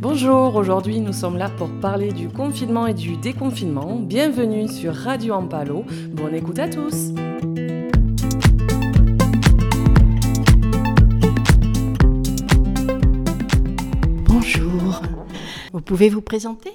Bonjour, 0.00 0.54
aujourd'hui 0.54 1.00
nous 1.00 1.12
sommes 1.12 1.36
là 1.36 1.48
pour 1.48 1.68
parler 1.80 2.12
du 2.12 2.28
confinement 2.28 2.86
et 2.86 2.94
du 2.94 3.16
déconfinement. 3.16 3.96
Bienvenue 3.96 4.68
sur 4.68 4.94
Radio 4.94 5.34
Ampalo. 5.34 5.84
Bonne 6.12 6.36
écoute 6.36 6.60
à 6.60 6.68
tous. 6.68 7.12
Bonjour. 14.28 15.02
Vous 15.72 15.80
pouvez 15.80 16.08
vous 16.10 16.22
présenter? 16.22 16.70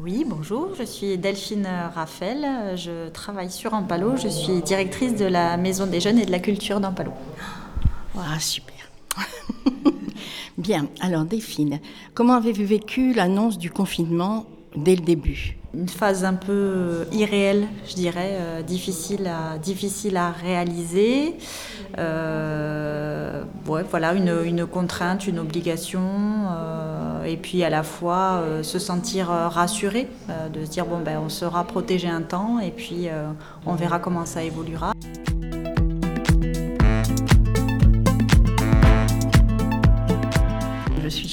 Oui, 0.00 0.24
bonjour, 0.24 0.68
je 0.78 0.84
suis 0.84 1.18
Delphine 1.18 1.68
Raphaël, 1.96 2.76
je 2.76 3.08
travaille 3.08 3.50
sur 3.50 3.74
Ampalo, 3.74 4.16
je 4.16 4.28
suis 4.28 4.62
directrice 4.62 5.16
de 5.16 5.24
la 5.24 5.56
Maison 5.56 5.88
des 5.88 5.98
Jeunes 5.98 6.20
et 6.20 6.26
de 6.26 6.30
la 6.30 6.38
Culture 6.38 6.78
d'Ampalo. 6.78 7.10
Ah, 8.16 8.38
super. 8.38 8.88
Bien, 10.56 10.86
alors 11.00 11.24
Delphine, 11.24 11.80
comment 12.14 12.34
avez-vous 12.34 12.64
vécu 12.64 13.12
l'annonce 13.12 13.58
du 13.58 13.70
confinement 13.70 14.46
dès 14.76 14.94
le 14.94 15.02
début? 15.02 15.56
Une 15.74 15.88
phase 15.88 16.24
un 16.24 16.34
peu 16.34 17.06
irréelle, 17.10 17.66
je 17.88 17.94
dirais, 17.94 18.36
euh, 18.38 18.62
difficile, 18.62 19.26
à, 19.26 20.30
réaliser. 20.30 21.34
Euh, 21.98 23.42
voilà, 23.64 24.14
une, 24.14 24.64
contrainte, 24.66 25.26
une 25.26 25.40
obligation, 25.40 26.00
euh, 26.00 27.24
et 27.24 27.36
puis 27.36 27.64
à 27.64 27.70
la 27.70 27.82
fois 27.82 28.42
euh, 28.42 28.62
se 28.62 28.78
sentir 28.78 29.26
rassuré, 29.28 30.08
euh, 30.30 30.48
de 30.48 30.64
se 30.64 30.70
dire 30.70 30.86
bon 30.86 31.00
ben 31.00 31.18
on 31.18 31.28
sera 31.28 31.64
protégé 31.64 32.08
un 32.08 32.22
temps, 32.22 32.60
et 32.60 32.70
puis 32.70 33.08
euh, 33.08 33.26
on 33.66 33.74
verra 33.74 33.98
comment 33.98 34.26
ça 34.26 34.44
évoluera. 34.44 34.92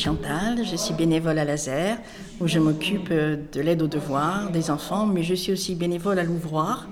Chantal, 0.02 0.66
je 0.66 0.76
suis 0.76 0.96
bénévole 0.96 1.38
à 1.38 1.46
Laser, 1.46 1.96
où 2.40 2.48
je 2.48 2.58
m'occupe 2.58 3.14
de 3.14 3.62
l'aide 3.62 3.84
aux 3.84 3.88
devoirs 3.88 4.50
des 4.50 4.72
enfants, 4.72 5.06
mais 5.06 5.22
je 5.22 5.36
suis 5.36 5.52
aussi 5.52 5.76
bénévole 5.76 6.18
à 6.18 6.24
l'ouvroir, 6.24 6.88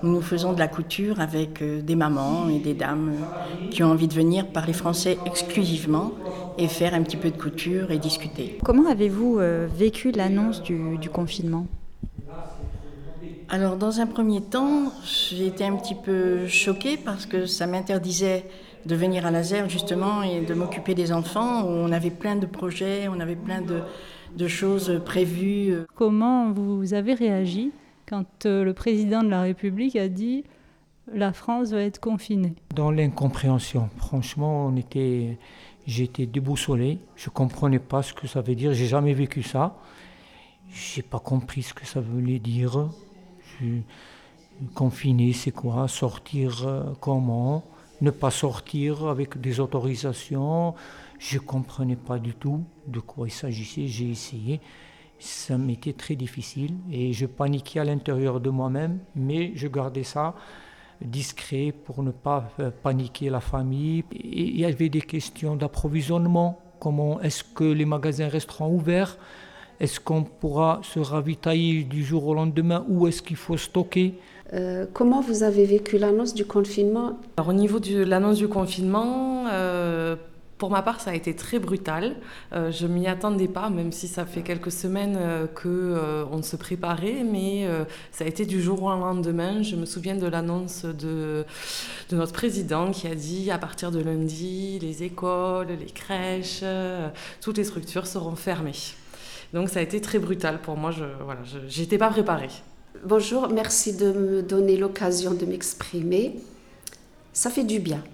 où 0.00 0.06
nous 0.06 0.20
faisons 0.20 0.52
de 0.52 0.60
la 0.60 0.68
couture 0.68 1.18
avec 1.18 1.60
des 1.60 1.96
mamans 1.96 2.48
et 2.48 2.60
des 2.60 2.74
dames 2.74 3.14
qui 3.72 3.82
ont 3.82 3.90
envie 3.90 4.06
de 4.06 4.14
venir 4.14 4.46
parler 4.46 4.74
français 4.74 5.18
exclusivement 5.26 6.12
et 6.56 6.68
faire 6.68 6.94
un 6.94 7.02
petit 7.02 7.16
peu 7.16 7.32
de 7.32 7.36
couture 7.36 7.90
et 7.90 7.98
discuter. 7.98 8.58
Comment 8.62 8.88
avez-vous 8.88 9.40
euh, 9.40 9.66
vécu 9.76 10.12
l'annonce 10.12 10.62
du, 10.62 10.98
du 10.98 11.10
confinement? 11.10 11.66
Alors, 13.48 13.76
dans 13.76 13.98
un 13.98 14.06
premier 14.06 14.40
temps, 14.40 14.92
j'ai 15.04 15.48
été 15.48 15.64
un 15.64 15.74
petit 15.74 15.96
peu 15.96 16.46
choquée 16.46 16.96
parce 16.96 17.26
que 17.26 17.44
ça 17.44 17.66
m'interdisait 17.66 18.44
de 18.86 18.94
venir 18.94 19.26
à 19.26 19.30
Laser 19.30 19.68
justement 19.68 20.22
et 20.22 20.40
de 20.40 20.54
m'occuper 20.54 20.94
des 20.94 21.12
enfants. 21.12 21.64
On 21.64 21.92
avait 21.92 22.10
plein 22.10 22.36
de 22.36 22.46
projets, 22.46 23.08
on 23.08 23.20
avait 23.20 23.36
plein 23.36 23.60
de, 23.60 23.82
de 24.36 24.48
choses 24.48 25.00
prévues. 25.04 25.74
Comment 25.94 26.52
vous 26.52 26.94
avez 26.94 27.14
réagi 27.14 27.72
quand 28.08 28.46
euh, 28.46 28.64
le 28.64 28.74
président 28.74 29.22
de 29.22 29.28
la 29.28 29.42
République 29.42 29.96
a 29.96 30.08
dit 30.08 30.44
la 31.12 31.32
France 31.32 31.70
va 31.70 31.82
être 31.82 32.00
confinée? 32.00 32.54
Dans 32.74 32.90
l'incompréhension, 32.90 33.88
franchement, 33.96 34.66
on 34.66 34.76
était, 34.76 35.38
j'étais 35.86 36.26
déboussolé. 36.26 36.98
Je 37.16 37.30
comprenais 37.30 37.78
pas 37.78 38.02
ce 38.02 38.12
que 38.12 38.26
ça 38.26 38.40
veut 38.40 38.54
dire. 38.54 38.72
J'ai 38.72 38.86
jamais 38.86 39.14
vécu 39.14 39.42
ça. 39.42 39.76
J'ai 40.72 41.02
pas 41.02 41.18
compris 41.18 41.62
ce 41.62 41.74
que 41.74 41.84
ça 41.84 42.00
voulait 42.00 42.38
dire. 42.38 42.88
Je, 43.60 43.66
confiné, 44.74 45.32
c'est 45.32 45.50
quoi? 45.50 45.88
Sortir 45.88 46.66
euh, 46.66 46.84
comment? 47.00 47.64
Ne 48.02 48.10
pas 48.10 48.32
sortir 48.32 49.06
avec 49.06 49.40
des 49.40 49.60
autorisations 49.60 50.74
Je 51.20 51.38
comprenais 51.38 51.94
pas 51.94 52.18
du 52.18 52.34
tout 52.34 52.64
de 52.88 52.98
quoi 52.98 53.28
il 53.28 53.30
s'agissait. 53.30 53.86
J'ai 53.86 54.10
essayé. 54.10 54.60
Ça 55.20 55.56
m'était 55.56 55.92
très 55.92 56.16
difficile 56.16 56.74
et 56.90 57.12
je 57.12 57.26
paniquais 57.26 57.78
à 57.78 57.84
l'intérieur 57.84 58.40
de 58.40 58.50
moi-même, 58.50 58.98
mais 59.14 59.52
je 59.54 59.68
gardais 59.68 60.02
ça 60.02 60.34
discret 61.00 61.72
pour 61.84 62.02
ne 62.02 62.10
pas 62.10 62.50
paniquer 62.82 63.30
la 63.30 63.40
famille. 63.40 64.02
Il 64.12 64.58
y 64.58 64.64
avait 64.64 64.88
des 64.88 65.00
questions 65.00 65.54
d'approvisionnement. 65.54 66.58
Comment 66.80 67.20
est-ce 67.20 67.44
que 67.44 67.64
les 67.64 67.84
magasins 67.84 68.28
resteront 68.28 68.74
ouverts? 68.74 69.16
Est-ce 69.78 70.00
qu'on 70.00 70.24
pourra 70.24 70.80
se 70.82 70.98
ravitailler 70.98 71.84
du 71.84 72.04
jour 72.04 72.26
au 72.26 72.34
lendemain? 72.34 72.84
Ou 72.88 73.06
est-ce 73.06 73.22
qu'il 73.22 73.36
faut 73.36 73.56
stocker? 73.56 74.14
Euh, 74.52 74.86
Comment 74.92 75.20
vous 75.20 75.42
avez 75.42 75.64
vécu 75.64 75.98
l'annonce 75.98 76.34
du 76.34 76.44
confinement 76.44 77.18
Alors, 77.36 77.48
Au 77.48 77.52
niveau 77.52 77.78
de 77.78 78.02
l'annonce 78.02 78.38
du 78.38 78.48
confinement, 78.48 79.46
euh, 79.52 80.16
pour 80.62 80.70
ma 80.70 80.82
part, 80.82 81.00
ça 81.00 81.10
a 81.10 81.14
été 81.14 81.34
très 81.34 81.58
brutal. 81.58 82.14
Euh, 82.52 82.70
je 82.70 82.86
m'y 82.86 83.08
attendais 83.08 83.48
pas, 83.48 83.68
même 83.68 83.90
si 83.90 84.06
ça 84.06 84.24
fait 84.24 84.42
quelques 84.42 84.70
semaines 84.70 85.16
euh, 85.18 85.48
euh, 85.66 86.42
se 86.42 86.54
préparait, 86.54 87.24
mais 87.24 87.66
ça 88.12 88.22
a 88.22 88.28
été 88.28 88.46
du 88.46 88.62
jour 88.62 88.80
au 88.84 88.90
lendemain. 88.90 89.62
Je 89.62 89.74
me 89.74 89.84
souviens 89.84 90.14
de 90.14 90.28
l'annonce 90.28 90.84
de, 90.84 91.44
notre 92.12 92.32
président 92.32 92.92
qui 92.92 93.08
a 93.08 93.16
dit 93.16 93.50
à 93.50 93.58
partir 93.58 93.90
de 93.90 93.98
lundi, 93.98 94.78
les 94.78 95.02
écoles, 95.02 95.66
les 95.80 95.86
crèches, 95.86 96.62
toutes 97.40 97.58
les 97.58 97.64
structures 97.64 98.06
seront 98.06 98.36
fermées. 98.36 98.94
Donc 99.52 99.68
ça 99.68 99.80
a 99.80 99.82
été 99.82 100.00
très 100.00 100.20
brutal 100.20 100.60
pour 100.60 100.76
moi. 100.76 100.92
Je 100.92 101.02
voilà, 101.24 101.40
j'étais 101.66 101.98
pas 101.98 102.10
préparée. 102.10 102.50
Bonjour, 103.00 103.48
merci 103.48 103.94
de 103.94 104.12
me 104.12 104.42
donner 104.42 104.76
l'occasion 104.76 105.32
de 105.32 105.46
m'exprimer. 105.46 106.36
Ça 107.32 107.48
fait 107.48 107.64
du 107.64 107.80
bien. 107.80 108.04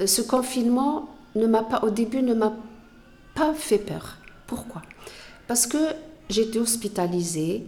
Euh, 0.00 0.06
Ce 0.06 0.20
confinement 0.22 1.08
ne 1.36 1.46
m'a 1.46 1.62
pas, 1.62 1.82
au 1.84 1.90
début, 1.90 2.20
ne 2.20 2.34
m'a 2.34 2.52
pas 3.34 3.54
fait 3.54 3.78
peur. 3.78 4.18
Pourquoi? 4.48 4.82
Parce 5.46 5.66
que 5.68 5.78
j'étais 6.28 6.58
hospitalisée, 6.58 7.64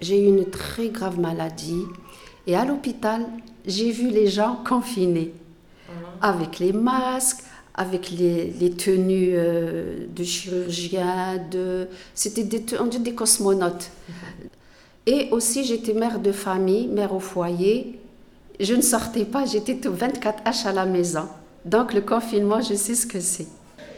j'ai 0.00 0.22
eu 0.22 0.28
une 0.28 0.44
très 0.50 0.90
grave 0.90 1.18
maladie 1.18 1.82
et 2.46 2.54
à 2.54 2.64
l'hôpital, 2.66 3.26
j'ai 3.66 3.90
vu 3.92 4.10
les 4.10 4.28
gens 4.28 4.62
confinés 4.68 5.32
avec 6.20 6.58
les 6.58 6.72
masques, 6.72 7.42
avec 7.74 8.10
les, 8.10 8.50
les 8.50 8.70
tenues 8.70 9.32
euh, 9.32 10.06
de 10.14 10.22
chirurgiens, 10.22 11.38
de, 11.50 11.88
c'était 12.14 12.44
des, 12.44 12.62
on 12.78 12.86
dit 12.86 13.00
des 13.00 13.14
cosmonautes. 13.14 13.90
Et 15.06 15.28
aussi, 15.32 15.64
j'étais 15.64 15.94
mère 15.94 16.20
de 16.20 16.30
famille, 16.30 16.86
mère 16.86 17.12
au 17.12 17.18
foyer. 17.18 17.98
Je 18.60 18.74
ne 18.74 18.82
sortais 18.82 19.24
pas, 19.24 19.44
j'étais 19.46 19.76
tout 19.76 19.92
24 19.92 20.44
H 20.44 20.68
à 20.68 20.72
la 20.72 20.86
maison. 20.86 21.28
Donc, 21.64 21.92
le 21.92 22.02
confinement, 22.02 22.60
je 22.60 22.74
sais 22.74 22.94
ce 22.94 23.06
que 23.06 23.18
c'est. 23.18 23.48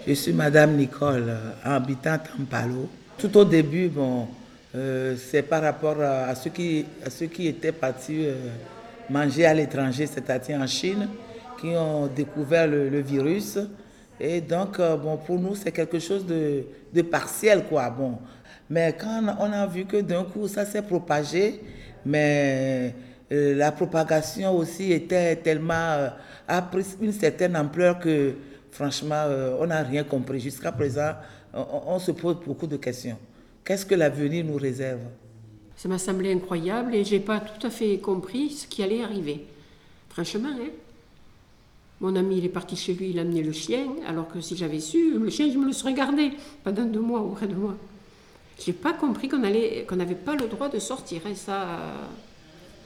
Je 0.06 0.14
suis 0.14 0.32
Madame 0.32 0.76
Nicole, 0.76 1.26
euh, 1.28 1.50
habitante 1.62 2.22
en 2.40 2.44
Palo. 2.44 2.88
Tout 3.18 3.36
au 3.36 3.44
début, 3.44 3.88
bon, 3.88 4.26
euh, 4.74 5.14
c'est 5.16 5.42
par 5.42 5.62
rapport 5.62 6.00
à, 6.00 6.34
ceux 6.34 6.50
qui, 6.50 6.86
à 7.04 7.10
ceux 7.10 7.26
qui 7.26 7.48
étaient 7.48 7.72
partis 7.72 8.26
euh, 8.26 8.34
manger 9.10 9.44
à 9.44 9.52
l'étranger, 9.52 10.06
c'est-à-dire 10.06 10.58
en 10.58 10.66
Chine, 10.66 11.08
qui 11.60 11.68
ont 11.68 12.06
découvert 12.06 12.66
le, 12.66 13.00
virus. 13.00 13.58
Et 14.18 14.40
donc, 14.40 14.78
bon, 14.78 15.18
pour 15.18 15.38
nous, 15.38 15.54
c'est 15.54 15.72
quelque 15.72 15.98
chose 15.98 16.24
de, 16.24 16.64
de 16.92 17.02
partiel, 17.02 17.64
quoi. 17.68 17.90
Bon. 17.90 18.18
Mais 18.70 18.96
quand 18.98 19.22
on 19.38 19.52
a 19.52 19.66
vu 19.66 19.84
que 19.84 20.00
d'un 20.00 20.24
coup, 20.24 20.48
ça 20.48 20.64
s'est 20.64 20.82
propagé, 20.82 21.60
mais 22.06 22.94
euh, 23.32 23.54
la 23.54 23.72
propagation 23.72 24.56
aussi 24.56 24.92
était 24.92 25.36
tellement, 25.36 25.74
euh, 25.74 26.08
a 26.48 26.62
pris 26.62 26.84
une 27.00 27.12
certaine 27.12 27.56
ampleur 27.56 27.98
que, 27.98 28.34
franchement, 28.70 29.24
euh, 29.26 29.56
on 29.60 29.66
n'a 29.66 29.82
rien 29.82 30.04
compris. 30.04 30.40
Jusqu'à 30.40 30.72
présent, 30.72 31.12
on, 31.52 31.98
se 31.98 32.12
pose 32.12 32.36
beaucoup 32.44 32.66
de 32.66 32.76
questions. 32.76 33.18
Qu'est-ce 33.64 33.86
que 33.86 33.94
l'avenir 33.94 34.44
nous 34.44 34.56
réserve? 34.56 35.00
Ça 35.76 35.88
m'a 35.88 35.98
semblé 35.98 36.32
incroyable 36.32 36.94
et 36.94 37.04
j'ai 37.04 37.20
pas 37.20 37.40
tout 37.40 37.66
à 37.66 37.70
fait 37.70 37.98
compris 37.98 38.50
ce 38.50 38.66
qui 38.66 38.82
allait 38.82 39.02
arriver. 39.02 39.46
Franchement, 40.08 40.50
hein. 40.52 40.70
Mon 42.00 42.16
ami, 42.16 42.38
il 42.38 42.44
est 42.44 42.50
parti 42.50 42.76
chez 42.76 42.92
lui, 42.92 43.10
il 43.10 43.18
a 43.18 43.22
amené 43.22 43.42
le 43.42 43.52
chien, 43.52 43.86
alors 44.06 44.28
que 44.28 44.40
si 44.40 44.56
j'avais 44.56 44.80
su, 44.80 45.18
le 45.18 45.30
chien, 45.30 45.50
je 45.50 45.56
me 45.56 45.66
le 45.66 45.72
serais 45.72 45.94
gardé 45.94 46.32
pendant 46.62 46.84
deux 46.84 47.00
mois 47.00 47.20
auprès 47.20 47.46
de 47.46 47.54
moi. 47.54 47.76
J'ai 48.58 48.72
pas 48.72 48.92
compris 48.92 49.28
qu'on 49.28 49.42
allait, 49.42 49.84
qu'on 49.88 49.96
n'avait 49.96 50.14
pas 50.14 50.34
le 50.36 50.46
droit 50.46 50.68
de 50.68 50.78
sortir. 50.78 51.20
Et 51.30 51.34
ça, 51.34 51.78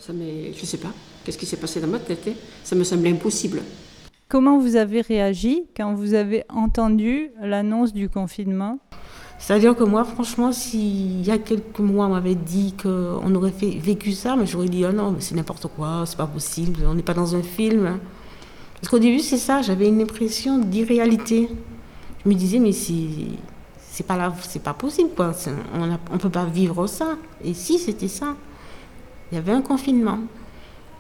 ça 0.00 0.12
m'est, 0.12 0.52
je 0.52 0.64
sais 0.64 0.78
pas, 0.78 0.92
qu'est-ce 1.24 1.38
qui 1.38 1.46
s'est 1.46 1.56
passé 1.56 1.80
dans 1.80 1.88
ma 1.88 1.98
tête. 1.98 2.26
hein? 2.28 2.32
Ça 2.64 2.74
me 2.76 2.84
semblait 2.84 3.10
impossible. 3.10 3.62
Comment 4.28 4.58
vous 4.58 4.76
avez 4.76 5.00
réagi 5.00 5.64
quand 5.76 5.94
vous 5.94 6.14
avez 6.14 6.44
entendu 6.50 7.30
l'annonce 7.42 7.92
du 7.92 8.08
confinement? 8.08 8.78
C'est-à-dire 9.38 9.76
que 9.76 9.84
moi, 9.84 10.04
franchement, 10.04 10.52
s'il 10.52 11.24
y 11.24 11.30
a 11.30 11.38
quelques 11.38 11.78
mois, 11.78 12.06
on 12.06 12.10
m'avait 12.10 12.34
dit 12.34 12.74
qu'on 12.82 13.34
aurait 13.34 13.52
fait, 13.52 13.70
vécu 13.70 14.12
ça, 14.12 14.36
mais 14.36 14.46
j'aurais 14.46 14.68
dit, 14.68 14.84
oh 14.84 14.92
non, 14.92 15.12
mais 15.12 15.20
c'est 15.20 15.34
n'importe 15.34 15.68
quoi, 15.68 16.02
c'est 16.06 16.16
pas 16.16 16.26
possible, 16.26 16.80
on 16.86 16.94
n'est 16.94 17.02
pas 17.02 17.14
dans 17.14 17.36
un 17.36 17.42
film. 17.42 17.98
Parce 18.74 18.88
qu'au 18.90 18.98
début, 18.98 19.20
c'est 19.20 19.38
ça, 19.38 19.62
j'avais 19.62 19.88
une 19.88 20.02
impression 20.02 20.58
d'irréalité. 20.58 21.48
Je 22.24 22.28
me 22.28 22.34
disais, 22.34 22.58
mais 22.58 22.72
c'est, 22.72 22.94
c'est 23.98 24.04
pas 24.04 24.16
là, 24.16 24.32
c'est 24.48 24.62
pas 24.62 24.74
possible, 24.74 25.10
quoi. 25.16 25.32
On 25.74 25.86
ne 25.86 25.96
on 26.12 26.18
peut 26.18 26.30
pas 26.30 26.44
vivre 26.44 26.86
ça. 26.86 27.16
Et 27.42 27.52
si 27.52 27.80
c'était 27.80 28.06
ça, 28.06 28.36
il 29.32 29.34
y 29.34 29.38
avait 29.38 29.50
un 29.50 29.60
confinement. 29.60 30.20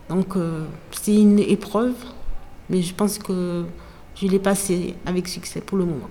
Donc, 0.08 0.34
euh, 0.34 0.64
c'est 0.90 1.14
une 1.14 1.38
épreuve, 1.38 1.94
mais 2.68 2.82
je 2.82 2.92
pense 2.92 3.18
que 3.18 3.66
je 4.16 4.26
l'ai 4.26 4.40
passé 4.40 4.96
avec 5.06 5.28
succès 5.28 5.60
pour 5.60 5.78
le 5.78 5.84
moment. 5.84 6.10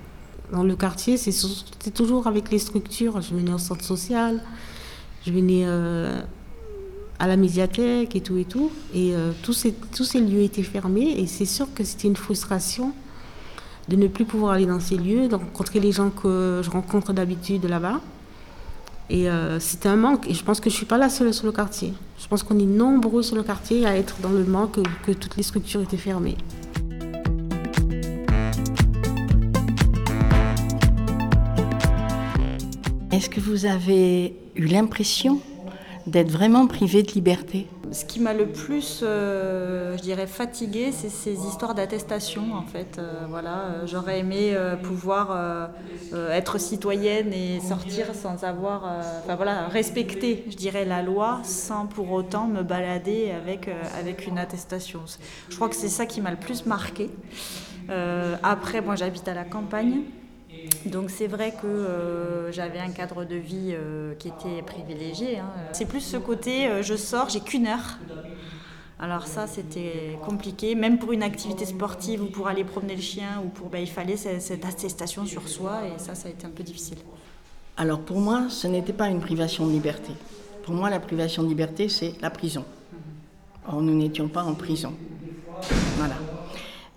dans 0.53 0.63
le 0.63 0.77
quartier, 0.77 1.17
c'est 1.17 1.93
toujours 1.93 2.25
avec 2.25 2.51
les 2.51 2.59
structures. 2.59 3.19
Je 3.19 3.35
venais 3.35 3.51
au 3.51 3.57
centre 3.57 3.83
social, 3.83 4.41
je 5.25 5.33
venais 5.33 5.63
euh, 5.65 6.21
à 7.19 7.27
la 7.27 7.35
médiathèque 7.35 8.15
et 8.15 8.21
tout 8.21 8.37
et 8.37 8.45
tout. 8.45 8.71
Et 8.93 9.13
euh, 9.13 9.33
tous, 9.43 9.51
ces, 9.51 9.73
tous 9.73 10.05
ces 10.05 10.21
lieux 10.21 10.43
étaient 10.43 10.63
fermés 10.63 11.19
et 11.19 11.27
c'est 11.27 11.51
sûr 11.57 11.67
que 11.73 11.83
c'était 11.83 12.07
une 12.07 12.15
frustration 12.15 12.93
de 13.87 13.95
ne 13.95 14.07
plus 14.07 14.25
pouvoir 14.25 14.53
aller 14.53 14.65
dans 14.65 14.79
ces 14.79 14.97
lieux, 14.97 15.27
de 15.27 15.35
rencontrer 15.35 15.79
les 15.79 15.91
gens 15.91 16.09
que 16.09 16.61
je 16.63 16.69
rencontre 16.69 17.13
d'habitude 17.13 17.65
là-bas. 17.65 18.01
Et 19.09 19.29
euh, 19.29 19.59
c'était 19.59 19.89
un 19.89 19.95
manque. 19.95 20.29
Et 20.29 20.33
je 20.33 20.43
pense 20.43 20.59
que 20.59 20.69
je 20.69 20.75
ne 20.75 20.77
suis 20.77 20.85
pas 20.85 20.97
la 20.97 21.09
seule 21.09 21.33
sur 21.33 21.45
le 21.45 21.53
quartier. 21.53 21.93
Je 22.19 22.27
pense 22.27 22.43
qu'on 22.43 22.59
est 22.59 22.65
nombreux 22.65 23.23
sur 23.23 23.35
le 23.35 23.43
quartier 23.43 23.85
à 23.85 23.95
être 23.95 24.17
dans 24.21 24.29
le 24.29 24.43
manque 24.43 24.79
que 25.05 25.11
toutes 25.13 25.37
les 25.37 25.43
structures 25.43 25.81
étaient 25.81 25.95
fermées. 25.97 26.37
Est-ce 33.11 33.29
que 33.29 33.39
vous 33.39 33.65
avez 33.65 34.35
eu 34.55 34.65
l'impression 34.65 35.39
d'être 36.07 36.31
vraiment 36.31 36.67
privé 36.67 37.03
de 37.03 37.11
liberté 37.11 37.67
Ce 37.91 38.05
qui 38.05 38.21
m'a 38.21 38.33
le 38.33 38.47
plus, 38.47 39.01
euh, 39.03 39.97
je 39.97 40.01
dirais, 40.01 40.25
fatigué, 40.25 40.91
c'est 40.93 41.09
ces 41.09 41.33
histoires 41.33 41.75
d'attestation. 41.75 42.53
En 42.53 42.63
fait, 42.63 42.97
euh, 42.97 43.25
voilà, 43.29 43.57
euh, 43.57 43.87
j'aurais 43.87 44.19
aimé 44.19 44.55
pouvoir 44.83 45.69
être 46.31 46.57
citoyenne 46.57 47.33
et 47.33 47.59
sortir 47.59 48.15
sans 48.15 48.43
avoir, 48.43 48.83
enfin 49.23 49.35
voilà, 49.35 49.67
respecter, 49.67 50.45
je 50.49 50.55
dirais, 50.55 50.85
la 50.85 51.01
loi 51.03 51.41
sans 51.43 51.85
pour 51.85 52.11
autant 52.11 52.47
me 52.47 52.63
balader 52.63 53.31
avec 53.31 53.69
avec 53.99 54.27
une 54.27 54.37
attestation. 54.37 55.01
Je 55.49 55.55
crois 55.55 55.69
que 55.69 55.75
c'est 55.75 55.89
ça 55.89 56.05
qui 56.05 56.21
m'a 56.21 56.31
le 56.31 56.37
plus 56.37 56.65
marqué. 56.65 57.09
après, 58.43 58.81
moi, 58.81 58.95
j'habite 58.95 59.27
à 59.27 59.33
la 59.33 59.43
campagne. 59.43 60.03
Donc 60.85 61.09
c'est 61.09 61.27
vrai 61.27 61.51
que 61.51 61.67
euh, 61.67 62.51
j'avais 62.51 62.79
un 62.79 62.91
cadre 62.91 63.25
de 63.25 63.35
vie 63.35 63.71
euh, 63.73 64.13
qui 64.15 64.29
était 64.29 64.61
privilégié. 64.65 65.39
Hein. 65.39 65.49
C'est 65.73 65.85
plus 65.85 66.01
ce 66.01 66.17
côté, 66.17 66.67
euh, 66.67 66.81
je 66.81 66.95
sors, 66.95 67.29
j'ai 67.29 67.39
qu'une 67.39 67.67
heure. 67.67 67.97
Alors 68.99 69.27
ça, 69.27 69.45
c'était 69.45 70.17
compliqué, 70.25 70.73
même 70.73 70.97
pour 70.97 71.11
une 71.11 71.21
activité 71.21 71.65
sportive 71.65 72.23
ou 72.23 72.25
pour 72.27 72.47
aller 72.47 72.63
promener 72.63 72.95
le 72.95 73.01
chien, 73.01 73.43
ou 73.45 73.49
pour, 73.49 73.69
ben, 73.69 73.79
il 73.79 73.89
fallait 73.89 74.17
cette, 74.17 74.65
attestation 74.65 75.25
sur 75.25 75.47
soi, 75.47 75.81
et 75.85 75.99
ça, 75.99 76.15
ça 76.15 76.29
a 76.29 76.31
été 76.31 76.47
un 76.47 76.49
peu 76.49 76.63
difficile. 76.63 76.97
Alors 77.75 77.99
pour 77.99 78.19
moi, 78.19 78.45
ce 78.49 78.65
n'était 78.65 78.93
pas 78.93 79.07
une 79.07 79.19
privation 79.19 79.67
de 79.67 79.71
liberté. 79.71 80.13
Pour 80.63 80.73
moi, 80.73 80.89
la 80.89 80.99
privation 80.99 81.43
de 81.43 81.47
liberté, 81.47 81.89
c'est 81.89 82.13
la 82.21 82.31
prison. 82.31 82.65
Or, 83.67 83.81
nous 83.81 83.93
n'étions 83.93 84.29
pas 84.29 84.43
en 84.43 84.55
prison. 84.55 84.93
Voilà. 85.97 86.15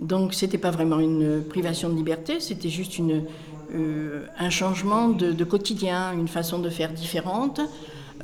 Donc, 0.01 0.33
c'était 0.33 0.57
pas 0.59 0.71
vraiment 0.71 0.99
une 0.99 1.45
privation 1.45 1.91
de 1.91 1.95
liberté, 1.95 2.41
c'était 2.41 2.71
juste 2.71 2.97
une, 2.97 3.27
euh, 3.75 4.27
un 4.39 4.51
changement 4.51 5.09
de, 5.09 5.45
quotidien, 5.45 6.13
une 6.13 6.29
façon 6.29 6.59
de 6.59 6.69
faire 6.71 6.93
différente 6.93 7.61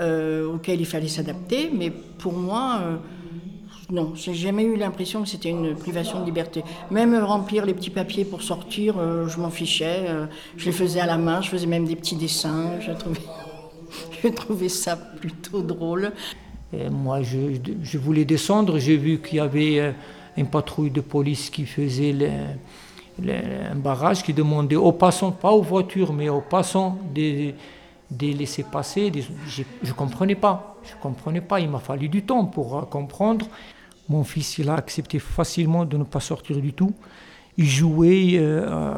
euh, 0.00 0.52
auquel 0.52 0.80
il 0.80 0.86
fallait 0.86 1.08
s'adapter. 1.08 1.70
Mais 1.72 1.90
pour 1.90 2.32
moi, 2.32 2.80
euh, 2.82 2.96
non, 3.90 4.12
j'ai 4.14 4.34
jamais 4.34 4.64
eu 4.64 4.76
l'impression 4.76 5.22
que 5.22 5.28
c'était 5.28 5.50
une 5.50 5.76
privation 5.76 6.20
de 6.20 6.24
liberté. 6.24 6.64
Même 6.90 7.14
remplir 7.16 7.64
les 7.64 7.74
petits 7.74 7.90
papiers 7.90 8.24
pour 8.24 8.42
sortir, 8.42 8.96
je 9.28 9.38
m'en 9.38 9.50
fichais. 9.50 10.06
je 10.56 10.66
les 10.66 10.72
faisais 10.72 11.00
à 11.00 11.06
la 11.06 11.16
main, 11.16 11.40
je 11.40 11.50
faisais 11.50 11.66
même 11.66 11.84
des 11.84 11.96
petits 11.96 12.16
dessins. 12.16 12.80
Je 12.80 12.92
trouvais, 12.92 13.20
je 14.22 14.28
trouvais 14.28 14.68
ça 14.68 14.96
plutôt 14.96 15.62
drôle. 15.62 16.12
Et 16.72 16.90
moi, 16.90 17.20
je, 17.22 17.98
voulais 17.98 18.24
descendre. 18.24 18.78
J'ai 18.78 18.96
vu 18.96 19.20
qu'il 19.20 19.36
y 19.36 19.40
avait 19.40 19.94
une 20.36 20.48
patrouille 20.48 20.90
de 20.90 21.00
police 21.00 21.50
qui 21.50 21.64
faisait 21.64 22.12
un 23.22 23.76
barrage 23.76 24.22
qui 24.22 24.32
demandait 24.32 24.76
aux 24.76 24.92
passants, 24.92 25.32
pas 25.32 25.50
aux 25.50 25.62
voitures, 25.62 26.12
mais 26.12 26.28
aux 26.28 26.40
passants, 26.42 26.98
de, 27.14 27.52
de 28.10 28.26
laisser 28.26 28.62
passer. 28.62 29.12
je 29.48 29.62
ne 29.84 29.92
comprenais 29.92 30.34
pas. 30.34 30.76
Je 30.84 30.92
comprenais 31.00 31.40
pas. 31.40 31.60
Il 31.60 31.70
m'a 31.70 31.78
fallu 31.78 32.08
du 32.08 32.22
temps 32.22 32.44
pour 32.44 32.88
comprendre. 32.88 33.46
Mon 34.08 34.22
fils, 34.22 34.58
il 34.58 34.68
a 34.68 34.74
accepté 34.74 35.18
facilement 35.18 35.84
de 35.84 35.96
ne 35.96 36.04
pas 36.04 36.20
sortir 36.20 36.60
du 36.60 36.72
tout. 36.72 36.94
Il 37.58 37.66
jouait 37.66 38.36
euh, 38.36 38.94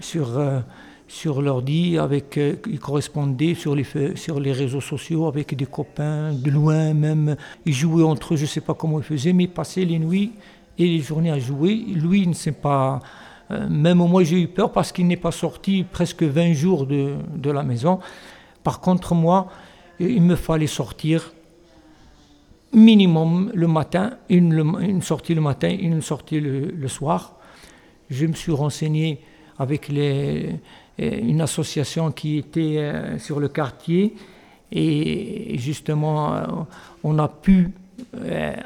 sur, 0.00 0.38
euh, 0.38 0.60
sur 1.08 1.42
l'ordi, 1.42 1.98
avec, 1.98 2.38
euh, 2.38 2.56
il 2.66 2.78
correspondait 2.78 3.54
sur 3.54 3.74
les, 3.74 3.84
sur 4.14 4.38
les 4.38 4.52
réseaux 4.52 4.80
sociaux 4.80 5.26
avec 5.26 5.54
des 5.56 5.66
copains, 5.66 6.32
de 6.32 6.50
loin 6.50 6.94
même. 6.94 7.36
Il 7.66 7.72
jouait 7.72 8.02
entre 8.02 8.34
eux, 8.34 8.36
je 8.36 8.42
ne 8.42 8.48
sais 8.48 8.60
pas 8.60 8.74
comment 8.74 8.98
il 8.98 9.04
faisait, 9.04 9.32
mais 9.32 9.44
il 9.44 9.50
passait 9.50 9.84
les 9.84 9.98
nuits 9.98 10.32
et 10.78 10.86
les 10.86 11.00
journées 11.00 11.30
à 11.30 11.38
jouer. 11.38 11.74
Lui, 11.74 12.22
il 12.22 12.28
ne 12.28 12.34
sait 12.34 12.52
pas 12.52 12.94
euh, 12.94 12.98
même 13.68 13.98
moi, 13.98 14.24
j'ai 14.24 14.40
eu 14.40 14.48
peur 14.48 14.72
parce 14.72 14.92
qu'il 14.92 15.06
n'est 15.06 15.16
pas 15.16 15.32
sorti 15.32 15.84
presque 15.84 16.22
20 16.22 16.52
jours 16.52 16.86
de, 16.86 17.50
la 17.50 17.62
maison. 17.62 17.98
Par 18.62 18.80
contre, 18.80 19.14
moi, 19.14 19.48
il 20.00 20.22
me 20.22 20.36
fallait 20.36 20.66
sortir 20.66 21.32
minimum 22.72 23.50
le 23.54 23.66
matin, 23.66 24.14
une, 24.28 25.02
sortie 25.02 25.34
le 25.34 25.40
matin, 25.40 25.70
une 25.70 26.00
sortie 26.00 26.40
le, 26.40 26.88
soir. 26.88 27.36
Je 28.10 28.26
me 28.26 28.34
suis 28.34 28.52
renseigné 28.52 29.20
avec 29.58 29.90
euh, 29.90 30.52
une 30.98 31.40
association 31.40 32.10
qui 32.12 32.38
était 32.38 32.76
euh, 32.78 33.18
sur 33.18 33.40
le 33.40 33.48
quartier 33.48 34.14
et 34.70 35.56
justement, 35.58 36.66
on 37.04 37.18
a 37.18 37.28
pu 37.28 37.72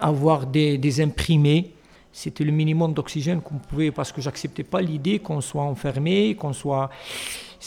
avoir 0.01 0.47
des 0.47 1.01
imprimés 1.01 1.73
c'était 2.17 2.45
le 2.45 2.51
minimum 2.51 2.95
d'oxygène 2.95 3.43
qu'on 3.43 3.59
pouvait, 3.59 3.91
parce 3.91 4.11
que 4.11 4.23
j'acceptais 4.23 4.63
pas 4.63 4.81
l'idée 4.81 5.19
qu'on 5.19 5.43
soit 5.43 5.65
enfermé, 5.65 6.35
qu'on 6.35 6.55
soit. 6.55 6.89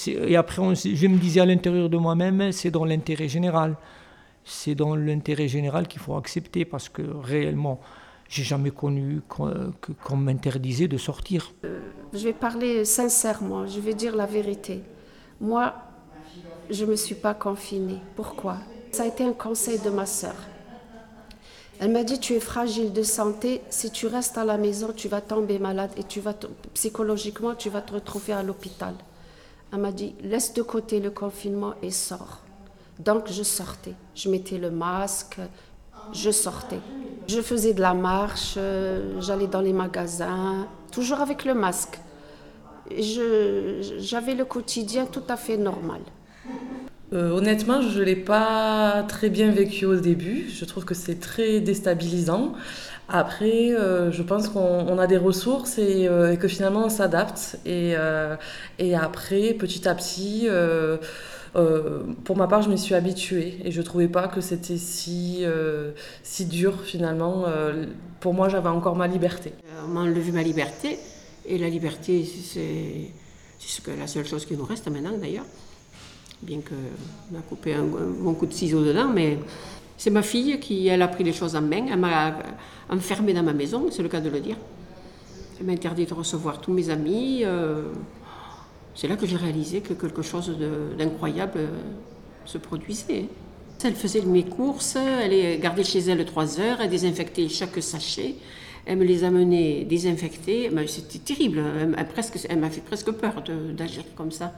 Et 0.08 0.36
après, 0.36 0.74
je 0.74 1.06
me 1.06 1.18
disais 1.18 1.40
à 1.40 1.46
l'intérieur 1.46 1.88
de 1.88 1.98
moi-même, 1.98 2.52
c'est 2.52 2.72
dans 2.72 2.84
l'intérêt 2.84 3.28
général. 3.28 3.78
C'est 4.44 4.74
dans 4.74 4.96
l'intérêt 4.96 5.48
général 5.48 5.88
qu'il 5.88 6.02
faut 6.02 6.16
accepter, 6.16 6.66
parce 6.66 6.90
que 6.90 7.04
réellement, 7.22 7.80
j'ai 8.28 8.42
jamais 8.44 8.72
connu 8.72 9.22
qu'on 9.28 10.18
m'interdisait 10.18 10.88
de 10.88 10.98
sortir. 10.98 11.54
Euh, 11.64 11.82
je 12.12 12.24
vais 12.24 12.34
parler 12.34 12.86
sincèrement, 12.86 13.68
je 13.68 13.80
vais 13.80 13.94
dire 13.94 14.16
la 14.16 14.26
vérité. 14.26 14.82
Moi, 15.40 15.76
je 16.72 16.86
ne 16.86 16.90
me 16.90 16.96
suis 16.96 17.16
pas 17.16 17.36
confinée. 17.36 18.00
Pourquoi? 18.16 18.58
Ça 18.94 19.04
a 19.04 19.06
été 19.06 19.24
un 19.24 19.34
conseil 19.34 19.78
de 19.78 19.92
ma 19.92 20.08
sœur. 20.08 20.34
Elle 21.82 21.92
m'a 21.92 22.04
dit, 22.04 22.20
tu 22.20 22.34
es 22.34 22.42
fragile 22.42 22.92
de 22.92 23.04
santé, 23.04 23.62
si 23.70 23.90
tu 23.90 24.08
restes 24.08 24.38
à 24.38 24.44
la 24.44 24.58
maison, 24.58 24.92
tu 24.94 25.08
vas 25.08 25.22
tomber 25.22 25.60
malade 25.60 25.92
et 25.96 26.04
tu 26.04 26.20
vas 26.20 26.34
psychologiquement, 26.74 27.56
tu 27.56 27.70
vas 27.70 27.80
te 27.80 27.94
retrouver 27.94 28.34
à 28.34 28.44
l'hôpital. 28.44 28.94
Elle 29.72 29.80
m'a 29.80 29.94
dit, 29.94 30.14
laisse 30.22 30.54
de 30.54 30.62
côté 30.62 31.00
le 31.00 31.10
confinement 31.10 31.76
et 31.82 31.92
sors. 31.92 32.40
Donc 33.00 33.32
je 33.32 33.44
sortais, 33.44 33.94
je 34.14 34.30
mettais 34.30 34.58
le 34.58 34.72
masque, 34.72 35.40
je 36.12 36.32
sortais. 36.32 36.82
Je 37.28 37.42
faisais 37.42 37.74
de 37.74 37.80
la 37.80 37.94
marche, 37.94 38.56
euh, 38.58 39.22
j'allais 39.22 39.48
dans 39.48 39.62
les 39.62 39.72
magasins, 39.72 40.68
toujours 40.92 41.22
avec 41.22 41.46
le 41.46 41.54
masque. 41.54 41.98
J'avais 42.92 44.34
le 44.34 44.44
quotidien 44.44 45.06
tout 45.06 45.24
à 45.30 45.38
fait 45.38 45.56
normal. 45.56 46.02
Euh, 47.12 47.32
honnêtement, 47.32 47.82
je 47.82 48.00
ne 48.00 48.04
l'ai 48.04 48.16
pas 48.16 49.04
très 49.08 49.30
bien 49.30 49.52
vécu 49.52 49.86
au 49.86 49.96
début. 49.96 50.48
Je 50.50 50.64
trouve 50.66 50.86
que 50.86 50.94
c'est 50.94 51.20
très 51.20 51.60
déstabilisant. 51.60 52.54
Après, 53.08 53.74
euh, 53.74 54.12
je 54.12 54.22
pense 54.22 54.50
qu'on 54.50 54.98
a 55.00 55.08
des 55.08 55.18
ressources 55.18 55.78
euh, 55.80 56.32
et, 56.32 56.38
que 56.38 56.48
finalement 56.48 56.86
on 56.86 56.90
s'adapte. 56.90 57.58
Et, 57.66 57.96
après, 58.96 59.54
petit 59.54 59.88
à 59.88 59.96
petit, 59.96 60.48
pour 62.24 62.38
ma 62.38 62.48
part, 62.48 62.62
je 62.62 62.70
m'y 62.70 62.78
suis 62.78 62.94
habituée 62.94 63.58
et 63.64 63.72
je 63.72 63.80
ne 63.80 63.86
trouvais 63.86 64.08
pas 64.08 64.28
que 64.28 64.42
c'était 64.42 64.78
si, 64.78 65.44
si 66.24 66.46
dur 66.46 66.82
finalement. 66.84 67.46
pour 68.20 68.36
moi, 68.36 68.50
j'avais 68.50 68.70
encore 68.70 68.96
ma 68.96 69.08
liberté. 69.08 69.54
On 69.86 69.88
m'a 69.88 70.02
enlevé 70.02 70.32
ma 70.32 70.44
liberté 70.44 71.00
et 71.48 71.58
la 71.58 71.70
liberté, 71.70 72.24
c'est 72.44 73.12
la 73.98 74.08
seule 74.08 74.28
chose 74.28 74.46
qui 74.46 74.56
nous 74.56 74.66
reste 74.66 74.88
maintenant 74.90 75.18
d'ailleurs 75.18 75.46
bien 76.42 76.60
qu'on 76.62 77.38
a 77.38 77.42
coupé 77.42 77.74
un, 77.74 77.84
bon 77.84 78.34
coup 78.34 78.46
de 78.46 78.54
ciseau 78.54 78.84
dedans, 78.84 79.10
mais 79.14 79.40
c'est 79.98 80.10
ma 80.10 80.22
fille 80.22 80.60
qui 80.60 80.88
elle 80.88 81.02
a 81.02 81.08
pris 81.08 81.24
les 81.24 81.34
choses 81.34 81.56
en 81.56 81.62
main. 81.62 81.88
Elle 81.92 82.00
m'a 82.00 82.38
enfermée 82.90 83.34
dans 83.34 83.44
ma 83.44 83.54
maison, 83.54 83.88
c'est 83.92 84.04
le 84.04 84.10
cas 84.10 84.22
de 84.22 84.30
le 84.30 84.40
dire. 84.40 84.56
Elle 85.60 85.66
m'a 85.66 85.74
interdit 85.74 86.06
de 86.06 86.14
recevoir 86.14 86.62
tous 86.62 86.72
mes 86.72 86.90
amis. 86.90 87.42
Euh, 87.44 87.92
c'est 88.96 89.08
là 89.08 89.18
que 89.18 89.26
j'ai 89.26 89.36
réalisé 89.36 89.82
que 89.82 89.94
quelque 89.94 90.22
chose 90.22 90.58
d'incroyable 90.98 91.58
euh, 91.58 91.68
se 92.46 92.58
produisait. 92.58 93.26
Elle 93.84 93.96
faisait 93.96 94.22
mes 94.22 94.44
courses, 94.44 94.98
elle 94.98 95.60
gardait 95.60 95.86
chez 95.86 96.00
elle 96.00 96.26
trois 96.26 96.60
heures, 96.60 96.82
elle 96.82 96.90
désinfectait 96.90 97.48
chaque 97.48 97.82
sachet, 97.82 98.36
elle 98.86 98.98
me 98.98 99.06
les 99.06 99.24
amenait 99.24 99.86
désinfectés. 99.86 100.70
C'était 100.88 101.20
terrible, 101.20 101.62
elle 101.80 102.60
m'a 102.60 102.70
fait 102.70 102.82
presque 102.82 103.12
peur 103.12 103.42
d'agir 103.74 104.04
comme 104.18 104.32
ça 104.32 104.54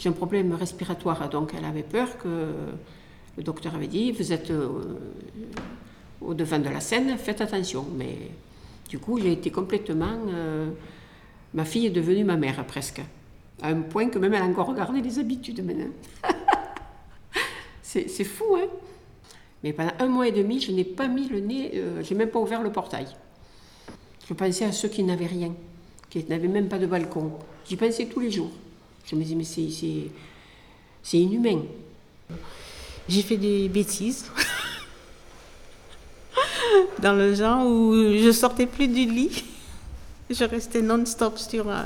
j'ai 0.00 0.08
un 0.08 0.12
problème 0.12 0.54
respiratoire. 0.54 1.28
Donc 1.28 1.52
elle 1.56 1.64
avait 1.64 1.82
peur 1.82 2.16
que 2.16 2.52
le 3.36 3.42
docteur 3.42 3.74
avait 3.74 3.86
dit, 3.86 4.12
vous 4.12 4.32
êtes 4.32 4.50
euh, 4.50 4.68
au 6.22 6.32
devant 6.32 6.58
de 6.58 6.70
la 6.70 6.80
scène, 6.80 7.16
faites 7.18 7.42
attention. 7.42 7.86
Mais 7.96 8.16
du 8.88 8.98
coup, 8.98 9.20
j'ai 9.20 9.32
été 9.32 9.50
complètement... 9.50 10.18
Euh, 10.28 10.70
ma 11.52 11.66
fille 11.66 11.86
est 11.86 11.90
devenue 11.90 12.24
ma 12.24 12.36
mère 12.36 12.64
presque. 12.66 13.02
À 13.60 13.68
un 13.68 13.82
point 13.82 14.08
que 14.08 14.18
même 14.18 14.32
elle 14.32 14.42
a 14.42 14.46
encore 14.46 14.68
regardé 14.68 15.02
les 15.02 15.18
habitudes 15.18 15.62
maintenant. 15.62 15.92
c'est 17.82 18.24
fou, 18.24 18.56
hein 18.56 18.68
Mais 19.62 19.74
pendant 19.74 19.92
un 19.98 20.06
mois 20.06 20.28
et 20.28 20.32
demi, 20.32 20.60
je 20.60 20.72
n'ai 20.72 20.84
pas 20.84 21.08
mis 21.08 21.28
le 21.28 21.40
nez, 21.40 21.72
euh, 21.74 22.02
j'ai 22.02 22.14
même 22.14 22.30
pas 22.30 22.38
ouvert 22.38 22.62
le 22.62 22.72
portail. 22.72 23.06
Je 24.26 24.32
pensais 24.32 24.64
à 24.64 24.72
ceux 24.72 24.88
qui 24.88 25.02
n'avaient 25.02 25.26
rien, 25.26 25.52
qui 26.08 26.24
n'avaient 26.24 26.48
même 26.48 26.68
pas 26.68 26.78
de 26.78 26.86
balcon. 26.86 27.32
J'y 27.68 27.76
pensais 27.76 28.06
tous 28.06 28.20
les 28.20 28.30
jours. 28.30 28.50
Je 29.06 29.16
me 29.16 29.22
disais, 29.22 29.34
mais 29.34 29.44
c'est 31.02 31.18
inhumain. 31.18 31.62
J'ai 33.08 33.22
fait 33.22 33.36
des 33.36 33.68
bêtises. 33.68 34.26
Dans 37.00 37.14
le 37.14 37.34
genre 37.34 37.66
où 37.66 37.94
je 37.94 38.30
sortais 38.32 38.66
plus 38.66 38.88
du 38.88 39.06
lit. 39.06 39.44
Je 40.30 40.44
restais 40.44 40.80
non-stop 40.80 41.38
sur 41.38 41.68
euh, 41.68 41.82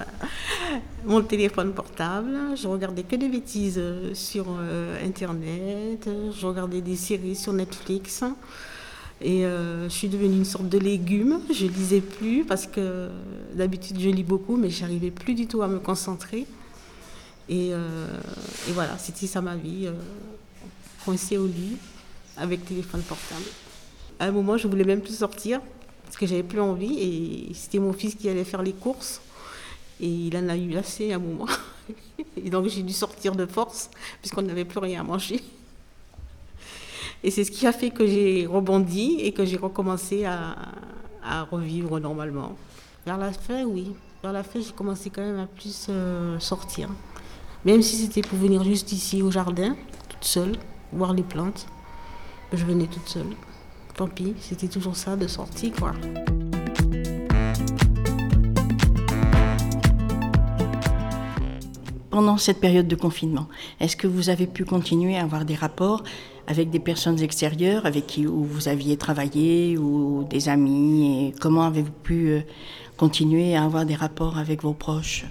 mon 1.07 1.23
téléphone 1.23 1.73
portable. 1.73 2.55
Je 2.55 2.69
regardais 2.69 3.03
que 3.03 3.17
des 3.17 3.31
bêtises 3.31 3.79
euh, 3.79 4.13
sur 4.13 4.45
euh, 4.51 5.03
Internet. 5.03 6.11
Je 6.39 6.47
regardais 6.47 6.83
des 6.83 6.97
séries 6.97 7.37
sur 7.37 7.55
Netflix. 7.55 8.23
Et 9.23 9.45
je 9.45 9.89
suis 9.89 10.09
devenue 10.09 10.37
une 10.37 10.45
sorte 10.45 10.69
de 10.69 10.77
légume. 10.77 11.41
Je 11.51 11.67
lisais 11.67 12.03
plus 12.03 12.45
parce 12.45 12.67
que 12.67 13.09
d'habitude 13.55 13.99
je 13.99 14.11
lis 14.11 14.25
beaucoup, 14.25 14.57
mais 14.57 14.69
j'arrivais 14.69 15.13
plus 15.13 15.35
du 15.35 15.47
tout 15.47 15.63
à 15.63 15.69
me 15.69 15.79
concentrer. 15.79 16.47
Et, 17.49 17.69
et 17.69 18.73
voilà, 18.73 18.97
c'était 18.99 19.27
ça 19.27 19.41
ma 19.41 19.57
vie, 19.57 19.89
coincée 21.05 21.37
au 21.37 21.47
lit 21.47 21.77
avec 22.37 22.65
téléphone 22.65 23.03
portable. 23.03 23.45
À 24.19 24.27
un 24.27 24.33
moment, 24.33 24.57
je 24.57 24.67
voulais 24.69 24.85
même 24.85 25.01
plus 25.01 25.19
sortir 25.19 25.61
parce 26.05 26.17
que 26.17 26.27
j'avais 26.27 26.43
plus 26.43 26.61
envie 26.61 26.99
et 26.99 27.55
c'était 27.55 27.79
mon 27.79 27.93
fils 27.93 28.15
qui 28.15 28.29
allait 28.29 28.45
faire 28.45 28.63
les 28.63 28.73
courses 28.73 29.21
et 30.01 30.09
il 30.09 30.37
en 30.37 30.49
a 30.49 30.57
eu 30.57 30.77
assez 30.77 31.13
à 31.13 31.17
un 31.17 31.19
moment. 31.19 31.47
Et 32.37 32.51
donc 32.51 32.69
j'ai 32.69 32.83
dû 32.83 32.93
sortir 32.93 33.35
de 33.35 33.47
force 33.47 33.91
puisqu'on 34.21 34.43
n'avait 34.43 34.65
plus 34.65 34.79
rien 34.79 35.01
à 35.01 35.03
manger. 35.03 35.41
Et 37.23 37.31
c'est 37.31 37.45
ce 37.45 37.51
qui 37.51 37.67
a 37.67 37.73
fait 37.73 37.91
que 37.91 38.07
j'ai 38.07 38.47
rebondi 38.47 39.17
et 39.21 39.33
que 39.33 39.45
j'ai 39.45 39.57
recommencé 39.57 40.25
à, 40.25 40.57
à, 41.23 41.43
revivre 41.45 41.99
normalement. 42.01 42.57
Vers 43.07 43.19
la 43.19 43.33
fin, 43.33 43.65
oui. 43.65 43.95
Vers 44.23 44.33
la 44.33 44.43
fin, 44.43 44.61
j'ai 44.61 44.73
commencé 44.73 45.11
quand 45.11 45.23
même 45.23 45.39
à 45.39 45.47
plus 45.47 45.87
euh, 45.89 46.39
sortir. 46.39 46.91
Même 47.65 47.83
si 47.83 47.97
c'était 47.97 48.23
pour 48.23 48.39
venir 48.39 48.63
juste 48.65 48.93
ici 48.93 49.23
au 49.23 49.31
jardin, 49.31 49.77
toute 50.09 50.25
seule, 50.25 50.57
voir 50.93 51.13
les 51.13 51.23
plantes, 51.23 51.67
je 52.53 52.65
venais 52.65 52.87
toute 52.87 53.09
seule 53.09 53.35
tant 53.95 54.09
pis, 54.09 54.35
c'était 54.41 54.69
toujours 54.69 54.97
ça 54.97 55.17
de 55.17 55.27
sortie, 55.27 55.71
quoi. 55.71 55.93
Pendant 62.11 62.37
cette 62.39 62.61
période 62.61 62.87
de 62.87 62.95
confinement, 62.95 63.49
est-ce 63.81 63.97
que 63.97 64.07
vous 64.07 64.29
avez 64.29 64.47
pu 64.47 64.65
continuer 64.65 65.17
à 65.17 65.23
avoir 65.23 65.45
des 65.45 65.55
rapports 65.55 66.05
avec 66.47 66.71
des 66.71 66.79
personnes 66.79 67.21
extérieures 67.21 67.87
avec 67.87 68.07
qui 68.07 68.25
vous 68.25 68.69
aviez 68.69 68.97
travaillé 68.97 69.77
ou 69.79 70.25
des 70.29 70.49
amis 70.49 71.29
et 71.29 71.35
Comment 71.41 71.65
avez-vous 71.65 71.91
pu 71.91 72.29
euh, 72.29 72.41
continuer 72.97 73.57
à 73.57 73.65
avoir 73.65 73.85
des 73.85 73.95
rapports 73.95 74.39
avec 74.39 74.63
vos 74.63 74.75
proches? 74.75 75.25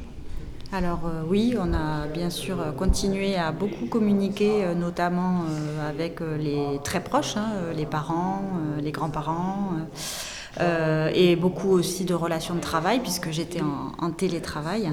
Alors 0.73 1.01
euh, 1.05 1.21
oui, 1.27 1.55
on 1.59 1.71
a 1.73 2.07
bien 2.07 2.31
sûr 2.31 2.57
continué 2.75 3.35
à 3.35 3.51
beaucoup 3.51 3.85
communiquer, 3.85 4.65
euh, 4.65 4.73
notamment 4.73 5.43
euh, 5.43 5.87
avec 5.87 6.19
les 6.19 6.79
très 6.83 7.03
proches, 7.03 7.37
hein, 7.37 7.51
les 7.75 7.85
parents, 7.85 8.41
les 8.81 8.91
grands-parents. 8.91 9.73
et 11.15 11.35
beaucoup 11.35 11.69
aussi 11.69 12.05
de 12.05 12.13
relations 12.13 12.55
de 12.55 12.59
travail 12.59 12.99
puisque 12.99 13.31
j'étais 13.31 13.61
en, 13.61 14.11
télétravail. 14.11 14.91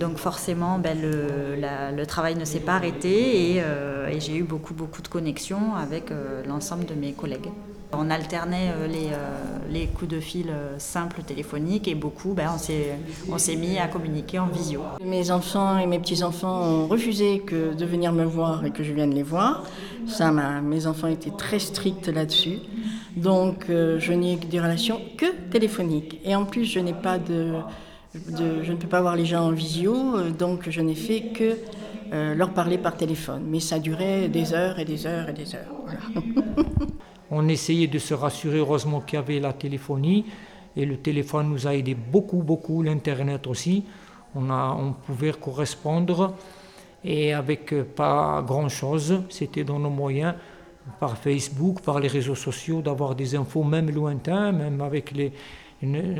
Donc 0.00 0.16
forcément, 0.16 0.78
ben, 0.78 0.96
le, 1.00 2.04
travail 2.06 2.34
ne 2.36 2.44
s'est 2.44 2.64
pas 2.68 2.74
arrêté 2.74 3.52
et, 3.52 3.56
et 4.12 4.20
j'ai 4.20 4.36
eu 4.36 4.42
beaucoup, 4.42 4.74
beaucoup 4.74 5.02
de 5.02 5.08
connexions 5.08 5.74
avec 5.76 6.12
l'ensemble 6.48 6.86
de 6.86 6.94
mes 6.94 7.12
collègues. 7.12 7.50
On 7.92 8.10
alternait 8.10 8.70
euh, 8.70 8.88
euh, 8.88 9.58
les, 9.70 9.86
coups 9.86 10.10
de 10.10 10.20
fil 10.20 10.46
euh, 10.50 10.78
simples 10.78 11.22
téléphoniques 11.22 11.86
et 11.86 11.94
beaucoup, 11.94 12.34
ben, 12.34 12.50
on 13.30 13.38
s'est 13.38 13.56
mis 13.56 13.78
à 13.78 13.86
communiquer 13.86 14.38
en 14.38 14.46
visio. 14.46 14.82
Mes 15.04 15.30
enfants 15.30 15.78
et 15.78 15.86
mes 15.86 15.98
petits-enfants 15.98 16.62
ont 16.62 16.86
refusé 16.88 17.42
de 17.50 17.84
venir 17.84 18.12
me 18.12 18.24
voir 18.24 18.64
et 18.64 18.70
que 18.70 18.82
je 18.82 18.92
vienne 18.92 19.14
les 19.14 19.22
voir. 19.22 19.64
Ça, 20.06 20.30
mes 20.30 20.86
enfants 20.86 21.08
étaient 21.08 21.30
très 21.36 21.58
stricts 21.58 22.08
là-dessus. 22.08 22.58
Donc, 23.16 23.66
je 23.68 24.12
n'ai 24.12 24.36
des 24.36 24.60
relations 24.60 25.00
que 25.16 25.26
téléphoniques. 25.50 26.20
Et 26.24 26.34
en 26.36 26.44
plus, 26.44 26.64
je 26.64 26.80
n'ai 26.80 26.92
pas 26.92 27.18
de, 27.18 27.54
je 28.14 28.72
ne 28.72 28.76
peux 28.76 28.88
pas 28.88 29.00
voir 29.00 29.16
les 29.16 29.24
gens 29.24 29.46
en 29.46 29.52
visio, 29.52 30.30
donc 30.38 30.68
je 30.68 30.80
n'ai 30.80 30.94
fait 30.94 31.32
que 31.32 31.56
leur 32.34 32.50
parler 32.50 32.78
par 32.78 32.96
téléphone. 32.96 33.42
Mais 33.46 33.60
ça 33.60 33.78
durait 33.78 34.28
des 34.28 34.52
heures 34.52 34.78
et 34.78 34.84
des 34.84 35.06
heures 35.06 35.28
et 35.28 35.32
des 35.32 35.54
heures. 35.54 35.74
On 37.30 37.48
essayait 37.48 37.86
de 37.86 37.98
se 37.98 38.14
rassurer, 38.14 38.58
heureusement 38.58 39.00
qu'il 39.00 39.16
y 39.16 39.18
avait 39.18 39.40
la 39.40 39.52
téléphonie, 39.52 40.26
et 40.76 40.84
le 40.84 40.98
téléphone 40.98 41.48
nous 41.48 41.66
a 41.66 41.74
aidé 41.74 41.94
beaucoup, 41.94 42.42
beaucoup, 42.42 42.82
l'Internet 42.82 43.46
aussi. 43.46 43.84
On, 44.34 44.50
on 44.50 44.92
pouvait 44.92 45.32
correspondre, 45.32 46.34
et 47.04 47.32
avec 47.32 47.72
euh, 47.72 47.84
pas 47.84 48.42
grand-chose, 48.46 49.22
c'était 49.30 49.64
dans 49.64 49.78
nos 49.78 49.90
moyens, 49.90 50.34
par 51.00 51.16
Facebook, 51.16 51.80
par 51.80 51.98
les 51.98 52.08
réseaux 52.08 52.34
sociaux, 52.34 52.80
d'avoir 52.80 53.14
des 53.14 53.34
infos 53.34 53.64
même 53.64 53.90
lointains, 53.90 54.52
même 54.52 54.80
avec 54.80 55.10
les, 55.12 55.32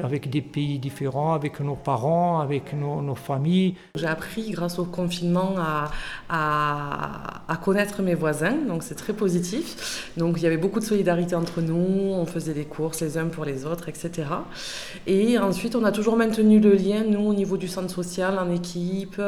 avec 0.03 0.31
des 0.31 0.43
pays 0.43 0.79
différents, 0.79 1.35
avec 1.35 1.61
nos 1.61 1.75
parents, 1.75 2.41
avec 2.41 2.73
nos, 2.75 3.15
familles. 3.15 3.75
J'ai 3.97 4.07
appris 4.07 4.51
grâce 4.51 4.79
au 4.79 4.85
confinement 4.85 5.55
à, 5.59 5.91
à, 6.29 7.57
connaître 7.57 8.03
mes 8.03 8.15
voisins, 8.15 8.57
donc 8.69 8.83
c'est 8.83 8.95
très 8.95 9.13
positif. 9.13 10.13
Donc 10.17 10.37
il 10.37 10.43
y 10.43 10.47
avait 10.47 10.57
beaucoup 10.57 10.81
de 10.81 10.85
solidarité 10.85 11.35
entre 11.35 11.61
nous, 11.61 12.13
on 12.13 12.27
faisait 12.27 12.55
des 12.55 12.65
courses 12.65 13.01
les 13.01 13.19
uns 13.19 13.27
pour 13.27 13.45
les 13.45 13.65
autres, 13.65 13.89
etc. 13.89 14.11
Et 15.07 15.39
ensuite 15.39 15.75
on 15.75 15.85
a 15.85 15.93
toujours 15.93 16.17
maintenu 16.17 16.61
le 16.61 16.75
lien, 16.75 17.05
nous 17.05 17.21
au 17.21 17.35
niveau 17.35 17.57
du 17.57 17.69
centre 17.69 17.91
social, 17.91 18.39
en 18.39 18.51
équipe. 18.51 19.21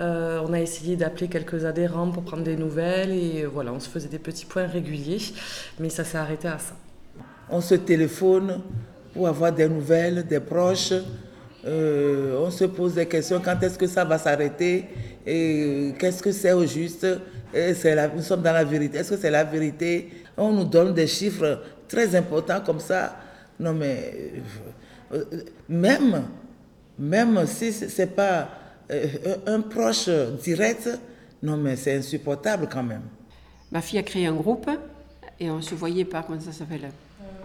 Euh, 0.00 0.40
on 0.46 0.52
a 0.52 0.60
essayé 0.60 0.96
d'appeler 0.96 1.28
quelques 1.28 1.64
adhérents 1.64 2.10
pour 2.10 2.22
prendre 2.22 2.44
des 2.44 2.56
nouvelles 2.56 3.12
et 3.12 3.44
voilà, 3.44 3.72
on 3.72 3.80
se 3.80 3.88
faisait 3.88 4.08
des 4.08 4.18
petits 4.18 4.46
points 4.46 4.66
réguliers, 4.66 5.20
mais 5.78 5.88
ça 5.88 6.04
s'est 6.04 6.18
arrêté 6.18 6.48
à 6.48 6.58
ça. 6.58 6.74
On 7.50 7.60
se 7.60 7.74
téléphone 7.74 8.60
pour 9.14 9.28
avoir 9.28 9.52
des 9.52 9.68
nouvelles, 9.68 10.26
des 10.26 10.40
proches. 10.40 10.92
Euh, 11.64 12.36
on 12.44 12.50
se 12.50 12.64
pose 12.64 12.94
des 12.94 13.06
questions, 13.06 13.40
quand 13.42 13.62
est-ce 13.62 13.78
que 13.78 13.86
ça 13.86 14.04
va 14.04 14.18
s'arrêter 14.18 14.84
et 15.26 15.94
qu'est-ce 15.98 16.22
que 16.22 16.32
c'est 16.32 16.52
au 16.52 16.66
juste? 16.66 17.06
Et 17.54 17.72
la, 17.84 18.08
Nous 18.08 18.20
sommes 18.22 18.42
dans 18.42 18.52
la 18.52 18.64
vérité. 18.64 18.98
Est-ce 18.98 19.10
que 19.10 19.16
c'est 19.16 19.30
la 19.30 19.44
vérité? 19.44 20.10
On 20.36 20.52
nous 20.52 20.64
donne 20.64 20.92
des 20.92 21.06
chiffres 21.06 21.62
très 21.88 22.14
importants 22.16 22.60
comme 22.60 22.80
ça. 22.80 23.16
Non 23.58 23.72
mais 23.72 24.32
euh, 25.12 25.24
même, 25.68 26.24
même 26.98 27.46
si 27.46 27.72
ce 27.72 28.02
n'est 28.02 28.08
pas 28.08 28.48
euh, 28.90 29.06
un 29.46 29.60
proche 29.60 30.08
direct, 30.42 30.90
non 31.42 31.56
mais 31.56 31.76
c'est 31.76 31.96
insupportable 31.96 32.68
quand 32.70 32.82
même. 32.82 33.02
Ma 33.70 33.80
fille 33.80 33.98
a 34.00 34.02
créé 34.02 34.26
un 34.26 34.34
groupe 34.34 34.68
et 35.40 35.50
on 35.50 35.62
se 35.62 35.74
voyait 35.74 36.04
pas, 36.04 36.24
comment 36.24 36.40
ça 36.40 36.52
s'appelle? 36.52 36.90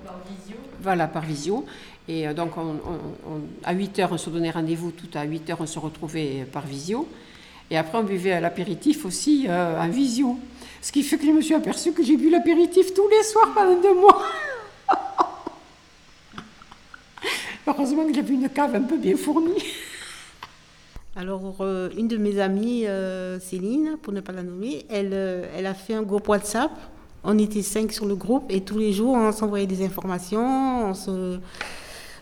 Par 0.04 0.20
visio 0.28 0.58
voilà, 0.82 1.08
par 1.08 1.24
visio. 1.24 1.66
Et 2.08 2.28
euh, 2.28 2.34
donc, 2.34 2.52
à 3.64 3.74
8 3.74 4.00
heures, 4.00 4.12
on 4.12 4.18
se 4.18 4.30
donnait 4.30 4.52
rendez-vous. 4.52 4.92
Tout 4.92 5.10
à 5.14 5.24
8 5.24 5.52
heures, 5.52 5.62
on 5.62 5.68
se 5.68 5.80
retrouvait 5.80 6.46
par 6.52 6.66
visio. 6.66 7.08
Et 7.70 7.78
après, 7.78 8.00
on 8.00 8.04
buvait 8.04 8.42
l'apéritif 8.42 9.06
aussi 9.06 9.46
euh, 9.48 9.80
en 9.80 9.90
visio. 9.90 10.38
Ce 10.82 10.92
qui 10.92 11.04
fait 11.04 11.18
que 11.18 11.26
je 11.26 11.32
me 11.32 11.42
suis 11.42 11.54
aperçue 11.54 11.92
que 11.92 12.04
j'ai 12.04 12.18
bu 12.18 12.30
l'apéritif 12.30 12.94
tous 12.94 13.08
les 13.10 13.24
soirs 13.24 13.54
pendant 13.54 13.80
deux 13.80 13.94
mois. 13.94 14.24
Heureusement 17.68 18.08
que 18.08 18.16
j'avais 18.16 18.34
une 18.34 18.50
cave 18.50 18.76
un 18.76 18.82
peu 18.82 18.98
bien 18.98 19.16
fournie. 19.16 19.64
Alors, 21.16 21.58
euh, 21.60 21.90
une 21.96 22.08
de 22.08 22.18
mes 22.18 22.40
amies, 22.40 22.86
Céline, 23.40 23.98
pour 24.02 24.14
ne 24.14 24.22
pas 24.22 24.32
la 24.32 24.42
nommer, 24.42 24.86
elle, 24.90 25.14
elle 25.56 25.66
a 25.68 25.76
fait 25.76 25.94
un 25.94 26.02
groupe 26.02 26.28
WhatsApp 26.28 26.72
on 27.24 27.38
était 27.38 27.62
cinq 27.62 27.92
sur 27.92 28.06
le 28.06 28.16
groupe 28.16 28.46
et 28.50 28.62
tous 28.62 28.78
les 28.78 28.94
jours, 28.94 29.14
on 29.16 29.32
s'envoyait 29.32 29.68
des 29.68 29.84
informations, 29.84 30.90
on 30.90 30.94
se 30.94 31.40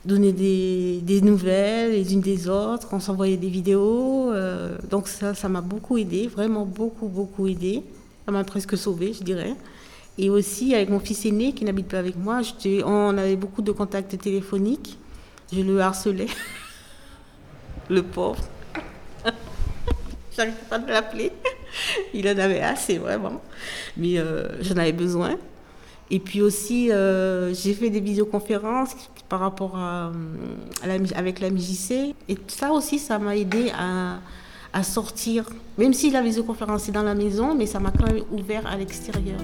donnait 0.05 0.31
des, 0.31 1.21
nouvelles 1.21 1.91
les 1.91 2.13
unes 2.13 2.21
des 2.21 2.47
autres, 2.47 2.87
on 2.91 2.99
s'envoyait 2.99 3.37
des 3.37 3.49
vidéos. 3.49 4.31
Euh, 4.31 4.77
donc 4.89 5.07
ça, 5.07 5.33
ça 5.33 5.49
m'a 5.49 5.61
beaucoup 5.61 5.97
aidé, 5.97 6.27
vraiment 6.27 6.65
beaucoup, 6.65 7.07
beaucoup 7.07 7.47
aidé. 7.47 7.83
Ça 8.25 8.31
m'a 8.31 8.43
presque 8.43 8.77
sauvé, 8.77 9.13
je 9.13 9.23
dirais. 9.23 9.55
Et 10.17 10.29
aussi 10.29 10.73
avec 10.73 10.89
mon 10.89 10.99
fils 10.99 11.25
aîné 11.25 11.53
qui 11.53 11.63
n'habite 11.63 11.87
pas 11.87 11.99
avec 11.99 12.17
moi, 12.17 12.41
on 12.85 13.17
avait 13.17 13.35
beaucoup 13.35 13.61
de 13.61 13.71
contacts 13.71 14.17
téléphoniques. 14.17 14.97
Je 15.53 15.61
le 15.61 15.79
harcelais, 15.79 16.27
le 17.89 18.01
pauvre. 18.01 18.43
J'arrive 20.35 20.55
pas 20.69 20.79
de 20.79 20.87
l'appeler. 20.89 21.31
Il 22.13 22.27
en 22.27 22.38
avait 22.38 22.62
assez, 22.62 22.98
vraiment. 22.98 23.41
Mais 23.96 24.17
euh, 24.17 24.48
j'en 24.62 24.77
avais 24.77 24.93
besoin. 24.93 25.36
Et 26.10 26.19
puis 26.19 26.41
aussi, 26.41 26.91
euh, 26.91 27.53
j'ai 27.53 27.74
fait 27.74 27.89
des 27.89 28.00
visioconférences 28.00 28.96
par 29.27 29.41
rapport 29.41 29.75
à, 29.77 30.12
la, 30.86 30.93
avec 31.15 31.39
la 31.39 31.50
MJC. 31.50 32.15
Et 32.29 32.38
ça 32.48 32.72
aussi, 32.72 32.98
ça 32.98 33.19
m'a 33.19 33.36
aidé 33.36 33.72
à, 33.77 34.19
à 34.72 34.84
sortir. 34.84 35.50
Même 35.77 35.93
si 35.93 36.10
la 36.10 36.22
visioconférence 36.22 36.88
est 36.88 36.93
dans 36.93 37.03
la 37.03 37.15
maison, 37.15 37.55
mais 37.55 37.65
ça 37.65 37.79
m'a 37.79 37.91
quand 37.91 38.05
même 38.05 38.24
ouvert 38.31 38.65
à 38.65 38.77
l'extérieur. 38.77 39.39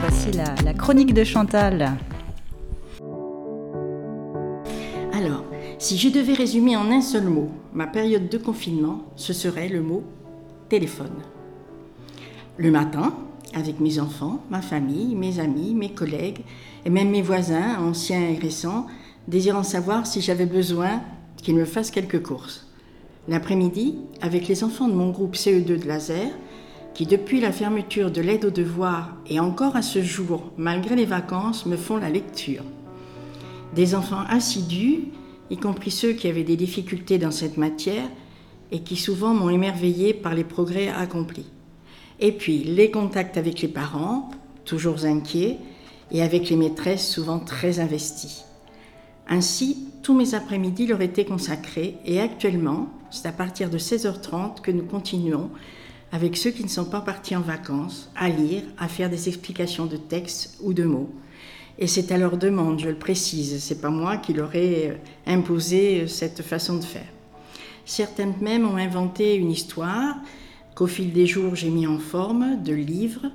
Voici 0.00 0.30
la 0.32 0.74
chronique 0.74 1.12
de 1.12 1.24
Chantal. 1.24 1.96
Si 5.82 5.98
je 5.98 6.08
devais 6.08 6.34
résumer 6.34 6.76
en 6.76 6.92
un 6.92 7.00
seul 7.00 7.24
mot 7.24 7.50
ma 7.74 7.88
période 7.88 8.28
de 8.28 8.38
confinement, 8.38 9.02
ce 9.16 9.32
serait 9.32 9.68
le 9.68 9.82
mot 9.82 10.04
téléphone. 10.68 11.24
Le 12.56 12.70
matin, 12.70 13.12
avec 13.52 13.80
mes 13.80 13.98
enfants, 13.98 14.44
ma 14.48 14.62
famille, 14.62 15.16
mes 15.16 15.40
amis, 15.40 15.74
mes 15.74 15.90
collègues 15.90 16.44
et 16.84 16.90
même 16.90 17.10
mes 17.10 17.20
voisins, 17.20 17.80
anciens 17.80 18.20
et 18.20 18.38
récents, 18.38 18.86
désirant 19.26 19.64
savoir 19.64 20.06
si 20.06 20.20
j'avais 20.20 20.46
besoin 20.46 21.00
qu'ils 21.38 21.56
me 21.56 21.64
fassent 21.64 21.90
quelques 21.90 22.22
courses. 22.22 22.68
L'après-midi, 23.26 23.96
avec 24.20 24.46
les 24.46 24.62
enfants 24.62 24.86
de 24.86 24.94
mon 24.94 25.10
groupe 25.10 25.34
CE2 25.34 25.80
de 25.80 25.88
laser, 25.88 26.30
qui 26.94 27.06
depuis 27.06 27.40
la 27.40 27.50
fermeture 27.50 28.12
de 28.12 28.20
l'aide 28.20 28.44
aux 28.44 28.50
devoirs 28.50 29.16
et 29.28 29.40
encore 29.40 29.74
à 29.74 29.82
ce 29.82 30.00
jour, 30.00 30.52
malgré 30.56 30.94
les 30.94 31.06
vacances, 31.06 31.66
me 31.66 31.76
font 31.76 31.96
la 31.96 32.08
lecture. 32.08 32.62
Des 33.74 33.96
enfants 33.96 34.22
assidus, 34.28 35.08
y 35.52 35.58
compris 35.58 35.90
ceux 35.90 36.14
qui 36.14 36.28
avaient 36.28 36.44
des 36.44 36.56
difficultés 36.56 37.18
dans 37.18 37.30
cette 37.30 37.58
matière 37.58 38.08
et 38.70 38.80
qui 38.80 38.96
souvent 38.96 39.34
m'ont 39.34 39.50
émerveillé 39.50 40.14
par 40.14 40.34
les 40.34 40.44
progrès 40.44 40.88
accomplis. 40.88 41.46
Et 42.20 42.32
puis 42.32 42.64
les 42.64 42.90
contacts 42.90 43.36
avec 43.36 43.60
les 43.60 43.68
parents, 43.68 44.30
toujours 44.64 45.04
inquiets, 45.04 45.58
et 46.10 46.22
avec 46.22 46.48
les 46.48 46.56
maîtresses 46.56 47.06
souvent 47.06 47.38
très 47.38 47.80
investies. 47.80 48.44
Ainsi, 49.28 49.88
tous 50.02 50.14
mes 50.14 50.34
après-midi 50.34 50.86
leur 50.86 51.02
étaient 51.02 51.24
consacrés 51.24 51.96
et 52.06 52.18
actuellement, 52.18 52.88
c'est 53.10 53.28
à 53.28 53.32
partir 53.32 53.68
de 53.68 53.78
16h30 53.78 54.62
que 54.62 54.70
nous 54.70 54.84
continuons 54.84 55.50
avec 56.12 56.36
ceux 56.36 56.50
qui 56.50 56.64
ne 56.64 56.68
sont 56.68 56.84
pas 56.84 57.00
partis 57.00 57.36
en 57.36 57.40
vacances 57.40 58.10
à 58.16 58.28
lire, 58.28 58.62
à 58.78 58.88
faire 58.88 59.10
des 59.10 59.28
explications 59.28 59.86
de 59.86 59.96
textes 59.96 60.58
ou 60.62 60.72
de 60.72 60.84
mots. 60.84 61.10
Et 61.78 61.86
c'est 61.86 62.12
à 62.12 62.18
leur 62.18 62.36
demande, 62.36 62.80
je 62.80 62.88
le 62.88 62.96
précise, 62.96 63.62
c'est 63.62 63.80
pas 63.80 63.90
moi 63.90 64.18
qui 64.18 64.34
leur 64.34 64.54
ai 64.54 64.90
euh, 64.90 64.94
imposé 65.26 66.02
euh, 66.02 66.06
cette 66.06 66.42
façon 66.42 66.76
de 66.76 66.84
faire. 66.84 67.06
Certaines 67.84 68.34
même 68.40 68.66
ont 68.66 68.76
inventé 68.76 69.34
une 69.34 69.50
histoire 69.50 70.16
qu'au 70.74 70.86
fil 70.86 71.12
des 71.12 71.26
jours 71.26 71.56
j'ai 71.56 71.70
mis 71.70 71.86
en 71.86 71.98
forme 71.98 72.62
de 72.62 72.74
livres 72.74 73.26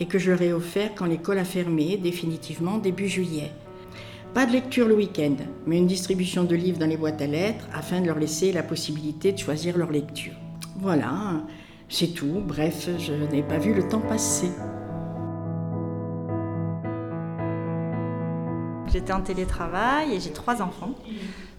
et 0.00 0.06
que 0.06 0.18
je 0.18 0.30
leur 0.30 0.42
ai 0.42 0.52
offert 0.52 0.92
quand 0.94 1.06
l'école 1.06 1.38
a 1.38 1.44
fermé 1.44 1.96
définitivement 1.96 2.78
début 2.78 3.08
juillet. 3.08 3.52
Pas 4.34 4.46
de 4.46 4.52
lecture 4.52 4.88
le 4.88 4.94
week-end, 4.94 5.36
mais 5.66 5.76
une 5.76 5.86
distribution 5.86 6.44
de 6.44 6.56
livres 6.56 6.78
dans 6.78 6.86
les 6.86 6.96
boîtes 6.96 7.20
à 7.20 7.26
lettres 7.26 7.68
afin 7.74 8.00
de 8.00 8.06
leur 8.06 8.18
laisser 8.18 8.50
la 8.50 8.62
possibilité 8.62 9.32
de 9.32 9.38
choisir 9.38 9.76
leur 9.76 9.90
lecture. 9.90 10.32
Voilà, 10.76 11.42
c'est 11.90 12.14
tout. 12.14 12.40
Bref, 12.44 12.88
je 12.98 13.12
n'ai 13.12 13.42
pas 13.42 13.58
vu 13.58 13.74
le 13.74 13.86
temps 13.86 14.00
passer. 14.00 14.48
J'étais 18.92 19.12
en 19.12 19.22
télétravail 19.22 20.14
et 20.14 20.20
j'ai 20.20 20.32
trois 20.32 20.60
enfants. 20.60 20.94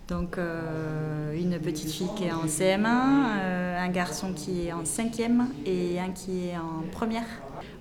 Donc 0.08 0.38
euh, 0.38 1.34
une 1.34 1.58
petite 1.60 1.90
fille 1.90 2.10
qui 2.16 2.26
est 2.26 2.32
en 2.32 2.46
CM1, 2.46 2.86
euh, 2.86 3.80
un 3.80 3.90
garçon 3.90 4.34
qui 4.34 4.68
est 4.68 4.74
en 4.74 4.86
cinquième 4.86 5.48
et 5.66 6.00
un 6.00 6.12
qui 6.12 6.50
est 6.50 6.58
en 6.58 6.84
première. 6.92 7.26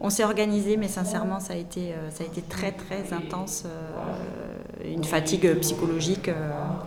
On 0.01 0.09
s'est 0.09 0.25
organisé, 0.25 0.77
mais 0.77 0.89
sincèrement, 0.89 1.39
ça 1.39 1.53
a 1.53 1.57
été, 1.57 1.93
euh, 1.93 2.11
ça 2.11 2.25
a 2.25 2.27
été 2.27 2.41
très 2.41 2.73
très 2.73 3.13
intense. 3.13 3.65
Une 4.85 5.05
fatigue 5.05 5.59
psychologique. 5.61 6.31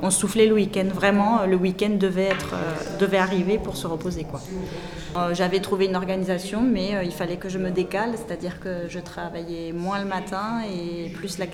on 0.02 0.12
soufflait 0.12 0.48
le 0.48 0.54
week-end, 0.54 0.88
vraiment. 0.94 1.46
Le 1.46 1.56
week-end 1.56 1.92
devait, 2.00 2.26
être, 2.26 2.56
devait 3.00 3.18
arriver 3.18 3.58
pour 3.58 3.78
se 3.78 3.88
reposer. 3.88 4.24
quoi. 4.24 4.42
J'avais 5.34 5.62
trouvé 5.62 5.86
une 5.86 5.96
organisation, 5.96 6.62
mais 6.62 7.06
il 7.06 7.12
fallait 7.12 7.38
que 7.38 7.48
je 7.48 7.58
me 7.58 7.72
décale, 7.72 8.16
c'est-à-dire 8.18 8.60
que 8.60 8.88
je 8.90 9.00
travaillais 9.00 9.72
moins 9.72 10.00
le 10.02 10.08
matin 10.08 10.62
et 10.70 11.10
plus, 11.10 11.40
le, 11.40 11.46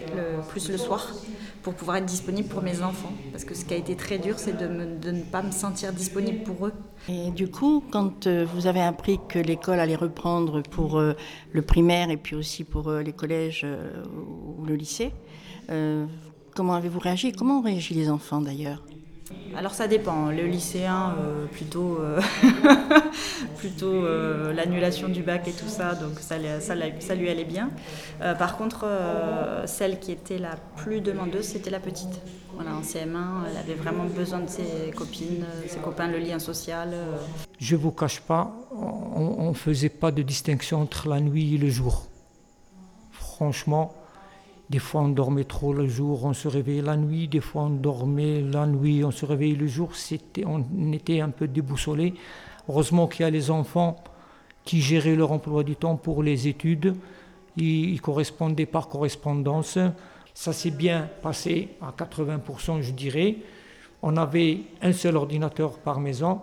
plus 0.50 0.70
le 0.70 0.78
soir 0.78 1.14
pour 1.62 1.74
pouvoir 1.74 1.98
être 1.98 2.06
disponible 2.06 2.48
pour 2.48 2.62
mes 2.62 2.82
enfants. 2.82 3.14
Parce 3.32 3.44
que 3.44 3.54
ce 3.54 3.66
qui 3.66 3.74
a 3.74 3.78
été 3.78 3.96
très 3.96 4.18
dur, 4.18 4.36
c'est 4.38 4.58
de, 4.58 4.68
de, 5.00 5.12
ne 5.12 5.22
pas 5.22 5.42
me 5.42 5.52
sentir 5.52 5.94
disponible 5.94 6.44
pour 6.44 6.68
eux. 6.68 6.74
Et 7.10 7.32
du 7.32 7.50
coup, 7.50 7.84
quand 7.92 8.28
euh, 8.28 8.46
vous 8.54 8.68
avez 8.68 8.82
appris 8.82 9.20
que 9.30 9.40
l'école 9.40 9.80
allait 9.80 9.96
reprendre 9.96 10.62
pour 10.62 11.00
euh, 11.00 11.14
le 11.52 11.62
primaire 11.62 12.10
et 12.10 12.18
puis 12.18 12.36
aussi 12.36 12.64
pour 12.64 12.90
euh, 12.90 13.02
les 13.02 13.14
collèges 13.14 13.66
ou 13.66 14.66
le 14.66 14.76
lycée, 14.76 15.12
comment 16.56 16.74
avez-vous 16.76 17.00
réagi? 17.00 17.32
Comment 17.32 17.60
ont 17.60 17.64
réagi 17.64 17.94
les 17.94 18.10
enfants 18.10 18.42
d'ailleurs? 18.42 18.84
Alors 19.56 19.74
ça 19.74 19.88
dépend. 19.88 20.32
Le 20.32 20.46
lycéen, 20.46 21.16
euh, 21.20 21.46
plutôt, 21.48 21.98
euh, 22.00 22.22
plutôt 23.58 23.92
euh, 23.92 24.54
l'annulation 24.54 25.10
du 25.10 25.24
bac 25.24 25.48
et 25.48 25.52
tout 25.52 25.68
ça, 25.68 25.94
donc 25.94 26.20
ça, 26.20 26.36
ça, 26.60 26.76
ça 27.00 27.16
lui 27.16 27.30
allait 27.30 27.46
bien. 27.46 27.70
par 28.38 28.58
contre, 28.58 28.86
celle 29.66 30.00
qui 30.00 30.12
était 30.12 30.38
la 30.38 30.56
plus 30.78 31.02
demandeuse, 31.02 31.46
c'était 31.46 31.70
la 31.70 31.80
petite. 31.80 32.22
Voilà, 32.56 32.76
en 32.76 32.82
CM1, 32.82 33.50
elle 33.50 33.58
avait 33.58 33.74
vraiment 33.74 34.06
besoin 34.06 34.40
de 34.40 34.50
ses 34.50 34.92
copines, 34.96 35.46
ses 35.68 35.80
copains, 35.80 36.08
le 36.08 36.20
lien 36.20 36.38
social. 36.38 36.94
Je 37.60 37.76
ne 37.76 37.82
vous 37.82 37.92
cache 37.92 38.22
pas, 38.22 38.54
on 38.72 39.50
ne 39.50 39.54
faisait 39.54 39.90
pas 39.90 40.12
de 40.12 40.22
distinction 40.22 40.82
entre 40.82 41.10
la 41.10 41.20
nuit 41.20 41.56
et 41.56 41.58
le 41.58 41.70
jour. 41.70 42.08
Franchement, 43.12 43.94
des 44.72 44.80
fois, 44.80 45.02
on 45.02 45.10
dormait 45.10 45.44
trop 45.44 45.74
le 45.74 45.86
jour, 45.86 46.24
on 46.24 46.32
se 46.32 46.48
réveillait 46.48 46.82
la 46.82 46.96
nuit. 46.96 47.28
Des 47.28 47.42
fois, 47.42 47.64
on 47.64 47.72
dormait 47.72 48.42
la 48.42 48.66
nuit, 48.66 49.04
on 49.04 49.12
se 49.12 49.26
réveillait 49.26 49.58
le 49.58 49.68
jour. 49.68 49.92
On 50.46 50.94
était 50.94 51.20
un 51.20 51.30
peu 51.30 51.50
déboussolé. 51.50 52.14
Heureusement 52.70 53.08
qu'il 53.08 53.24
y 53.24 53.28
a 53.28 53.30
les 53.30 53.52
enfants 53.52 54.02
qui 54.64 54.80
géraient 54.80 55.18
leur 55.18 55.34
emploi 55.34 55.66
du 55.66 55.76
temps 55.76 55.98
pour 55.98 56.24
les 56.24 56.48
études. 56.48 56.96
Ils, 57.58 58.00
correspondaient 58.00 58.66
par 58.66 58.88
correspondance. 58.88 59.78
Ça 60.34 60.54
s'est 60.54 60.72
bien 60.72 61.10
passé 61.22 61.72
à 61.82 61.92
80%, 61.92 62.82
je 62.82 62.94
dirais. 62.94 63.36
On 64.02 64.16
avait 64.16 64.60
un 64.82 64.94
seul 64.94 65.18
ordinateur 65.18 65.80
par 65.80 66.00
maison. 66.00 66.40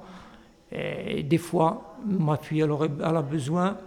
Des 0.71 1.39
fois, 1.39 1.97
ma 2.05 2.37
fille, 2.37 2.63
a 2.63 3.23
besoin, 3.23 3.79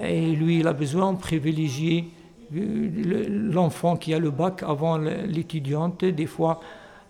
et 0.00 0.30
lui, 0.30 0.60
il 0.60 0.68
a 0.68 0.72
besoin, 0.72 1.08
on 1.08 1.16
privilégiait 1.16 2.04
l'enfant 2.52 3.96
qui 3.96 4.14
a 4.14 4.18
le 4.18 4.30
bac 4.30 4.62
avant 4.62 4.96
l'étudiante. 4.98 6.04
Des 6.04 6.26
fois, 6.26 6.60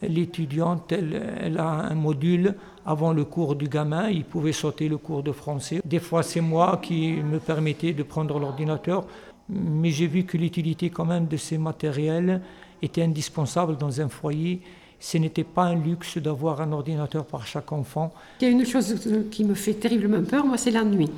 l'étudiante, 0.03 0.93
elle, 0.93 1.59
a 1.59 1.91
un 1.91 1.95
module 1.95 2.55
avant 2.87 3.13
le 3.13 3.25
cours 3.25 3.55
du 3.55 3.69
gamin, 3.69 4.09
il 4.09 4.25
pouvait 4.25 4.53
sauter 4.53 4.89
le 4.89 4.97
cours 4.97 5.23
de 5.23 5.33
français. 5.33 5.81
Des 5.85 5.99
fois, 5.99 6.23
c'est 6.23 6.41
moi 6.41 6.81
qui 6.83 7.13
me 7.13 7.39
permettais 7.39 7.93
de 7.93 8.03
prendre 8.03 8.39
l'ordinateur, 8.39 9.07
mais 9.49 9.91
j'ai 9.91 10.07
vu 10.07 10.25
que 10.25 10.37
l'utilité 10.37 10.91
quand 10.91 11.05
même 11.05 11.27
de 11.27 11.37
ces 11.37 11.59
matériels 11.59 12.41
était 12.81 13.03
indispensable 13.03 13.77
dans 13.77 14.01
un 14.01 14.09
foyer. 14.09 14.61
Ce 15.01 15.19
n'était 15.19 15.45
pas 15.45 15.65
un 15.65 15.77
luxe 15.77 16.19
d'avoir 16.19 16.61
un 16.61 16.73
ordinateur 16.73 17.25
par 17.25 17.47
chaque 17.47 17.71
enfant. 17.73 18.13
Il 18.41 18.45
y 18.45 18.49
a 18.49 18.51
une 18.51 18.67
chose 18.67 18.95
qui 19.31 19.45
me 19.45 19.55
fait 19.55 19.75
terriblement 19.75 20.23
peur, 20.23 20.45
moi, 20.45 20.57
c'est 20.57 20.71
la 20.71 20.85
nuit. 20.85 21.11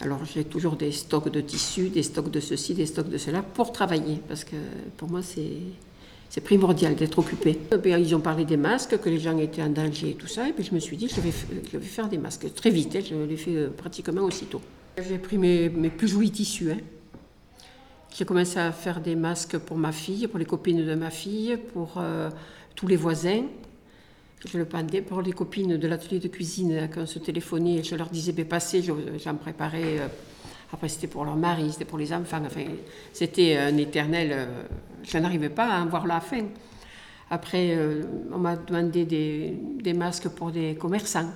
Alors 0.00 0.24
j'ai 0.24 0.44
toujours 0.44 0.76
des 0.76 0.92
stocks 0.92 1.30
de 1.30 1.40
tissus, 1.40 1.88
des 1.88 2.02
stocks 2.02 2.30
de 2.30 2.40
ceci, 2.40 2.74
des 2.74 2.86
stocks 2.86 3.08
de 3.08 3.16
cela 3.16 3.42
pour 3.42 3.72
travailler, 3.72 4.20
parce 4.28 4.44
que 4.44 4.56
pour 4.96 5.08
moi 5.08 5.20
c'est 5.22 6.40
primordial 6.42 6.94
d'être 6.94 7.18
occupé. 7.18 7.58
Ils 7.86 8.14
ont 8.14 8.20
parlé 8.20 8.44
des 8.44 8.58
masques, 8.58 8.98
que 9.00 9.08
les 9.08 9.18
gens 9.18 9.38
étaient 9.38 9.62
en 9.62 9.70
danger 9.70 10.10
et 10.10 10.14
tout 10.14 10.26
ça, 10.26 10.48
et 10.48 10.52
puis 10.52 10.64
je 10.64 10.74
me 10.74 10.80
suis 10.80 10.96
dit 10.96 11.08
je 11.08 11.20
vais, 11.20 11.32
je 11.72 11.78
vais 11.78 11.84
faire 11.84 12.08
des 12.08 12.18
masques 12.18 12.52
très 12.54 12.70
vite, 12.70 12.94
hein, 12.94 13.00
je 13.08 13.14
l'ai 13.14 13.36
fait 13.36 13.56
euh, 13.56 13.68
pratiquement 13.70 14.22
aussitôt. 14.22 14.60
J'ai 14.98 15.18
pris 15.18 15.38
mes, 15.38 15.68
mes, 15.70 15.90
plus 15.90 16.08
jolis 16.08 16.30
tissus. 16.30 16.72
Hein. 16.72 16.78
J'ai 18.14 18.24
commencé 18.24 18.58
à 18.58 18.72
faire 18.72 19.00
des 19.00 19.14
masques 19.14 19.58
pour 19.58 19.76
ma 19.76 19.92
fille, 19.92 20.26
pour 20.26 20.38
les 20.38 20.46
copines 20.46 20.86
de 20.86 20.94
ma 20.94 21.10
fille, 21.10 21.58
pour 21.72 21.94
euh, 21.96 22.30
tous 22.74 22.86
les 22.86 22.96
voisins 22.96 23.44
je 24.46 24.58
le 24.58 24.64
pendais 24.64 25.02
pour 25.02 25.22
les 25.22 25.32
copines 25.32 25.76
de 25.76 25.88
l'atelier 25.88 26.20
de 26.20 26.28
cuisine 26.28 26.88
quand 26.92 27.02
on 27.02 27.06
se 27.06 27.18
téléphonait, 27.18 27.82
je 27.82 27.94
leur 27.96 28.08
disais, 28.08 28.32
ben, 28.32 28.44
passez, 28.44 28.82
j'en 28.82 29.34
préparais. 29.34 29.98
Euh, 29.98 30.08
après, 30.72 30.88
c'était 30.88 31.06
pour 31.06 31.24
leur 31.24 31.36
mari, 31.36 31.70
c'était 31.72 31.84
pour 31.84 31.98
les 31.98 32.12
enfants. 32.12 32.42
Enfin, 32.44 32.64
c'était 33.12 33.56
un 33.56 33.76
éternel. 33.76 34.30
Euh, 34.32 34.46
je 35.02 35.18
n'arrivais 35.18 35.48
pas 35.48 35.68
à 35.68 35.80
en 35.80 35.86
voir 35.86 36.06
la 36.06 36.20
fin. 36.20 36.44
Après, 37.30 37.74
euh, 37.76 38.02
on 38.32 38.38
m'a 38.38 38.56
demandé 38.56 39.04
des, 39.04 39.56
des, 39.80 39.92
masques 39.92 40.28
pour 40.28 40.50
des 40.50 40.74
commerçants. 40.74 41.30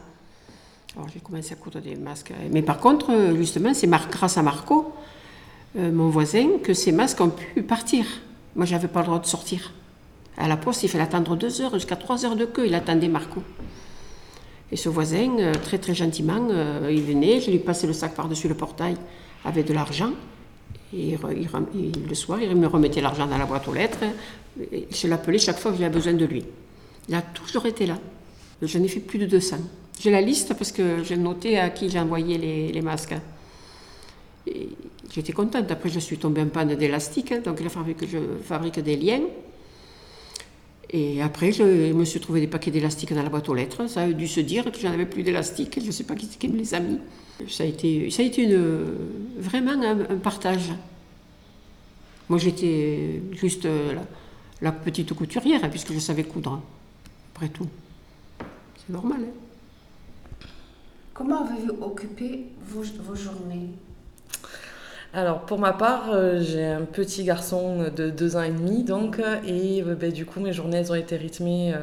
Alors, 0.96 1.08
j'ai 1.12 1.20
commencé 1.20 1.52
à 1.52 1.56
coudre 1.56 1.80
des 1.80 1.96
masques. 1.96 2.32
Mais 2.50 2.62
par 2.62 2.78
contre, 2.78 3.34
justement, 3.36 3.74
c'est 3.74 3.88
grâce 3.88 4.38
à 4.38 4.42
Marco, 4.42 4.92
mon 5.76 6.10
voisin, 6.10 6.58
que 6.62 6.74
ces 6.74 6.90
masques 6.90 7.20
ont 7.20 7.30
pu 7.30 7.62
partir. 7.62 8.04
Moi, 8.56 8.66
j'avais 8.66 8.88
pas 8.88 9.00
le 9.00 9.06
droit 9.06 9.20
de 9.20 9.26
sortir. 9.26 9.72
À 10.40 10.48
la 10.48 10.57
poste, 10.57 10.83
il 10.85 10.88
fallait 10.88 11.05
attendre 11.05 11.37
deux 11.37 11.61
heures, 11.61 11.74
jusqu'à 11.74 11.96
trois 11.96 12.24
heures 12.24 12.35
de 12.35 12.46
queue. 12.46 12.66
Il 12.66 12.74
attendait 12.74 13.09
Marco. 13.09 13.42
Et 14.72 14.76
ce 14.76 14.88
voisin, 14.88 15.38
euh, 15.38 15.53
très 15.53 15.76
très 15.76 15.94
gentiment, 15.94 16.48
euh, 16.50 16.88
il 16.90 17.03
venait, 17.03 17.40
je 17.40 17.50
lui 17.50 17.59
passais 17.59 17.87
le 17.87 17.92
sac 17.92 18.14
par-dessus 18.14 18.48
le 18.48 18.55
portail 18.55 18.96
avec 19.44 19.66
de 19.66 19.74
l'argent. 19.74 20.12
Et 20.96 21.16
le 22.09 22.14
soir, 22.14 22.40
il 22.40 22.57
me 22.57 22.66
remettait 22.66 23.03
l'argent 23.03 23.26
dans 23.26 23.37
la 23.37 23.44
boîte 23.44 23.68
aux 23.68 23.74
lettres. 23.74 23.98
je 24.59 25.07
l'appelais 25.07 25.38
chaque 25.38 25.59
fois 25.59 25.72
que 25.72 25.79
j'avais 25.79 25.94
besoin 25.94 26.14
de 26.14 26.24
lui. 26.24 26.44
Il 27.09 27.14
a 27.14 27.22
toujours 27.22 27.66
été 27.66 27.87
là. 27.87 27.98
J'en 28.62 28.83
ai 28.83 28.88
fait 28.88 29.00
plus 29.00 29.18
de 29.18 29.26
200. 29.26 29.57
J'ai 30.00 30.11
la 30.11 30.20
liste 30.20 30.55
parce 30.55 30.72
que 30.72 31.05
j'ai 31.05 31.16
noté 31.16 31.59
à 31.59 31.70
qui 31.70 31.90
j'ai 31.90 32.00
envoyé 32.00 32.38
les, 32.72 32.83
masques. 32.83 33.14
J'étais 35.12 35.33
contente. 35.33 35.70
Après, 35.70 35.90
je 35.90 36.00
suis 36.00 36.16
tombée 36.16 36.40
en 36.40 36.48
panne 36.48 36.74
d'élastique, 36.74 37.33
hein, 37.33 37.40
donc 37.44 37.59
il 37.61 37.66
a 37.66 37.70
fallu 37.70 37.94
que 37.94 38.07
je 38.07 38.18
fabrique 38.42 38.81
des 38.81 38.96
liens. 38.96 39.20
Et 40.92 41.22
après, 41.22 41.53
je 41.53 41.92
me 41.92 42.05
suis 42.05 42.18
trouvé 42.18 42.40
des 42.40 42.48
paquets 42.48 42.72
d'élastiques 42.72 43.14
dans 43.14 43.22
la 43.22 43.29
boîte 43.29 43.48
aux 43.48 43.55
lettres. 43.55 43.87
Ça 43.87 44.03
a 44.03 44.12
dû 44.12 44.26
se 44.26 44.40
dire 44.40 44.70
que 44.72 44.79
j'en 44.81 44.90
avais 44.90 45.07
plus 45.07 45.22
d'élastiques. 45.22 45.79
Je 45.81 45.87
ne 45.87 45.92
sais 45.92 46.03
pas 46.03 46.16
qui, 46.16 46.26
qui, 46.26 46.48
me 46.48 46.57
les 46.57 46.74
a 46.74 46.81
mis. 46.81 46.98
Ça 47.48 47.62
a 47.62 47.66
été, 47.66 48.11
ça 48.11 48.22
a 48.22 48.26
été 48.26 48.42
une, 48.42 48.96
vraiment 49.38 49.81
un, 49.81 50.16
partage. 50.16 50.72
Moi, 52.29 52.38
j'étais 52.38 53.22
juste 53.33 53.66
euh, 53.66 53.94
la, 54.61 54.72
petite 54.72 55.12
couturière, 55.14 55.62
hein, 55.62 55.68
puisque 55.68 55.92
je 55.92 56.00
savais 56.00 56.24
coudre. 56.24 56.61
Après 57.35 57.48
tout. 57.48 57.68
C'est 58.76 58.92
normal. 58.92 59.20
Hein. 59.22 60.46
Comment 61.14 61.44
avez-vous 61.44 61.85
occupé 61.85 62.46
vos 62.66 63.14
journées? 63.14 63.68
Alors 65.12 65.40
pour 65.40 65.58
ma 65.58 65.72
part, 65.72 66.10
euh, 66.12 66.40
j'ai 66.40 66.64
un 66.64 66.82
petit 66.82 67.24
garçon 67.24 67.90
de 67.94 68.10
deux 68.10 68.36
ans 68.36 68.42
et 68.42 68.50
demi, 68.50 68.84
donc, 68.84 69.20
et 69.44 69.82
euh, 69.82 69.94
ben, 69.96 70.12
du 70.12 70.24
coup 70.24 70.38
mes 70.38 70.52
journées 70.52 70.88
ont 70.90 70.94
été 70.94 71.16
rythmées 71.16 71.74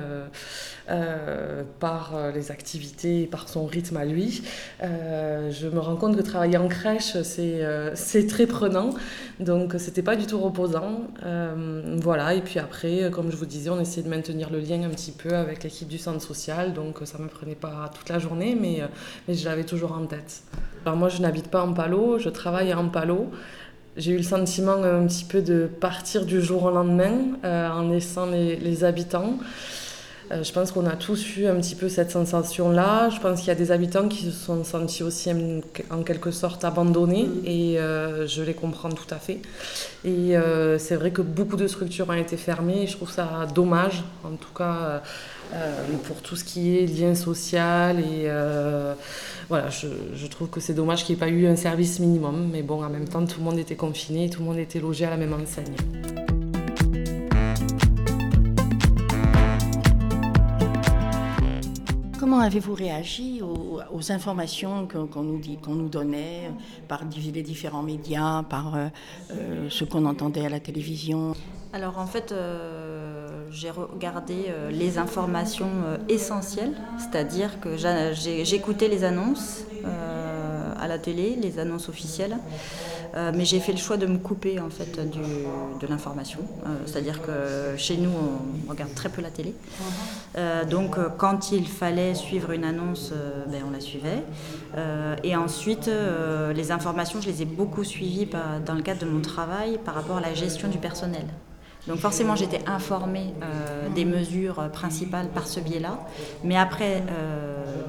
euh, 0.89 1.63
par 1.79 2.13
les 2.33 2.51
activités, 2.51 3.25
par 3.25 3.49
son 3.49 3.65
rythme 3.65 3.97
à 3.97 4.05
lui. 4.05 4.43
je 4.81 5.67
me 5.67 5.79
rends 5.79 5.95
compte 5.95 6.15
que 6.15 6.21
travailler 6.21 6.57
en 6.57 6.67
crèche, 6.67 7.17
c'est 7.23 8.27
très 8.27 8.47
prenant, 8.47 8.91
donc 9.39 9.75
c'était 9.77 10.01
pas 10.01 10.15
du 10.15 10.25
tout 10.25 10.39
reposant. 10.39 11.01
voilà, 12.01 12.33
et 12.33 12.41
puis 12.41 12.59
après, 12.59 13.09
comme 13.11 13.31
je 13.31 13.37
vous 13.37 13.45
disais, 13.45 13.69
on 13.69 13.79
essayait 13.79 14.03
de 14.03 14.09
maintenir 14.09 14.49
le 14.49 14.59
lien 14.59 14.81
un 14.83 14.89
petit 14.89 15.11
peu 15.11 15.35
avec 15.35 15.63
l'équipe 15.63 15.87
du 15.87 15.97
centre 15.97 16.21
social, 16.21 16.73
donc 16.73 16.99
ça 17.05 17.17
me 17.17 17.27
prenait 17.27 17.55
pas 17.55 17.89
toute 17.95 18.09
la 18.09 18.19
journée, 18.19 18.57
mais, 18.59 18.81
je 19.33 19.45
l'avais 19.45 19.63
toujours 19.63 19.93
en 19.93 20.05
tête. 20.05 20.41
Alors 20.85 20.97
moi 20.97 21.09
je 21.09 21.21
n'habite 21.21 21.49
pas 21.49 21.63
en 21.63 21.73
Palo, 21.73 22.17
je 22.19 22.29
travaille 22.29 22.73
en 22.73 22.87
Palo. 22.89 23.29
J'ai 23.97 24.11
eu 24.11 24.17
le 24.17 24.23
sentiment 24.23 24.83
un 24.83 25.07
petit 25.07 25.25
peu 25.25 25.41
de 25.41 25.65
partir 25.65 26.25
du 26.25 26.39
jour 26.39 26.65
au 26.65 26.69
lendemain 26.69 27.13
euh, 27.43 27.67
en 27.67 27.89
laissant 27.89 28.27
les, 28.27 28.83
habitants. 28.83 29.39
Euh, 30.31 30.43
je 30.43 30.51
pense 30.51 30.71
qu'on 30.71 30.85
a 30.85 30.95
tous 30.95 31.37
eu 31.37 31.47
un 31.47 31.55
petit 31.55 31.75
peu 31.75 31.89
cette 31.89 32.11
sensation-là. 32.11 33.09
Je 33.09 33.19
pense 33.19 33.39
qu'il 33.39 33.47
y 33.47 33.51
a 33.51 33.55
des 33.55 33.71
habitants 33.71 34.07
qui 34.07 34.25
se 34.25 34.31
sont 34.31 34.63
sentis 34.63 35.03
aussi 35.03 35.31
en, 35.89 36.03
quelque 36.03 36.31
sorte 36.31 36.65
abandonnés 36.65 37.25
mm. 37.25 37.45
et 37.45 37.79
euh, 37.79 38.27
je 38.27 38.43
les 38.43 38.53
comprends 38.53 38.89
tout 38.89 39.11
à 39.11 39.17
fait. 39.17 39.39
Et 40.05 40.35
c'est 40.79 40.95
vrai 40.95 41.11
que 41.11 41.21
beaucoup 41.21 41.57
de 41.57 41.67
structures 41.67 42.07
ont 42.09 42.13
été 42.13 42.37
fermées 42.37 42.83
et 42.83 42.87
je 42.87 42.95
trouve 42.95 43.11
ça 43.11 43.45
dommage, 43.53 44.03
en 44.23 44.35
tout 44.35 44.53
cas 44.55 45.01
pour 46.05 46.21
tout 46.21 46.35
ce 46.35 46.43
qui 46.43 46.77
est 46.77 46.85
lien 46.85 47.13
social 47.15 47.99
et 47.99 48.29
voilà, 49.49 49.69
je, 49.69 50.27
trouve 50.27 50.49
que 50.49 50.59
c'est 50.59 50.73
dommage 50.73 51.05
qu'il 51.05 51.15
n'y 51.15 51.21
ait 51.21 51.25
pas 51.25 51.29
eu 51.29 51.47
un 51.47 51.55
service 51.55 51.99
minimum, 51.99 52.49
mais 52.51 52.63
bon, 52.63 52.83
en 52.83 52.89
même 52.89 53.07
temps, 53.07 53.25
tout 53.25 53.39
le 53.39 53.45
monde 53.45 53.59
était 53.59 53.75
confiné, 53.75 54.29
tout 54.29 54.41
le 54.41 54.45
monde 54.45 54.57
était 54.57 54.79
logé 54.79 55.05
à 55.05 55.09
la 55.09 55.17
même 55.17 55.33
enseigne. 55.33 56.26
Comment 62.37 62.49
avez-vous 62.49 62.75
réagi 62.75 63.41
aux, 63.41 64.11
informations 64.11 64.87
qu'on 64.87 65.23
nous, 65.23 65.89
donnait 65.89 66.51
par 66.87 67.01
les 67.03 67.41
différents 67.41 67.81
médias, 67.81 68.43
par 68.43 68.75
euh, 68.75 68.87
euh, 69.31 69.67
ce 69.71 69.83
qu'on 69.85 70.05
entendait 70.05 70.45
à 70.45 70.49
la 70.49 70.59
télévision? 70.59 71.33
Alors 71.73 71.97
en 71.97 72.05
fait, 72.05 72.31
euh, 72.31 73.47
j'ai 73.49 73.71
regardé 73.71 74.53
les 74.69 74.99
informations 74.99 75.71
essentielles, 76.09 76.75
c'est-à-dire 76.99 77.59
que 77.59 77.75
j'écoutais 77.75 78.87
les 78.87 79.03
annonces 79.03 79.63
à 80.79 80.87
la 80.87 80.99
télé, 80.99 81.35
les 81.41 81.57
annonces 81.57 81.89
officielles. 81.89 82.37
Euh, 83.17 83.31
mais 83.35 83.45
j'ai 83.45 83.59
fait 83.59 83.71
le 83.71 83.79
choix 83.79 83.97
de 83.97 84.05
me 84.05 84.17
couper 84.17 84.59
en 84.59 84.69
fait 84.69 84.95
de 84.95 85.87
l'information. 85.87 86.39
Euh, 86.65 86.69
c'est-à-dire 86.85 87.21
que 87.21 87.75
chez 87.75 87.97
nous, 87.97 88.11
on 88.11 88.69
regarde 88.69 88.93
très 88.93 89.09
peu 89.09 89.21
la 89.21 89.31
télé. 89.31 89.55
Euh, 90.37 90.63
donc 90.65 90.97
quand 91.17 91.51
il 91.51 91.67
fallait 91.67 92.13
suivre 92.13 92.51
une 92.51 92.63
annonce, 92.63 93.11
ben, 93.47 93.63
on 93.67 93.71
la 93.71 93.79
suivait. 93.79 94.23
et 95.23 95.35
ensuite, 95.35 95.89
les 96.55 96.71
informations, 96.71 97.19
je 97.21 97.27
les 97.27 97.41
ai 97.41 97.45
beaucoup 97.45 97.83
suivies 97.83 98.27
dans 98.65 98.75
le 98.75 98.81
cadre 98.81 99.01
de 99.01 99.09
mon 99.09 99.21
travail 99.21 99.79
par 99.83 99.95
rapport 99.95 100.17
à 100.17 100.21
la 100.21 100.33
gestion 100.33 100.67
du 100.67 100.77
personnel. 100.77 101.25
Donc 101.87 101.99
forcément, 101.99 102.35
j'étais 102.35 102.61
informée 102.67 103.33
des 103.95 104.05
mesures 104.05 104.69
principales 104.71 105.29
par 105.29 105.47
ce 105.47 105.59
biais-là. 105.59 105.99
Mais 106.43 106.57
après, 106.57 107.03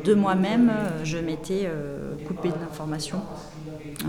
de 0.04 0.14
moi-même, 0.14 0.72
je 1.04 1.18
m'étais 1.18 1.68
coupée 2.26 2.50
de 2.50 2.58
l'information 2.60 3.20
euh, 4.04 4.06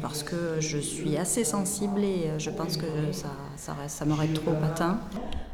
parce 0.00 0.22
que 0.22 0.60
je 0.60 0.78
suis 0.78 1.16
assez 1.16 1.44
sensible 1.44 2.00
et 2.00 2.28
euh, 2.28 2.38
je 2.38 2.48
pense 2.50 2.76
que 2.76 2.86
ça, 3.12 3.28
ça, 3.56 3.76
ça 3.86 4.04
m'aurait 4.06 4.28
trop 4.28 4.52
atteint. 4.64 4.98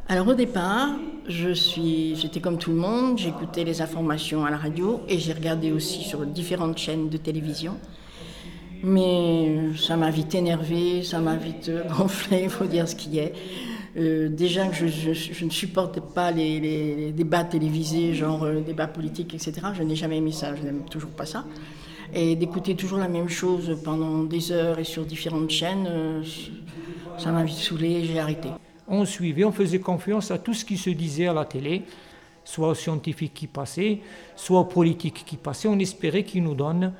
Alors 0.08 0.28
au 0.28 0.34
départ, 0.34 0.90
je 1.28 1.50
suis, 1.50 2.14
j'étais 2.14 2.40
comme 2.40 2.58
tout 2.58 2.70
le 2.70 2.76
monde, 2.76 3.18
j'écoutais 3.18 3.64
les 3.64 3.82
informations 3.82 4.44
à 4.44 4.50
la 4.50 4.56
radio 4.56 5.00
et 5.08 5.18
j'ai 5.18 5.32
regardé 5.32 5.72
aussi 5.72 6.04
sur 6.04 6.24
différentes 6.24 6.78
chaînes 6.78 7.08
de 7.08 7.16
télévision. 7.16 7.76
Mais 8.88 9.74
ça 9.76 9.96
m'a 9.96 10.12
vite 10.12 10.36
énervé, 10.36 11.02
ça 11.02 11.18
m'a 11.18 11.34
vite 11.34 11.72
gonflé, 11.98 12.42
il 12.44 12.50
faut 12.50 12.66
dire 12.66 12.88
ce 12.88 12.94
qui 12.94 13.18
est. 13.18 13.32
Euh, 13.96 14.28
déjà 14.28 14.68
que 14.68 14.76
je, 14.76 15.44
ne 15.44 15.50
supportais 15.50 16.00
pas 16.00 16.30
les, 16.30 17.10
débats 17.10 17.42
télévisés, 17.42 18.14
genre 18.14 18.46
débats 18.64 18.86
politiques, 18.86 19.34
etc. 19.34 19.54
Je 19.74 19.82
n'ai 19.82 19.96
jamais 19.96 20.18
aimé 20.18 20.30
ça, 20.30 20.54
je 20.54 20.62
n'aime 20.62 20.84
toujours 20.88 21.10
pas 21.10 21.26
ça. 21.26 21.44
Et 22.14 22.36
d'écouter 22.36 22.76
toujours 22.76 22.98
la 22.98 23.08
même 23.08 23.28
chose 23.28 23.76
pendant 23.82 24.22
des 24.22 24.52
heures 24.52 24.78
et 24.78 24.84
sur 24.84 25.04
différentes 25.04 25.50
chaînes, 25.50 25.88
euh, 25.88 26.22
ça 27.18 27.32
m'a 27.32 27.42
vite 27.42 27.56
saoulé 27.56 28.04
j'ai 28.04 28.20
arrêté. 28.20 28.50
On 28.86 29.04
suivait, 29.04 29.42
on 29.42 29.50
faisait 29.50 29.80
confiance 29.80 30.30
à 30.30 30.38
tout 30.38 30.54
ce 30.54 30.64
qui 30.64 30.76
se 30.76 30.90
disait 30.90 31.26
à 31.26 31.32
la 31.32 31.44
télé, 31.44 31.82
soit 32.44 32.68
aux 32.68 32.74
scientifiques 32.74 33.34
qui 33.34 33.48
passaient, 33.48 33.98
soit 34.36 34.60
aux 34.60 34.64
politiques 34.64 35.24
qui 35.26 35.36
passaient. 35.36 35.66
On 35.66 35.80
espérait 35.80 36.22
qu'ils 36.22 36.44
nous 36.44 36.54
donnent 36.54 36.92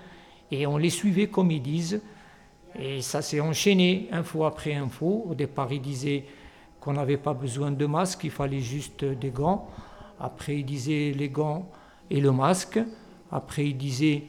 et 0.51 0.67
on 0.67 0.77
les 0.77 0.91
suivait 0.91 1.29
comme 1.29 1.51
ils 1.51 1.63
disent. 1.63 2.01
Et 2.79 3.01
ça 3.01 3.23
s'est 3.23 3.41
enchaîné 3.41 4.09
info 4.13 4.45
après 4.45 4.75
info. 4.75 5.27
Au 5.29 5.35
départ, 5.35 5.73
ils 5.73 5.81
disaient 5.81 6.25
qu'on 6.81 6.93
n'avait 6.93 7.17
pas 7.17 7.35
besoin 7.35 7.71
de 7.71 7.87
masque, 7.87 8.25
il 8.25 8.31
fallait 8.31 8.61
juste 8.61 9.05
des 9.05 9.31
gants. 9.31 9.69
Après, 10.21 10.59
ils 10.59 10.65
disaient 10.65 11.13
les 11.17 11.29
gants 11.29 11.69
et 12.11 12.21
le 12.21 12.33
masque. 12.33 12.79
Après, 13.31 13.67
ils 13.67 13.77
disaient 13.77 14.25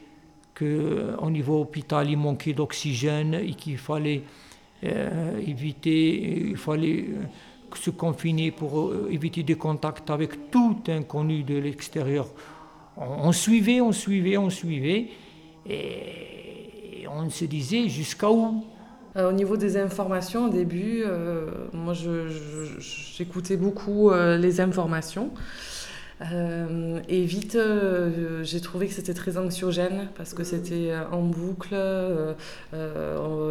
qu'au 0.58 0.64
euh, 0.64 1.30
niveau 1.30 1.60
hôpital, 1.60 2.10
il 2.10 2.16
manquait 2.16 2.52
d'oxygène 2.52 3.34
et 3.34 3.54
qu'il 3.54 3.78
fallait 3.78 4.22
euh, 4.84 5.38
éviter, 5.38 6.48
il 6.48 6.56
fallait 6.56 7.06
euh, 7.08 7.22
se 7.76 7.90
confiner 7.90 8.50
pour 8.50 8.92
éviter 9.10 9.42
des 9.42 9.54
contacts 9.54 10.10
avec 10.10 10.50
tout 10.50 10.78
inconnu 10.88 11.42
de 11.42 11.58
l'extérieur. 11.58 12.26
On, 12.96 13.30
suivait, 13.30 13.80
on 13.80 13.92
suivait, 13.92 14.36
on 14.36 14.50
suivait, 14.50 15.08
et 15.66 17.06
on 17.10 17.28
se 17.30 17.44
disait 17.44 17.88
jusqu'à 17.88 18.30
où? 18.30 18.64
Au 19.16 19.32
niveau 19.32 19.56
des 19.56 19.76
informations, 19.76 20.46
au 20.46 20.48
début, 20.48 21.02
moi 21.72 21.92
j'écoutais 21.94 23.56
beaucoup 23.56 24.12
les 24.12 24.60
informations. 24.60 25.32
Euh, 26.20 27.00
et 27.08 27.24
vite, 27.24 27.54
euh, 27.54 28.42
j'ai 28.42 28.60
trouvé 28.60 28.88
que 28.88 28.92
c'était 28.92 29.14
très 29.14 29.38
anxiogène 29.38 30.08
parce 30.16 30.34
que 30.34 30.42
c'était 30.42 30.90
euh, 30.90 31.04
en 31.12 31.22
boucle. 31.22 31.74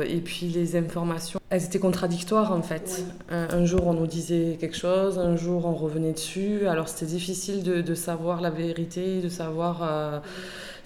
et 0.08 0.22
puis 0.22 0.48
les 0.48 0.76
informations, 0.76 1.39
elles 1.50 1.63
étaient 1.63 1.80
contradictoires 1.80 2.52
en 2.52 2.62
fait. 2.62 3.06
Un, 3.30 3.65
jour, 3.65 3.88
on 3.88 3.93
nous 3.93 4.08
disait 4.08 4.58
quelque 4.60 4.76
chose, 4.76 5.17
un 5.20 5.36
jour, 5.36 5.65
on 5.65 5.74
revenait 5.74 6.13
dessus. 6.13 6.67
Alors 6.67 6.89
c'était 6.89 7.12
difficile 7.12 7.63
de, 7.63 7.82
de, 7.82 7.96
savoir 7.96 8.41
la 8.41 8.50
vérité, 8.50 9.22
de 9.22 9.30
savoir 9.30 10.22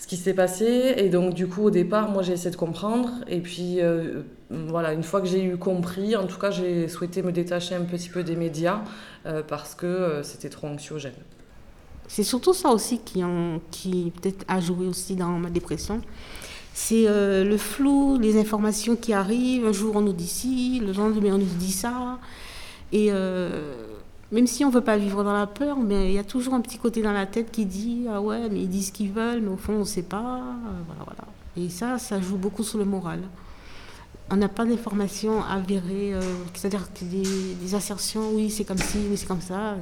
ce 0.01 0.07
qui 0.07 0.17
s'est 0.17 0.33
passé. 0.33 0.95
Et 0.97 1.07
donc, 1.09 1.33
du 1.35 1.47
coup, 1.47 1.63
au 1.63 1.71
départ, 1.71 2.09
moi, 2.09 2.23
j'ai 2.23 2.33
essayé 2.33 2.51
de 2.51 2.57
comprendre. 2.57 3.09
Et 3.27 3.39
puis, 3.39 3.79
voilà, 4.49 4.93
une 4.93 5.03
fois 5.03 5.21
que 5.21 5.27
j'ai 5.27 5.43
eu 5.43 5.57
compris, 5.57 6.15
en 6.15 6.25
tout 6.25 6.39
cas, 6.39 6.51
j'ai 6.51 6.87
souhaité 6.87 7.21
me 7.21 7.31
détacher 7.31 7.75
un 7.75 7.83
petit 7.83 8.09
peu 8.09 8.23
des 8.23 8.35
médias 8.35 8.81
parce 9.47 9.75
que 9.75 10.21
c'était 10.23 10.49
trop 10.49 10.67
anxiogène. 10.67 11.13
C'est 12.07 12.23
surtout 12.23 12.53
ça 12.53 12.71
aussi 12.71 12.99
qui, 12.99 13.23
qui 13.69 14.11
peut-être 14.19 14.43
a 14.49 14.59
joué 14.59 14.87
aussi 14.87 15.15
dans 15.15 15.29
ma 15.37 15.49
dépression. 15.49 16.01
C'est 16.73 17.07
euh, 17.07 17.43
le 17.43 17.57
flou, 17.57 18.17
les 18.17 18.39
informations 18.39 18.95
qui 18.95 19.13
arrivent. 19.13 19.65
Un 19.65 19.73
jour 19.73 19.95
on 19.95 20.01
nous 20.01 20.13
dit 20.13 20.27
ci, 20.27 20.81
le 20.85 20.93
lendemain 20.93 21.35
on 21.35 21.37
nous 21.37 21.45
dit 21.45 21.71
ça. 21.71 22.19
Et 22.91 23.11
euh, 23.11 23.90
même 24.31 24.47
si 24.47 24.63
on 24.63 24.69
ne 24.69 24.73
veut 24.73 24.81
pas 24.81 24.97
vivre 24.97 25.23
dans 25.23 25.33
la 25.33 25.47
peur, 25.47 25.77
mais 25.77 26.09
il 26.09 26.13
y 26.13 26.17
a 26.17 26.23
toujours 26.23 26.53
un 26.53 26.61
petit 26.61 26.77
côté 26.77 27.01
dans 27.01 27.11
la 27.11 27.25
tête 27.25 27.51
qui 27.51 27.65
dit 27.65 28.05
ah 28.09 28.21
ouais, 28.21 28.49
mais 28.49 28.61
ils 28.61 28.69
disent 28.69 28.87
ce 28.87 28.91
qu'ils 28.91 29.11
veulent, 29.11 29.41
mais 29.41 29.49
au 29.49 29.57
fond 29.57 29.73
on 29.73 29.79
ne 29.79 29.83
sait 29.83 30.03
pas. 30.03 30.41
Voilà, 30.87 31.03
voilà. 31.05 31.23
Et 31.57 31.69
ça, 31.69 31.99
ça 31.99 32.21
joue 32.21 32.37
beaucoup 32.37 32.63
sur 32.63 32.77
le 32.77 32.85
moral. 32.85 33.21
On 34.29 34.37
n'a 34.37 34.47
pas 34.47 34.63
d'informations 34.63 35.43
avérées, 35.43 36.13
euh, 36.13 36.21
c'est-à-dire 36.53 36.87
des, 37.01 37.75
assertions, 37.75 38.31
oui 38.33 38.49
c'est 38.49 38.63
comme 38.63 38.77
ci, 38.77 38.99
oui 39.09 39.17
c'est 39.17 39.27
comme 39.27 39.41
ça. 39.41 39.75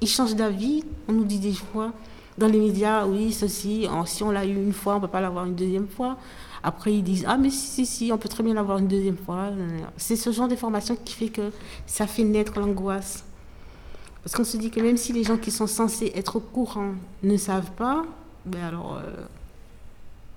Ils 0.00 0.08
changent 0.08 0.36
d'avis. 0.36 0.82
On 1.08 1.12
nous 1.12 1.24
dit 1.24 1.38
des 1.38 1.52
fois 1.52 1.92
dans 2.38 2.48
les 2.48 2.58
médias, 2.58 3.06
oui, 3.06 3.32
ceci, 3.32 3.86
si 4.06 4.22
on 4.22 4.30
l'a 4.30 4.44
eu 4.44 4.54
une 4.54 4.72
fois, 4.72 4.94
on 4.94 4.96
ne 4.96 5.02
peut 5.02 5.08
pas 5.08 5.20
l'avoir 5.20 5.44
une 5.44 5.54
deuxième 5.54 5.86
fois. 5.86 6.16
Après, 6.64 6.92
ils 6.92 7.02
disent, 7.02 7.24
ah, 7.28 7.36
mais 7.36 7.50
si, 7.50 7.66
si, 7.68 7.86
si, 7.86 8.12
on 8.12 8.18
peut 8.18 8.28
très 8.28 8.42
bien 8.42 8.54
l'avoir 8.54 8.78
une 8.78 8.88
deuxième 8.88 9.16
fois. 9.16 9.50
C'est 9.96 10.16
ce 10.16 10.32
genre 10.32 10.48
d'information 10.48 10.96
qui 10.96 11.14
fait 11.14 11.28
que 11.28 11.52
ça 11.86 12.06
fait 12.06 12.24
naître 12.24 12.58
l'angoisse. 12.58 13.24
Parce 14.24 14.36
qu'on 14.36 14.44
se 14.44 14.56
dit 14.56 14.70
que 14.70 14.80
même 14.80 14.96
si 14.96 15.12
les 15.12 15.22
gens 15.22 15.36
qui 15.36 15.50
sont 15.50 15.66
censés 15.66 16.10
être 16.14 16.36
au 16.36 16.40
courant 16.40 16.92
ne 17.22 17.36
savent 17.36 17.72
pas, 17.72 18.06
ben 18.46 18.64
alors 18.64 18.96
euh, 18.96 19.02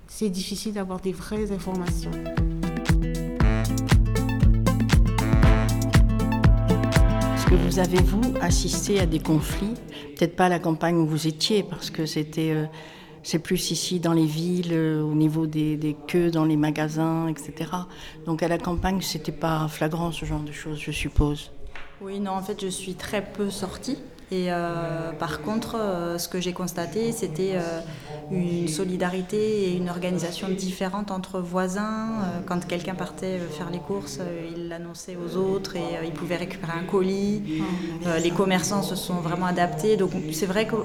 c'est 0.08 0.28
difficile 0.28 0.74
d'avoir 0.74 1.00
des 1.00 1.12
vraies 1.12 1.50
informations. 1.52 2.10
Est-ce 7.32 7.46
que 7.46 7.54
vous 7.54 7.78
avez, 7.78 8.02
vous, 8.02 8.34
assisté 8.42 9.00
à 9.00 9.06
des 9.06 9.20
conflits? 9.20 9.72
Peut-être 10.16 10.36
pas 10.36 10.46
à 10.46 10.50
la 10.50 10.58
campagne 10.58 10.96
où 10.96 11.06
vous 11.06 11.26
étiez, 11.26 11.62
parce 11.62 11.88
que 11.88 12.04
c'était... 12.04 12.50
Euh, 12.50 12.66
c'est 13.22 13.38
plus 13.38 13.70
ici 13.70 14.00
dans 14.00 14.12
les 14.12 14.26
villes, 14.26 14.72
euh, 14.72 15.02
au 15.02 15.14
niveau 15.14 15.46
des, 15.46 15.78
des, 15.78 15.96
queues 16.06 16.30
dans 16.30 16.44
les 16.44 16.56
magasins, 16.56 17.26
etc. 17.28 17.70
Donc 18.26 18.42
à 18.42 18.48
la 18.48 18.58
campagne, 18.58 19.00
c'était 19.00 19.32
pas 19.32 19.66
flagrant 19.68 20.12
ce 20.12 20.26
genre 20.26 20.40
de 20.40 20.52
choses, 20.52 20.78
je 20.78 20.92
suppose. 20.92 21.50
Oui, 22.00 22.20
non, 22.20 22.32
en 22.32 22.42
fait, 22.42 22.60
je 22.60 22.68
suis 22.68 22.94
très 22.94 23.22
peu 23.22 23.50
sortie. 23.50 23.98
Et 24.30 24.52
euh, 24.52 25.12
par 25.18 25.40
contre, 25.40 25.76
euh, 25.76 26.18
ce 26.18 26.28
que 26.28 26.38
j'ai 26.38 26.52
constaté, 26.52 27.12
c'était 27.12 27.54
euh, 27.54 27.80
une 28.30 28.68
solidarité 28.68 29.70
et 29.70 29.76
une 29.76 29.88
organisation 29.88 30.50
différente 30.50 31.10
entre 31.10 31.40
voisins. 31.40 32.10
quand 32.44 32.66
quelqu'un 32.66 32.94
partait 32.94 33.38
faire 33.38 33.70
les 33.70 33.78
courses, 33.78 34.20
il 34.54 34.68
l'annonçait 34.68 35.16
aux 35.16 35.38
autres 35.38 35.76
et 35.76 36.04
il 36.04 36.12
pouvait 36.12 36.36
récupérer 36.36 36.72
un 36.78 36.84
colis. 36.84 37.62
les 38.22 38.30
commerçants 38.30 38.82
se 38.82 38.96
sont 38.96 39.14
vraiment 39.14 39.46
adaptés. 39.46 39.96
Donc 39.96 40.10
c'est 40.32 40.46
vrai 40.46 40.66
que 40.66 40.76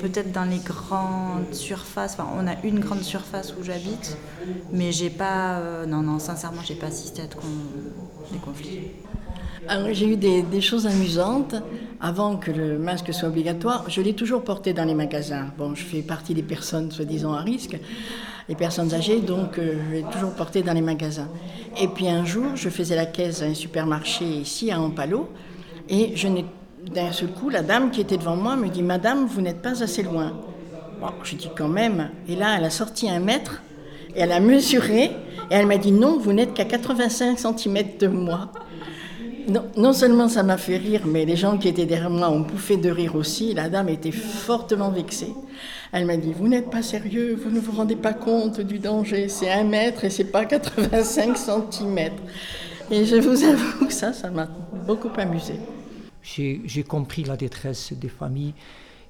peut-être 0.00 0.30
dans 0.30 0.44
les 0.44 0.58
grandes 0.58 1.54
surfaces, 1.54 2.16
enfin, 2.18 2.28
on 2.38 2.46
a 2.46 2.54
une 2.64 2.80
grande 2.80 3.02
surface 3.02 3.54
où 3.58 3.64
j'habite, 3.64 4.18
mais 4.72 4.92
j'ai 4.92 5.10
pas, 5.10 5.58
non, 5.86 6.02
non, 6.02 6.18
sincèrement, 6.18 6.60
j'ai 6.62 6.74
pas 6.74 6.88
assisté 6.88 7.22
à 7.22 7.26
des 7.26 8.38
conflits. 8.38 8.90
J'ai 9.92 10.08
eu 10.08 10.16
des, 10.16 10.60
choses 10.60 10.86
amusantes. 10.86 11.54
Avant 12.00 12.36
que 12.36 12.50
le 12.50 12.78
masque 12.78 13.12
soit 13.12 13.28
obligatoire, 13.28 13.84
je 13.88 14.00
l'ai 14.00 14.14
toujours 14.14 14.42
porté 14.42 14.72
dans 14.72 14.84
les 14.84 14.94
magasins. 14.94 15.48
Bon, 15.58 15.74
je 15.74 15.84
fais 15.84 16.00
partie 16.00 16.32
des 16.32 16.42
personnes 16.42 16.90
soi-disant 16.90 17.34
à 17.34 17.42
risque, 17.42 17.78
les 18.48 18.54
personnes 18.54 18.94
âgées, 18.94 19.20
donc 19.20 19.58
euh, 19.58 19.74
je 19.90 19.96
l'ai 19.96 20.04
toujours 20.10 20.32
porté 20.32 20.62
dans 20.62 20.72
les 20.72 20.80
magasins. 20.80 21.28
Et 21.78 21.88
puis 21.88 22.08
un 22.08 22.24
jour, 22.24 22.56
je 22.56 22.70
faisais 22.70 22.96
la 22.96 23.04
caisse 23.04 23.42
à 23.42 23.44
un 23.44 23.54
supermarché 23.54 24.24
ici 24.24 24.70
à 24.70 24.80
Ampalo, 24.80 25.28
et 25.90 26.14
d'un 26.90 27.12
seul 27.12 27.28
coup, 27.28 27.50
la 27.50 27.60
dame 27.60 27.90
qui 27.90 28.00
était 28.00 28.16
devant 28.16 28.36
moi 28.36 28.56
me 28.56 28.70
dit 28.70 28.82
Madame, 28.82 29.26
vous 29.26 29.42
n'êtes 29.42 29.60
pas 29.60 29.82
assez 29.82 30.02
loin. 30.02 30.32
Bon, 31.02 31.08
je 31.22 31.36
dis 31.36 31.50
quand 31.54 31.68
même. 31.68 32.08
Et 32.28 32.34
là, 32.34 32.56
elle 32.56 32.64
a 32.64 32.70
sorti 32.70 33.10
un 33.10 33.20
mètre, 33.20 33.62
et 34.16 34.20
elle 34.20 34.32
a 34.32 34.40
mesuré, 34.40 35.04
et 35.50 35.54
elle 35.54 35.66
m'a 35.66 35.76
dit 35.76 35.92
Non, 35.92 36.18
vous 36.18 36.32
n'êtes 36.32 36.54
qu'à 36.54 36.64
85 36.64 37.38
cm 37.38 37.98
de 37.98 38.06
moi. 38.06 38.50
Non, 39.48 39.92
seulement 39.92 40.28
ça 40.28 40.42
m'a 40.42 40.56
fait 40.56 40.76
rire, 40.76 41.02
mais 41.06 41.24
les 41.24 41.36
gens 41.36 41.58
qui 41.58 41.68
étaient 41.68 41.86
derrière 41.86 42.10
moi 42.10 42.30
ont 42.30 42.40
bouffé 42.40 42.76
de 42.76 42.90
rire 42.90 43.14
aussi. 43.14 43.54
La 43.54 43.68
dame 43.68 43.88
était 43.88 44.12
fortement 44.12 44.90
vexée. 44.90 45.34
Elle 45.92 46.06
m'a 46.06 46.16
dit 46.16 46.32
Vous 46.32 46.48
n'êtes 46.48 46.70
pas 46.70 46.82
sérieux, 46.82 47.38
vous 47.42 47.50
ne 47.50 47.60
vous 47.60 47.72
rendez 47.72 47.96
pas 47.96 48.12
compte 48.12 48.60
du 48.60 48.78
danger. 48.78 49.28
C'est 49.28 49.50
un 49.50 49.64
mètre 49.64 50.04
et 50.04 50.10
c'est 50.10 50.24
pas 50.24 50.44
85 50.44 51.36
cm. 51.36 52.10
Et 52.90 53.04
je 53.04 53.16
vous 53.16 53.44
avoue 53.44 53.86
que 53.86 53.92
ça, 53.92 54.12
ça 54.12 54.30
m'a 54.30 54.46
beaucoup 54.86 55.10
amusé. 55.16 55.54
J'ai 56.22 56.84
compris 56.86 57.24
la 57.24 57.36
détresse 57.36 57.92
des 57.92 58.08
familles 58.08 58.54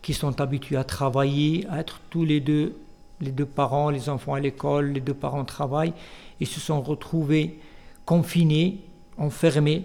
qui 0.02 0.14
sont 0.14 0.40
habituées 0.40 0.76
à 0.76 0.84
travailler, 0.84 1.66
à 1.70 1.80
être 1.80 2.00
tous 2.08 2.24
les 2.24 2.40
deux, 2.40 2.74
les 3.20 3.32
deux 3.32 3.46
parents, 3.46 3.90
les 3.90 4.08
enfants 4.08 4.34
à 4.34 4.40
l'école, 4.40 4.92
les 4.92 5.00
deux 5.00 5.14
parents 5.14 5.44
travaillent, 5.44 5.92
et 6.40 6.44
se 6.44 6.60
sont 6.60 6.80
retrouvés 6.80 7.58
confinés, 8.06 8.78
enfermés 9.18 9.84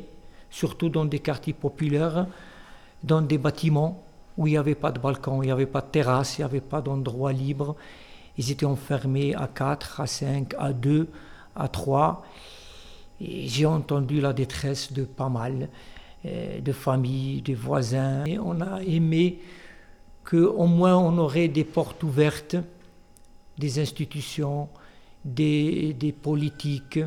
surtout 0.56 0.88
dans 0.88 1.04
des 1.04 1.20
quartiers 1.20 1.54
populaires, 1.54 2.28
dans 3.04 3.22
des 3.22 3.38
bâtiments 3.38 4.02
où 4.38 4.48
il 4.48 4.52
n'y 4.52 4.58
avait 4.58 4.74
pas 4.76 4.94
de 4.94 5.00
balcon, 5.00 5.44
il 5.44 5.48
n'y 5.48 5.52
avait 5.52 5.66
pas 5.66 5.82
de 5.82 5.88
terrasse, 5.88 6.38
il 6.38 6.42
n'y 6.42 6.46
avait 6.46 6.62
pas 6.62 6.82
d'endroit 6.82 7.34
libre. 7.34 7.76
Ils 8.38 8.52
étaient 8.52 8.66
enfermés 8.66 9.36
à 9.36 9.50
4, 9.54 10.00
à 10.00 10.08
5, 10.08 10.54
à 10.58 10.72
2, 10.72 11.10
à 11.58 11.68
3. 11.68 12.26
Et 13.20 13.48
j'ai 13.50 13.66
entendu 13.66 14.22
la 14.22 14.32
détresse 14.32 14.94
de 14.94 15.04
pas 15.04 15.28
mal 15.28 15.68
euh, 16.26 16.62
de 16.62 16.72
familles, 16.72 17.42
de 17.42 17.54
voisins. 17.54 18.24
Et 18.26 18.40
on 18.40 18.62
a 18.62 18.82
aimé 18.84 19.40
qu'au 20.24 20.68
moins 20.68 20.96
on 20.96 21.18
aurait 21.18 21.50
des 21.50 21.66
portes 21.66 22.02
ouvertes, 22.04 22.56
des 23.58 23.80
institutions, 23.80 24.70
des, 25.26 25.92
des 25.94 26.14
politiques, 26.14 27.00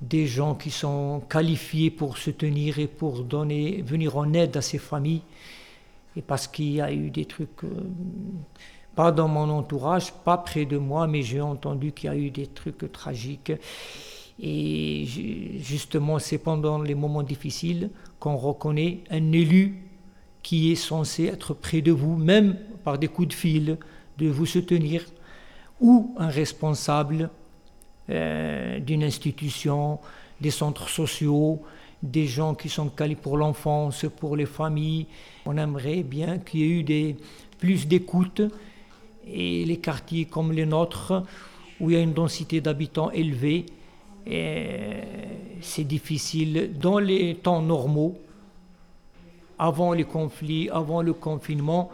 des 0.00 0.26
gens 0.26 0.54
qui 0.54 0.70
sont 0.70 1.22
qualifiés 1.28 1.90
pour 1.90 2.18
se 2.18 2.30
tenir 2.30 2.78
et 2.78 2.86
pour 2.86 3.22
donner, 3.22 3.82
venir 3.82 4.16
en 4.16 4.32
aide 4.32 4.56
à 4.56 4.62
ces 4.62 4.78
familles. 4.78 5.22
Et 6.16 6.22
parce 6.22 6.46
qu'il 6.46 6.72
y 6.72 6.80
a 6.80 6.92
eu 6.92 7.10
des 7.10 7.24
trucs, 7.24 7.64
euh, 7.64 7.88
pas 8.94 9.12
dans 9.12 9.28
mon 9.28 9.48
entourage, 9.50 10.12
pas 10.12 10.38
près 10.38 10.64
de 10.64 10.78
moi, 10.78 11.06
mais 11.06 11.22
j'ai 11.22 11.40
entendu 11.40 11.92
qu'il 11.92 12.10
y 12.10 12.12
a 12.12 12.16
eu 12.16 12.30
des 12.30 12.46
trucs 12.46 12.90
tragiques. 12.92 13.52
Et 14.38 15.04
justement, 15.60 16.18
c'est 16.18 16.38
pendant 16.38 16.80
les 16.82 16.94
moments 16.94 17.22
difficiles 17.22 17.90
qu'on 18.18 18.36
reconnaît 18.36 19.00
un 19.10 19.32
élu 19.32 19.82
qui 20.42 20.72
est 20.72 20.76
censé 20.76 21.24
être 21.24 21.54
près 21.54 21.80
de 21.80 21.90
vous, 21.90 22.16
même 22.16 22.56
par 22.84 22.98
des 22.98 23.08
coups 23.08 23.28
de 23.28 23.32
fil, 23.34 23.78
de 24.18 24.28
vous 24.28 24.46
soutenir, 24.46 25.04
ou 25.80 26.14
un 26.18 26.28
responsable 26.28 27.30
euh, 28.10 28.78
d'une 28.80 29.02
institution, 29.02 29.98
des 30.40 30.50
centres 30.50 30.88
sociaux, 30.88 31.62
des 32.02 32.26
gens 32.26 32.54
qui 32.54 32.68
sont 32.68 32.88
calés 32.88 33.16
pour 33.16 33.36
l'enfance, 33.36 34.06
pour 34.18 34.36
les 34.36 34.46
familles. 34.46 35.06
On 35.44 35.56
aimerait 35.56 36.02
bien 36.02 36.38
qu'il 36.38 36.60
y 36.60 36.64
ait 36.64 37.10
eu 37.10 37.16
plus 37.58 37.86
d'écoute 37.86 38.42
et 39.26 39.64
les 39.64 39.78
quartiers 39.78 40.26
comme 40.26 40.52
les 40.52 40.66
nôtres, 40.66 41.24
où 41.80 41.90
il 41.90 41.96
y 41.96 41.98
a 41.98 42.02
une 42.02 42.12
densité 42.12 42.60
d'habitants 42.60 43.10
élevée, 43.10 43.66
c'est 45.60 45.84
difficile 45.84 46.72
dans 46.80 46.98
les 46.98 47.34
temps 47.36 47.62
normaux, 47.62 48.18
avant 49.58 49.92
les 49.92 50.04
conflits, 50.04 50.68
avant 50.70 51.02
le 51.02 51.12
confinement, 51.12 51.90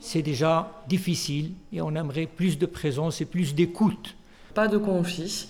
c'est 0.00 0.22
déjà 0.22 0.82
difficile 0.88 1.52
et 1.72 1.80
on 1.80 1.94
aimerait 1.94 2.26
plus 2.26 2.58
de 2.58 2.66
présence 2.66 3.20
et 3.20 3.24
plus 3.24 3.54
d'écoute 3.54 4.14
pas 4.54 4.68
de 4.68 4.78
conflit. 4.78 5.46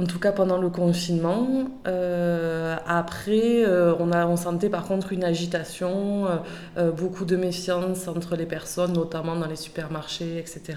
En 0.00 0.04
tout 0.04 0.20
cas 0.20 0.30
pendant 0.30 0.58
le 0.58 0.70
confinement. 0.70 1.48
Euh, 1.88 2.76
après, 2.86 3.64
euh, 3.64 3.94
on, 3.98 4.12
a, 4.12 4.28
on 4.28 4.36
sentait 4.36 4.68
par 4.68 4.84
contre 4.84 5.12
une 5.12 5.24
agitation, 5.24 6.28
euh, 6.76 6.92
beaucoup 6.92 7.24
de 7.24 7.34
méfiance 7.34 8.06
entre 8.06 8.36
les 8.36 8.46
personnes, 8.46 8.92
notamment 8.92 9.34
dans 9.34 9.48
les 9.48 9.56
supermarchés, 9.56 10.38
etc. 10.38 10.76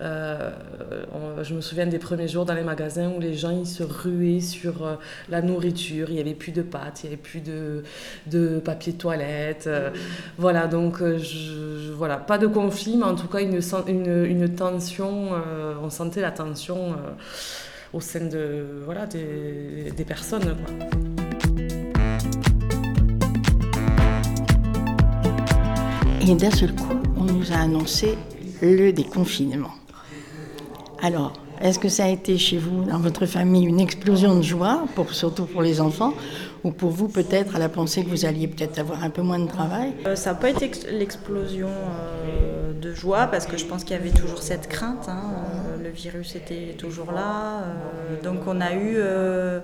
je 0.00 1.54
me 1.54 1.60
souviens 1.60 1.86
des 1.86 1.98
premiers 1.98 2.28
jours 2.28 2.46
dans 2.46 2.54
les 2.54 2.62
magasins 2.62 3.10
où 3.10 3.20
les 3.20 3.34
gens 3.34 3.50
ils 3.50 3.66
se 3.66 3.82
ruaient 3.82 4.40
sur 4.40 4.98
la 5.28 5.42
nourriture. 5.42 6.08
Il 6.08 6.14
n'y 6.14 6.20
avait 6.20 6.34
plus 6.34 6.52
de 6.52 6.62
pâtes, 6.62 7.02
il 7.02 7.08
n'y 7.08 7.12
avait 7.12 7.22
plus 7.22 7.40
de, 7.40 7.82
de 8.26 8.58
papier 8.58 8.94
toilette. 8.94 9.68
voilà, 10.38 10.66
donc 10.66 11.02
voilà, 11.02 12.16
pas 12.16 12.38
de 12.38 12.46
conflit, 12.46 12.96
mais 12.96 13.04
en 13.04 13.16
tout 13.16 13.28
cas 13.28 13.40
une 13.40 14.54
tension. 14.54 15.32
on 15.82 15.90
sentait 15.90 16.22
la 16.22 16.30
tension 16.30 16.96
au 17.92 18.00
sein 18.00 18.26
de, 18.26 18.82
voilà, 18.84 19.06
des, 19.06 19.92
des 19.96 20.04
personnes. 20.04 20.56
Et 26.28 26.34
d'un 26.34 26.50
seul 26.50 26.74
coup, 26.74 26.96
on 27.16 27.24
nous 27.24 27.52
a 27.52 27.56
annoncé 27.56 28.18
le 28.60 28.90
déconfinement. 28.90 29.70
Alors, 31.02 31.34
est-ce 31.60 31.78
que 31.78 31.88
ça 31.88 32.04
a 32.04 32.08
été 32.08 32.36
chez 32.36 32.58
vous, 32.58 32.84
dans 32.84 32.98
votre 32.98 33.26
famille, 33.26 33.64
une 33.64 33.80
explosion 33.80 34.36
de 34.36 34.42
joie, 34.42 34.84
pour, 34.94 35.14
surtout 35.14 35.46
pour 35.46 35.62
les 35.62 35.80
enfants, 35.80 36.12
ou 36.64 36.72
pour 36.72 36.90
vous 36.90 37.08
peut-être 37.08 37.54
à 37.54 37.58
la 37.58 37.68
pensée 37.68 38.04
que 38.04 38.10
vous 38.10 38.24
alliez 38.26 38.48
peut-être 38.48 38.78
avoir 38.78 39.04
un 39.04 39.10
peu 39.10 39.22
moins 39.22 39.38
de 39.38 39.46
travail? 39.46 39.94
Euh, 40.06 40.16
Ça 40.16 40.32
n'a 40.32 40.36
pas 40.36 40.50
été 40.50 40.70
l'explosion 40.90 41.68
euh, 41.68 42.72
de 42.78 42.92
joie, 42.92 43.28
parce 43.28 43.46
que 43.46 43.56
je 43.56 43.64
pense 43.64 43.84
qu'il 43.84 43.96
y 43.96 43.98
avait 43.98 44.10
toujours 44.10 44.42
cette 44.42 44.68
crainte. 44.68 45.08
Hein, 45.08 45.22
le 45.86 45.92
virus 45.92 46.34
était 46.34 46.74
toujours 46.76 47.12
là. 47.12 47.60
Euh, 47.60 48.22
donc 48.22 48.40
on 48.46 48.60
a 48.60 48.72
eu 48.72 48.94
euh, 48.96 49.60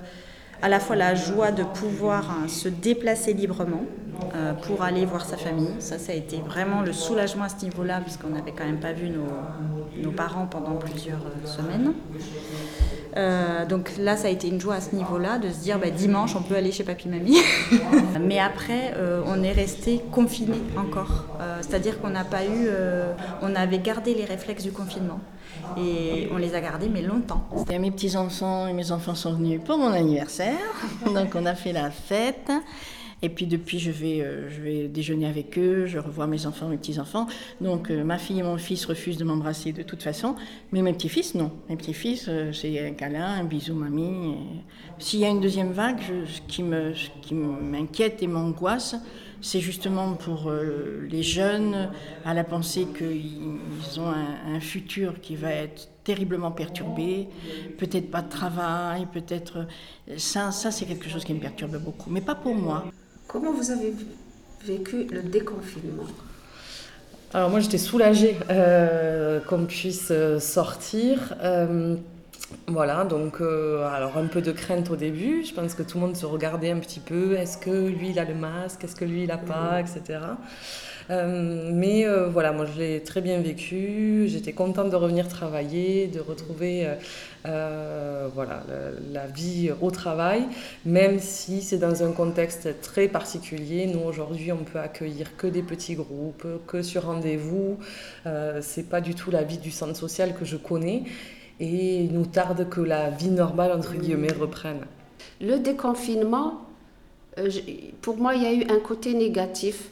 à 0.60 0.68
la 0.68 0.78
fois 0.78 0.94
la 0.94 1.14
joie 1.14 1.50
de 1.50 1.64
pouvoir 1.64 2.30
hein, 2.30 2.48
se 2.48 2.68
déplacer 2.68 3.32
librement 3.32 3.84
euh, 4.34 4.52
pour 4.52 4.82
aller 4.82 5.04
voir 5.04 5.24
sa 5.24 5.36
famille. 5.36 5.74
Ça, 5.80 5.98
ça 5.98 6.12
a 6.12 6.14
été 6.14 6.36
vraiment 6.36 6.82
le 6.82 6.92
soulagement 6.92 7.44
à 7.44 7.48
ce 7.48 7.64
niveau-là, 7.64 8.00
puisqu'on 8.00 8.28
n'avait 8.28 8.52
quand 8.52 8.64
même 8.64 8.78
pas 8.78 8.92
vu 8.92 9.08
nos, 9.08 9.26
nos, 10.00 10.12
parents 10.12 10.46
pendant 10.46 10.76
plusieurs 10.76 11.24
semaines. 11.44 11.92
Euh, 13.16 13.66
donc 13.66 13.90
là, 13.98 14.16
ça 14.16 14.28
a 14.28 14.30
été 14.30 14.48
une 14.48 14.60
joie 14.60 14.76
à 14.76 14.80
ce 14.80 14.94
niveau-là 14.94 15.38
de 15.38 15.50
se 15.50 15.58
dire 15.58 15.80
bah, 15.80 15.90
dimanche, 15.90 16.36
on 16.36 16.42
peut 16.42 16.54
aller 16.54 16.70
chez 16.70 16.84
papy 16.84 17.08
mamie. 17.08 17.38
Mais 18.20 18.38
après, 18.38 18.94
on 19.26 19.42
est 19.42 19.52
resté 19.52 20.00
confiné 20.12 20.58
encore. 20.76 21.26
C'est-à-dire 21.60 22.00
qu'on 22.00 22.10
n'a 22.10 22.24
pas 22.24 22.44
eu, 22.44 22.68
on 23.42 23.54
avait 23.56 23.80
gardé 23.80 24.14
les 24.14 24.24
réflexes 24.24 24.62
du 24.62 24.70
confinement 24.70 25.20
et 25.78 26.28
on 26.32 26.36
les 26.36 26.54
a 26.54 26.60
gardés 26.60 26.88
mais 26.88 27.02
longtemps. 27.02 27.48
C'était 27.56 27.78
mes 27.78 27.90
petits 27.90 28.16
enfants 28.16 28.66
et 28.66 28.72
mes 28.72 28.92
enfants 28.92 29.14
sont 29.14 29.34
venus 29.34 29.60
pour 29.64 29.78
mon 29.78 29.92
anniversaire, 29.92 30.58
donc 31.06 31.34
on 31.34 31.46
a 31.46 31.54
fait 31.54 31.72
la 31.72 31.90
fête. 31.90 32.50
Et 33.24 33.28
puis 33.28 33.46
depuis, 33.46 33.78
je 33.78 33.92
vais, 33.92 34.20
euh, 34.20 34.50
je 34.50 34.60
vais 34.60 34.88
déjeuner 34.88 35.26
avec 35.26 35.56
eux, 35.56 35.86
je 35.86 35.98
revois 35.98 36.26
mes 36.26 36.44
enfants, 36.46 36.68
mes 36.68 36.76
petits-enfants. 36.76 37.28
Donc 37.60 37.90
euh, 37.90 38.02
ma 38.02 38.18
fille 38.18 38.40
et 38.40 38.42
mon 38.42 38.58
fils 38.58 38.84
refusent 38.84 39.16
de 39.16 39.24
m'embrasser 39.24 39.72
de 39.72 39.82
toute 39.82 40.02
façon, 40.02 40.34
mais 40.72 40.82
mes 40.82 40.92
petits-fils, 40.92 41.36
non. 41.36 41.52
Mes 41.68 41.76
petits-fils, 41.76 42.26
euh, 42.28 42.52
c'est 42.52 42.84
un 42.84 42.94
câlin, 42.94 43.24
un 43.24 43.44
bisou 43.44 43.74
mamie. 43.74 44.34
S'il 44.98 45.20
y 45.20 45.24
a 45.24 45.28
une 45.28 45.40
deuxième 45.40 45.70
vague, 45.70 46.00
ce 46.26 46.40
qui 46.48 46.64
m'inquiète 46.64 48.22
et 48.24 48.26
m'angoisse, 48.26 48.96
c'est 49.42 49.60
justement 49.60 50.14
pour 50.14 50.50
les 51.10 51.22
jeunes 51.22 51.90
à 52.24 52.32
la 52.32 52.44
pensée 52.44 52.86
qu'ils 52.96 54.00
ont 54.00 54.08
un, 54.08 54.54
un 54.54 54.60
futur 54.60 55.20
qui 55.20 55.36
va 55.36 55.50
être 55.50 55.88
terriblement 56.04 56.50
perturbé, 56.50 57.28
peut-être 57.78 58.10
pas 58.10 58.22
de 58.22 58.30
travail, 58.30 59.06
peut-être... 59.12 59.66
Ça, 60.16 60.50
ça 60.50 60.70
c'est 60.70 60.86
quelque 60.86 61.08
chose 61.08 61.24
qui 61.24 61.34
me 61.34 61.40
perturbe 61.40 61.76
beaucoup, 61.78 62.10
mais 62.10 62.20
pas 62.20 62.34
pour 62.34 62.54
moi. 62.54 62.86
Comment 63.28 63.52
vous 63.52 63.70
avez 63.70 63.92
vécu 64.64 65.06
le 65.10 65.22
déconfinement? 65.22 66.06
Alors 67.34 67.48
moi 67.50 67.60
j'étais 67.60 67.78
soulagée 67.78 68.36
euh, 68.50 69.40
qu'on 69.40 69.64
puisse 69.64 70.08
euh, 70.10 70.38
sortir. 70.38 71.34
Euh, 71.40 71.96
voilà, 72.66 73.04
donc 73.04 73.40
alors 73.40 74.16
un 74.16 74.26
peu 74.26 74.42
de 74.42 74.52
crainte 74.52 74.90
au 74.90 74.96
début. 74.96 75.44
Je 75.44 75.54
pense 75.54 75.74
que 75.74 75.82
tout 75.82 75.98
le 75.98 76.06
monde 76.06 76.16
se 76.16 76.26
regardait 76.26 76.70
un 76.70 76.78
petit 76.78 77.00
peu. 77.00 77.34
Est-ce 77.34 77.56
que 77.58 77.70
lui 77.70 78.10
il 78.10 78.18
a 78.18 78.24
le 78.24 78.34
masque? 78.34 78.84
Est-ce 78.84 78.96
que 78.96 79.04
lui 79.04 79.24
il 79.24 79.30
a 79.30 79.38
pas? 79.38 79.80
Etc. 79.80 80.18
Euh, 81.10 81.70
mais 81.72 82.06
euh, 82.06 82.28
voilà, 82.28 82.52
moi 82.52 82.66
je 82.66 82.78
l'ai 82.78 83.00
très 83.00 83.20
bien 83.20 83.40
vécu. 83.40 84.24
J'étais 84.28 84.52
contente 84.52 84.90
de 84.90 84.96
revenir 84.96 85.28
travailler, 85.28 86.06
de 86.06 86.20
retrouver 86.20 86.88
euh, 87.46 88.28
voilà, 88.34 88.62
la, 89.12 89.26
vie 89.26 89.70
au 89.80 89.90
travail, 89.90 90.44
même 90.84 91.18
si 91.18 91.62
c'est 91.62 91.78
dans 91.78 92.02
un 92.02 92.12
contexte 92.12 92.80
très 92.80 93.08
particulier. 93.08 93.86
Nous 93.86 94.00
aujourd'hui, 94.00 94.52
on 94.52 94.64
peut 94.64 94.78
accueillir 94.78 95.36
que 95.36 95.46
des 95.46 95.62
petits 95.62 95.94
groupes, 95.94 96.46
que 96.66 96.82
sur 96.82 97.04
rendez-vous. 97.04 97.78
c'est 98.60 98.88
pas 98.88 99.00
du 99.00 99.14
tout 99.14 99.30
la 99.30 99.42
vie 99.42 99.58
du 99.58 99.70
centre 99.70 99.96
social 99.96 100.34
que 100.34 100.44
je 100.44 100.56
connais. 100.56 101.04
Et 101.62 102.02
il 102.02 102.12
nous 102.12 102.26
tarde 102.26 102.68
que 102.68 102.80
la 102.80 103.08
vie 103.08 103.30
normale, 103.30 103.70
entre 103.70 103.94
guillemets, 103.94 104.32
reprenne. 104.32 104.80
Le 105.40 105.58
déconfinement, 105.58 106.60
pour 108.00 108.16
moi, 108.16 108.34
il 108.34 108.42
y 108.42 108.46
a 108.46 108.52
eu 108.52 108.64
un 108.68 108.80
côté 108.80 109.14
négatif 109.14 109.88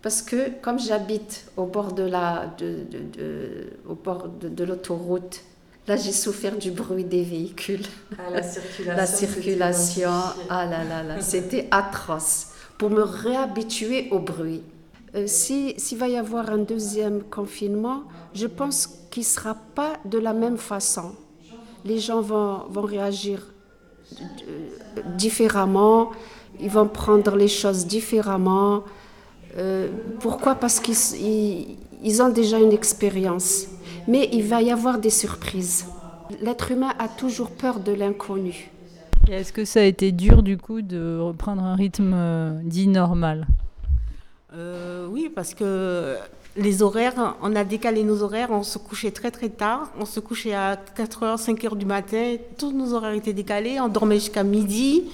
parce 0.00 0.22
que 0.22 0.50
comme 0.62 0.78
j'habite 0.78 1.46
au 1.56 1.64
bord 1.64 1.92
de 1.92 2.04
la, 2.04 2.54
de, 2.58 2.84
de, 2.90 3.66
au 3.88 3.94
bord 3.94 4.28
de, 4.28 4.64
l'autoroute, 4.64 5.42
là 5.88 5.96
j'ai 5.96 6.12
souffert 6.12 6.56
du 6.56 6.70
bruit 6.70 7.04
des 7.04 7.24
véhicules. 7.24 7.84
Ah, 8.16 8.30
la 8.32 8.42
circulation. 8.44 8.96
la 8.96 9.06
circulation, 9.06 10.10
ah 10.50 10.66
là 10.66 10.84
là 10.84 11.02
là, 11.02 11.20
c'était 11.20 11.66
atroce. 11.70 12.52
Pour 12.78 12.90
me 12.90 13.02
réhabituer 13.02 14.06
au 14.12 14.20
bruit. 14.20 14.62
Euh, 15.18 15.24
S'il 15.26 15.98
va 15.98 16.08
y 16.08 16.16
avoir 16.16 16.50
un 16.50 16.58
deuxième 16.58 17.22
confinement, 17.22 18.02
je 18.34 18.46
pense 18.46 18.86
qu'il 19.10 19.22
ne 19.22 19.26
sera 19.26 19.54
pas 19.74 19.94
de 20.04 20.18
la 20.18 20.32
même 20.32 20.58
façon. 20.58 21.12
Les 21.84 21.98
gens 21.98 22.20
vont, 22.20 22.64
vont 22.70 22.82
réagir 22.82 23.46
différemment, 25.16 26.10
ils 26.60 26.70
vont 26.70 26.88
prendre 26.88 27.36
les 27.36 27.48
choses 27.48 27.86
différemment. 27.86 28.82
Euh, 29.56 29.88
pourquoi? 30.20 30.54
Parce 30.54 30.80
qu'ils 30.80 32.22
ont 32.22 32.28
déjà 32.28 32.58
une 32.58 32.72
expérience. 32.72 33.66
Mais 34.06 34.28
il 34.32 34.44
va 34.44 34.62
y 34.62 34.70
avoir 34.70 34.98
des 34.98 35.10
surprises. 35.10 35.86
L'être 36.42 36.70
humain 36.72 36.92
a 36.98 37.08
toujours 37.08 37.50
peur 37.50 37.80
de 37.80 37.92
l'inconnu. 37.92 38.70
Est-ce 39.30 39.52
que 39.52 39.64
ça 39.64 39.80
a 39.80 39.84
été 39.84 40.10
dur 40.12 40.42
du 40.42 40.56
coup 40.56 40.80
de 40.80 41.18
reprendre 41.18 41.62
un 41.62 41.74
rythme 41.74 42.12
euh, 42.14 42.60
dit 42.64 42.88
normal? 42.88 43.46
Euh, 44.54 45.06
Oui, 45.10 45.30
parce 45.34 45.54
que 45.54 46.16
les 46.56 46.82
horaires, 46.82 47.36
on 47.42 47.54
a 47.54 47.64
décalé 47.64 48.02
nos 48.02 48.22
horaires, 48.22 48.50
on 48.50 48.62
se 48.62 48.78
couchait 48.78 49.10
très 49.10 49.30
très 49.30 49.48
tard, 49.48 49.90
on 50.00 50.04
se 50.04 50.20
couchait 50.20 50.54
à 50.54 50.76
4h, 50.76 51.36
5h 51.36 51.76
du 51.76 51.86
matin, 51.86 52.36
tous 52.56 52.72
nos 52.72 52.94
horaires 52.94 53.12
étaient 53.12 53.32
décalés, 53.32 53.78
on 53.80 53.88
dormait 53.88 54.16
jusqu'à 54.16 54.42
midi, 54.42 55.04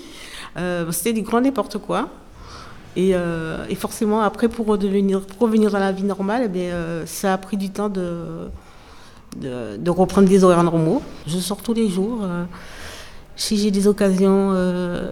c'était 0.91 1.13
du 1.13 1.23
grand 1.23 1.41
n'importe 1.41 1.79
quoi. 1.79 2.09
Euh, 2.97 3.65
et, 3.69 3.75
forcément, 3.75 4.21
après, 4.21 4.49
pour, 4.49 4.67
revenir 4.67 5.71
dans 5.71 5.79
la 5.79 5.93
vie 5.93 6.05
normale, 6.05 6.51
eh 6.55 6.59
euh, 6.59 7.07
ça 7.07 7.35
a 7.35 7.39
pris 7.39 7.57
du 7.57 7.71
temps 7.71 7.89
de, 7.89 8.49
de, 9.37 9.91
reprendre 9.91 10.29
des 10.29 10.45
horaires 10.45 10.63
normaux. 10.63 11.03
Je 11.27 11.39
sors 11.39 11.61
tous 11.63 11.75
les 11.75 11.89
jours. 11.89 12.21
Euh, 12.23 12.45
si 13.37 13.57
j'ai 13.57 13.73
des 13.73 13.89
occasions, 13.89 14.53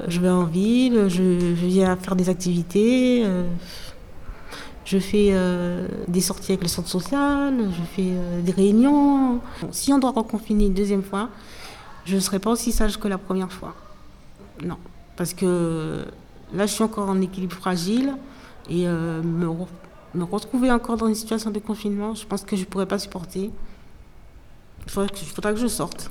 je 0.06 0.20
vais 0.20 0.28
en 0.28 0.44
ville, 0.44 1.06
je, 1.08 1.22
viens 1.22 1.96
faire 1.96 2.14
des 2.14 2.28
activités. 2.28 3.26
Je 4.92 4.98
fais 4.98 5.34
des 6.08 6.20
sorties 6.20 6.52
avec 6.52 6.62
le 6.62 6.68
centre 6.68 6.88
social, 6.88 7.70
je 7.70 7.82
fais 7.96 8.12
des 8.42 8.52
réunions. 8.52 9.40
si 9.70 9.92
on 9.92 9.98
doit 9.98 10.12
reconfiner 10.12 10.66
une 10.66 10.74
deuxième 10.74 11.02
fois, 11.02 11.30
je 12.04 12.16
ne 12.16 12.20
serai 12.20 12.38
pas 12.38 12.50
aussi 12.50 12.72
sage 12.72 12.98
que 12.98 13.08
la 13.08 13.18
première 13.18 13.52
fois. 13.52 13.74
Non. 14.64 14.76
Parce 15.16 15.34
que 15.34 16.04
Là, 16.54 16.66
je 16.66 16.72
suis 16.72 16.84
encore 16.84 17.08
en 17.08 17.20
équilibre 17.20 17.54
fragile 17.54 18.14
et 18.68 18.86
euh, 18.86 19.22
me, 19.22 20.24
retrouver 20.24 20.70
encore 20.70 20.96
dans 20.96 21.06
une 21.08 21.14
situation 21.14 21.50
de 21.50 21.58
confinement, 21.58 22.14
je 22.14 22.26
pense 22.26 22.42
que 22.44 22.56
je 22.56 22.60
ne 22.60 22.66
pourrais 22.66 22.86
pas 22.86 22.98
supporter. 22.98 23.50
Il 24.84 24.90
faudra 24.90 25.52
que, 25.52 25.58
je 25.58 25.66
sorte. 25.66 26.10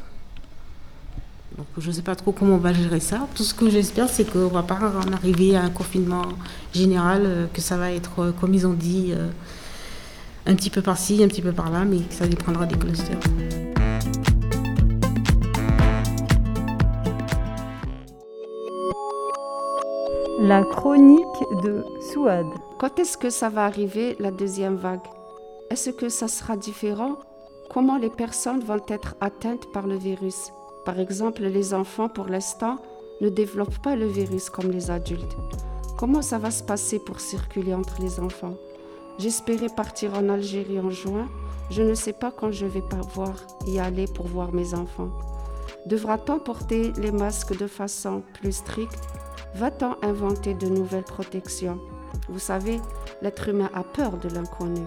Donc, 1.57 1.67
je 1.77 1.87
ne 1.87 1.93
sais 1.93 2.01
pas 2.01 2.15
trop 2.15 2.31
comment 2.31 2.55
on 2.55 2.59
va 2.59 2.73
gérer 2.73 2.99
ça. 2.99 3.27
Tout 3.35 3.43
ce 3.43 3.53
que 3.53 3.69
j'espère, 3.69 4.07
c'est 4.09 4.23
qu'on 4.23 4.39
ne 4.39 4.45
va 4.45 4.63
pas 4.63 4.79
en 4.79 5.11
arriver 5.13 5.55
à 5.55 5.63
un 5.63 5.69
confinement 5.69 6.23
général, 6.73 7.23
euh, 7.25 7.47
que 7.53 7.59
ça 7.61 7.75
va 7.77 7.91
être, 7.91 8.19
euh, 8.19 8.31
comme 8.31 8.53
ils 8.53 8.65
ont 8.65 8.73
dit, 8.73 9.13
un 10.45 10.55
petit 10.55 10.69
peu 10.69 10.81
par-ci, 10.81 11.23
un 11.23 11.27
petit 11.27 11.41
peu 11.41 11.51
par-là, 11.51 11.83
mais 11.85 11.99
que 11.99 12.13
ça 12.13 12.25
dépendra 12.25 12.65
des 12.65 12.77
clusters. 12.77 13.19
La 20.39 20.63
chronique 20.63 21.21
de 21.63 21.83
Souad. 22.11 22.47
Quand 22.79 22.97
est-ce 22.97 23.17
que 23.17 23.29
ça 23.29 23.49
va 23.49 23.65
arriver, 23.65 24.15
la 24.19 24.31
deuxième 24.31 24.75
vague? 24.75 24.99
Est-ce 25.69 25.91
que 25.91 26.09
ça 26.09 26.27
sera 26.27 26.57
différent? 26.57 27.17
Comment 27.69 27.97
les 27.97 28.09
personnes 28.09 28.61
vont 28.61 28.81
être 28.87 29.15
atteintes 29.21 29.71
par 29.71 29.85
le 29.85 29.97
virus? 29.97 30.51
Par 30.85 30.99
exemple, 30.99 31.43
les 31.43 31.73
enfants, 31.73 32.09
pour 32.09 32.25
l'instant, 32.25 32.77
ne 33.21 33.29
développent 33.29 33.81
pas 33.83 33.95
le 33.95 34.07
virus 34.07 34.49
comme 34.49 34.71
les 34.71 34.89
adultes. 34.89 35.37
Comment 35.97 36.23
ça 36.23 36.39
va 36.39 36.49
se 36.49 36.63
passer 36.63 36.97
pour 36.97 37.19
circuler 37.19 37.75
entre 37.75 38.01
les 38.01 38.19
enfants? 38.19 38.55
J'espérais 39.19 39.69
partir 39.69 40.15
en 40.15 40.29
Algérie 40.29 40.79
en 40.79 40.89
juin. 40.89 41.27
Je 41.69 41.83
ne 41.83 41.93
sais 41.93 42.13
pas 42.13 42.31
quand 42.31 42.51
je 42.51 42.65
vais 42.65 42.81
pouvoir 42.81 43.33
y 43.67 43.77
aller 43.77 44.05
pour 44.07 44.27
voir 44.27 44.51
mes 44.51 44.73
enfants. 44.73 45.11
Devra-t-on 45.85 46.39
porter 46.39 46.91
les 46.97 47.11
masques 47.11 47.55
de 47.55 47.67
façon 47.67 48.23
plus 48.33 48.51
stricte? 48.51 49.07
Va-t-on 49.55 49.95
inventer 50.01 50.55
de 50.55 50.67
nouvelles 50.67 51.03
protections? 51.03 51.77
Vous 52.29 52.39
savez, 52.39 52.79
l'être 53.21 53.49
humain 53.49 53.69
a 53.75 53.83
peur 53.83 54.17
de 54.17 54.29
l'inconnu. 54.29 54.81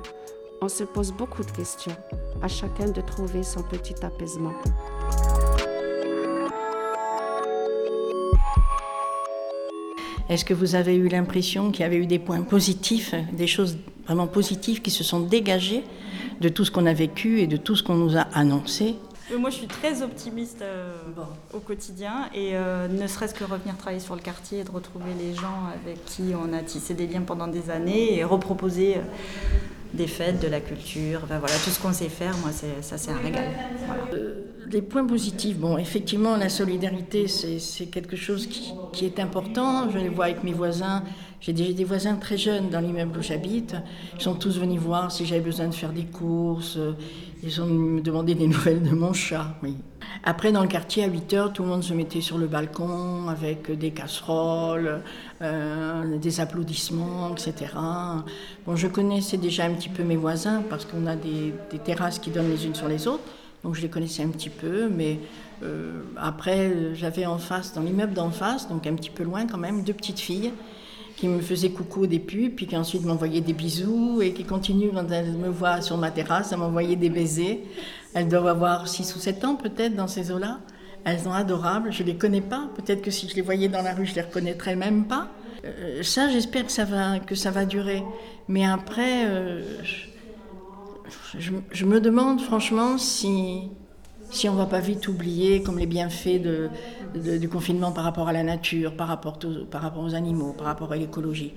On 0.61 0.69
se 0.69 0.85
pose 0.85 1.13
beaucoup 1.13 1.45
de 1.45 1.51
questions, 1.51 1.97
à 2.43 2.49
chacun 2.49 2.89
de 2.89 3.01
trouver 3.01 3.43
son 3.43 3.63
petit 3.63 4.05
apaisement. 4.05 4.55
Est-ce 10.35 10.45
que 10.45 10.53
vous 10.53 10.75
avez 10.75 10.97
eu 10.97 11.07
l'impression 11.07 11.71
qu'il 11.71 11.83
y 11.83 11.85
avait 11.85 11.97
eu 11.97 12.07
des 12.07 12.19
points 12.19 12.43
positifs, 12.43 13.15
des 13.35 13.47
choses 13.47 13.79
vraiment 14.05 14.27
positives 14.27 14.83
qui 14.83 14.91
se 14.91 15.05
sont 15.05 15.21
dégagées 15.21 15.85
de 16.41 16.49
tout 16.49 16.65
ce 16.65 16.73
qu'on 16.73 16.87
a 16.87 16.93
vécu 16.93 17.39
et 17.39 17.47
de 17.47 17.57
tout 17.57 17.77
ce 17.77 17.85
qu'on 17.85 17.95
nous 17.95 18.17
a 18.17 18.23
annoncé 18.35 18.97
euh, 19.33 19.39
moi, 19.39 19.49
je 19.49 19.55
suis 19.55 19.69
très 19.69 20.03
optimiste 20.03 20.61
euh, 20.61 20.93
au 21.55 21.61
quotidien 21.61 22.29
et 22.35 22.51
euh, 22.57 22.89
ne 22.89 23.07
serait-ce 23.07 23.33
que 23.33 23.45
revenir 23.45 23.77
travailler 23.79 24.01
sur 24.01 24.17
le 24.17 24.21
quartier 24.21 24.59
et 24.59 24.65
de 24.65 24.71
retrouver 24.71 25.13
les 25.19 25.35
gens 25.35 25.71
avec 25.73 26.05
qui 26.05 26.35
on 26.35 26.53
a 26.53 26.63
tissé 26.63 26.95
des 26.95 27.07
liens 27.07 27.23
pendant 27.23 27.47
des 27.47 27.71
années 27.71 28.19
et 28.19 28.25
reproposer 28.25 28.97
des 29.95 30.07
fêtes, 30.07 30.41
de 30.41 30.49
la 30.49 30.61
culture, 30.61 31.21
voilà, 31.27 31.55
tout 31.65 31.71
ce 31.71 31.81
qu'on 31.81 31.93
sait 31.93 32.09
faire, 32.09 32.37
moi, 32.39 32.51
ça, 32.81 32.99
c'est 32.99 33.11
un 33.11 33.19
régal. 33.19 33.45
Les 34.71 34.83
points 34.83 35.07
positifs, 35.07 35.57
bon, 35.57 35.79
effectivement, 35.79 36.37
la 36.37 36.49
solidarité, 36.49 37.29
c'est 37.29 37.87
quelque 37.87 38.17
chose 38.17 38.49
qui, 38.49 39.05
est 39.05 39.21
important. 39.21 39.89
Je 39.91 39.99
le 39.99 40.11
vois 40.11 40.27
avec 40.27 40.43
mes 40.43 40.53
voisins. 40.53 41.05
J'ai 41.41 41.53
des 41.53 41.85
voisins 41.85 42.17
très 42.17 42.39
jeunes 42.39 42.71
dans 42.71 42.81
l'immeuble 42.81 43.19
où 43.19 43.23
j'habite. 43.23 43.77
Ils 44.17 44.23
sont 44.23 44.35
tous 44.35 44.59
venus 44.59 44.81
voir 44.81 45.13
si 45.13 45.27
j'avais 45.27 45.43
besoin 45.43 45.69
de 45.69 45.75
faire 45.75 45.93
des 45.93 46.07
courses. 46.07 46.79
Ils 47.47 47.61
ont 47.61 48.01
demandé 48.01 48.35
des 48.35 48.47
nouvelles 48.47 48.83
de 48.83 48.95
mon 48.95 49.13
chat. 49.13 49.55
Après, 50.23 50.51
dans 50.51 50.63
le 50.63 50.69
quartier, 50.69 51.05
à 51.05 51.09
8 51.09 51.35
heures, 51.35 51.53
tout 51.53 51.63
le 51.63 51.69
monde 51.69 51.83
se 51.83 51.93
mettait 51.93 52.23
sur 52.23 52.39
le 52.39 52.47
balcon 52.47 53.29
avec 53.29 53.71
des 53.71 53.91
casseroles, 53.91 55.03
euh, 55.43 56.17
des 56.17 56.41
applaudissements, 56.41 57.33
etc. 57.33 57.75
Bon, 58.65 58.77
je 58.77 58.87
connaissais 58.87 59.37
déjà 59.37 59.67
un 59.67 59.75
petit 59.75 59.91
peu 59.91 60.05
mes 60.05 60.17
voisins 60.17 60.63
parce 60.71 60.87
qu'on 60.87 61.07
a 61.07 61.17
des, 61.17 61.53
terrasses 61.85 62.19
qui 62.19 62.31
donnent 62.31 62.49
les 62.49 62.65
unes 62.65 62.75
sur 62.75 62.89
les 62.89 63.07
autres. 63.07 63.25
Donc 63.63 63.75
je 63.75 63.83
les 63.83 63.91
connaissais 63.91 64.23
un 64.23 64.29
petit 64.29 64.49
peu, 64.49 64.89
mais 64.89 65.21
euh, 65.63 66.01
après, 66.17 66.95
j'avais 66.95 67.27
en 67.27 67.37
face, 67.37 67.75
dans 67.75 67.83
l'immeuble 67.83 68.15
d'en 68.15 68.31
face, 68.31 68.71
donc 68.71 68.87
un 68.87 68.95
petit 68.95 69.11
peu 69.11 69.23
loin 69.23 69.47
quand 69.47 69.59
même, 69.59 69.83
deux 69.83 69.93
petites 69.93 70.21
filles 70.21 70.53
qui 71.17 71.29
me 71.29 71.41
faisaient 71.41 71.71
coucou 71.71 72.03
au 72.03 72.07
début, 72.07 72.51
puis 72.51 72.67
qui 72.67 72.77
ensuite 72.77 73.05
m'envoyaient 73.05 73.41
des 73.41 73.53
bisous 73.53 74.21
et 74.23 74.33
qui 74.33 74.45
continuent 74.45 74.91
quand 74.93 75.09
me 75.09 75.49
voient 75.49 75.81
sur 75.81 75.97
ma 75.97 76.11
terrasse 76.11 76.53
à 76.53 76.57
m'envoyer 76.57 76.97
des 76.97 77.11
baisers. 77.11 77.61
Elles 78.15 78.29
doivent 78.29 78.49
avoir 78.49 78.89
6 78.89 79.15
ou 79.17 79.19
7 79.19 79.45
ans 79.45 79.57
peut-être 79.57 79.95
dans 79.95 80.09
ces 80.09 80.31
eaux-là. 80.31 80.61
Elles 81.05 81.21
sont 81.21 81.33
adorables, 81.33 81.93
je 81.93 82.03
ne 82.03 82.09
les 82.09 82.17
connais 82.17 82.41
pas. 82.41 82.69
Peut-être 82.77 83.03
que 83.03 83.11
si 83.11 83.29
je 83.29 83.35
les 83.35 83.43
voyais 83.43 83.69
dans 83.69 83.83
la 83.83 83.95
rue, 83.95 84.07
je 84.07 84.13
ne 84.13 84.17
les 84.17 84.23
reconnaîtrais 84.23 84.75
même 84.75 85.05
pas. 85.05 85.29
Euh, 85.65 86.03
ça, 86.03 86.29
j'espère 86.29 86.67
que 86.67 86.73
ça, 86.73 86.85
va, 86.85 87.19
que 87.21 87.35
ça 87.35 87.51
va 87.51 87.65
durer. 87.65 88.03
Mais 88.49 88.65
après, 88.65 89.27
euh, 89.27 89.63
je, 91.39 91.85
me 91.85 92.01
demande 92.01 92.41
franchement 92.41 92.99
si, 92.99 93.71
si 94.35 94.49
on 94.49 94.55
ne 94.55 94.59
va 94.59 94.67
pas 94.67 94.81
vite 94.81 95.07
oublier 95.07 95.63
comme 95.63 95.79
les 95.79 95.87
bienfaits 95.87 96.43
du 97.15 97.49
confinement 97.49 97.93
par 97.93 98.03
rapport 98.03 98.29
à 98.29 98.33
la 98.33 98.43
nature, 98.43 98.97
par 98.97 99.07
rapport, 99.07 99.39
aux 99.97 100.15
animaux, 100.15 100.53
par 100.53 100.67
rapport 100.67 100.93
à 100.93 100.97
l'écologie. 100.97 101.55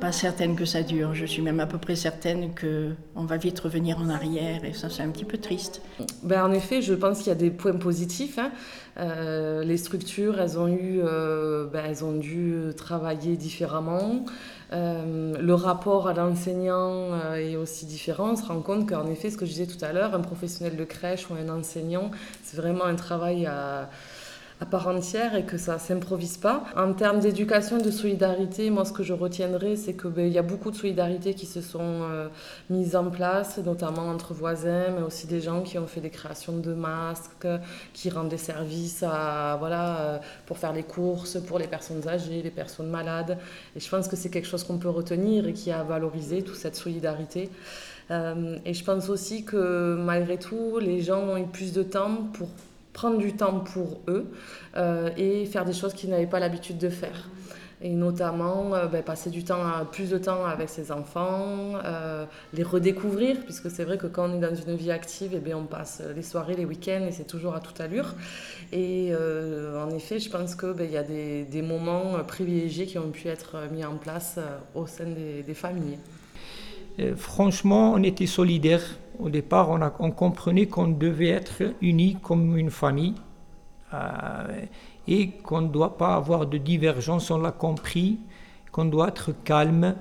Pas 0.00 0.10
certaine 0.10 0.56
que 0.56 0.64
ça 0.64 0.82
dure. 0.82 1.14
Je 1.14 1.26
suis 1.26 1.42
même 1.42 1.60
à 1.60 1.66
peu 1.66 1.78
près 1.78 1.94
certaine 1.94 2.54
qu'on 2.54 3.24
va 3.24 3.36
vite 3.36 3.60
revenir 3.60 3.98
en 3.98 4.08
arrière 4.08 4.64
et 4.64 4.72
ça, 4.72 4.88
c'est 4.88 5.02
un 5.02 5.10
petit 5.10 5.24
peu 5.26 5.36
triste. 5.36 5.82
Ben, 6.22 6.44
en 6.44 6.52
effet, 6.52 6.80
je 6.80 6.94
pense 6.94 7.18
qu'il 7.18 7.28
y 7.28 7.30
a 7.30 7.34
des 7.34 7.50
points 7.50 7.76
positifs. 7.76 8.38
Hein. 8.38 8.52
Euh, 8.98 9.62
les 9.62 9.76
structures, 9.76 10.36
euh, 10.38 11.66
ben, 11.66 11.84
elles 11.86 12.04
ont 12.04 12.16
dû 12.16 12.54
travailler 12.74 13.36
différemment. 13.36 14.24
Euh, 14.72 15.34
le 15.38 15.54
rapport 15.54 16.08
à 16.08 16.14
l'enseignant 16.14 17.34
est 17.34 17.56
aussi 17.56 17.86
différent. 17.86 18.30
On 18.32 18.36
se 18.36 18.44
rend 18.44 18.60
compte 18.60 18.88
qu'en 18.88 19.06
effet, 19.06 19.30
ce 19.30 19.36
que 19.36 19.46
je 19.46 19.52
disais 19.52 19.66
tout 19.66 19.84
à 19.84 19.92
l'heure, 19.92 20.14
un 20.14 20.20
professionnel 20.20 20.76
de 20.76 20.84
crèche 20.84 21.30
ou 21.30 21.34
un 21.34 21.48
enseignant, 21.48 22.10
c'est 22.42 22.56
vraiment 22.56 22.84
un 22.84 22.96
travail 22.96 23.46
à 23.46 23.88
à 24.60 24.64
part 24.64 24.88
entière 24.88 25.34
et 25.34 25.44
que 25.44 25.58
ça 25.58 25.78
s'improvise 25.78 26.38
pas. 26.38 26.64
En 26.76 26.94
termes 26.94 27.20
d'éducation 27.20 27.76
de 27.76 27.90
solidarité, 27.90 28.70
moi 28.70 28.86
ce 28.86 28.92
que 28.92 29.02
je 29.02 29.12
retiendrai, 29.12 29.76
c'est 29.76 29.94
qu'il 29.94 30.10
ben, 30.10 30.32
y 30.32 30.38
a 30.38 30.42
beaucoup 30.42 30.70
de 30.70 30.76
solidarité 30.76 31.34
qui 31.34 31.44
se 31.44 31.60
sont 31.60 31.80
euh, 31.82 32.28
mises 32.70 32.96
en 32.96 33.10
place, 33.10 33.58
notamment 33.58 34.08
entre 34.08 34.32
voisins, 34.32 34.86
mais 34.96 35.02
aussi 35.02 35.26
des 35.26 35.42
gens 35.42 35.62
qui 35.62 35.78
ont 35.78 35.86
fait 35.86 36.00
des 36.00 36.10
créations 36.10 36.56
de 36.56 36.72
masques, 36.72 37.46
qui 37.92 38.08
rendent 38.08 38.30
des 38.30 38.38
services 38.38 39.02
à, 39.02 39.56
voilà, 39.58 39.98
euh, 39.98 40.18
pour 40.46 40.56
faire 40.56 40.72
les 40.72 40.84
courses 40.84 41.38
pour 41.46 41.58
les 41.58 41.66
personnes 41.66 42.08
âgées, 42.08 42.40
les 42.42 42.50
personnes 42.50 42.88
malades. 42.88 43.38
Et 43.76 43.80
je 43.80 43.88
pense 43.90 44.08
que 44.08 44.16
c'est 44.16 44.30
quelque 44.30 44.48
chose 44.48 44.64
qu'on 44.64 44.78
peut 44.78 44.88
retenir 44.88 45.46
et 45.46 45.52
qui 45.52 45.70
a 45.70 45.82
valorisé 45.82 46.42
toute 46.42 46.56
cette 46.56 46.76
solidarité. 46.76 47.50
Euh, 48.10 48.56
et 48.64 48.72
je 48.72 48.84
pense 48.84 49.10
aussi 49.10 49.44
que 49.44 49.96
malgré 49.96 50.38
tout, 50.38 50.78
les 50.78 51.02
gens 51.02 51.20
ont 51.20 51.36
eu 51.36 51.46
plus 51.46 51.72
de 51.72 51.82
temps 51.82 52.28
pour 52.32 52.48
prendre 52.96 53.18
du 53.18 53.34
temps 53.34 53.60
pour 53.60 54.00
eux 54.08 54.32
euh, 54.76 55.10
et 55.18 55.44
faire 55.44 55.66
des 55.66 55.74
choses 55.74 55.92
qu'ils 55.92 56.08
n'avaient 56.08 56.26
pas 56.26 56.40
l'habitude 56.40 56.78
de 56.78 56.88
faire. 56.88 57.28
Et 57.82 57.90
notamment 57.90 58.74
euh, 58.74 58.86
ben, 58.86 59.02
passer 59.02 59.28
du 59.28 59.44
temps, 59.44 59.62
plus 59.92 60.08
de 60.08 60.16
temps 60.16 60.46
avec 60.46 60.70
ses 60.70 60.90
enfants, 60.90 61.74
euh, 61.84 62.24
les 62.54 62.62
redécouvrir, 62.62 63.36
puisque 63.44 63.70
c'est 63.70 63.84
vrai 63.84 63.98
que 63.98 64.06
quand 64.06 64.30
on 64.30 64.36
est 64.36 64.40
dans 64.40 64.54
une 64.54 64.76
vie 64.76 64.90
active, 64.90 65.32
eh 65.34 65.40
bien, 65.40 65.58
on 65.58 65.66
passe 65.66 66.02
les 66.16 66.22
soirées, 66.22 66.56
les 66.56 66.64
week-ends, 66.64 67.04
et 67.06 67.12
c'est 67.12 67.26
toujours 67.26 67.54
à 67.54 67.60
toute 67.60 67.78
allure. 67.82 68.14
Et 68.72 69.12
en 69.14 69.90
effet, 69.90 70.18
je 70.18 70.30
pense 70.30 70.54
qu'il 70.54 70.72
ben, 70.72 70.90
y 70.90 70.96
a 70.96 71.02
des, 71.02 71.44
des, 71.44 71.62
moments 71.62 72.24
privilégiés 72.26 72.86
qui 72.86 72.98
ont 72.98 73.10
pu 73.10 73.28
être 73.28 73.58
mis 73.70 73.84
en 73.84 73.96
place 73.96 74.38
au 74.74 74.86
sein 74.86 75.04
des, 75.04 75.42
des 75.42 75.54
familles. 75.54 75.98
franchement, 77.14 77.92
on 77.92 78.02
était 78.02 78.26
solidaires 78.26 78.86
au 79.18 79.28
départ, 79.28 79.70
on, 79.98 80.10
comprenait 80.10 80.66
qu'on 80.66 80.88
devait 80.88 81.28
être 81.28 81.62
unis 81.80 82.16
comme 82.22 82.56
une 82.56 82.70
famille 82.70 83.14
euh, 83.94 84.62
et 85.08 85.28
qu'on 85.30 85.62
ne 85.62 85.68
doit 85.68 85.96
pas 85.96 86.14
avoir 86.14 86.46
de 86.46 86.58
divergence. 86.58 87.30
On 87.30 87.38
l'a 87.38 87.52
compris, 87.52 88.18
qu'on 88.72 88.86
doit 88.86 89.08
être 89.08 89.32
calme. 89.44 89.94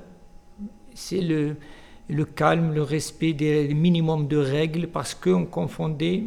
C'est 0.93 1.22
le, 1.22 1.55
calme, 2.36 2.74
le 2.74 2.82
respect 2.84 3.34
des 3.34 3.74
minimums 3.74 4.28
de 4.28 4.38
règles 4.38 4.88
parce 4.88 5.13
qu'on 5.13 5.45
confondait, 5.45 6.24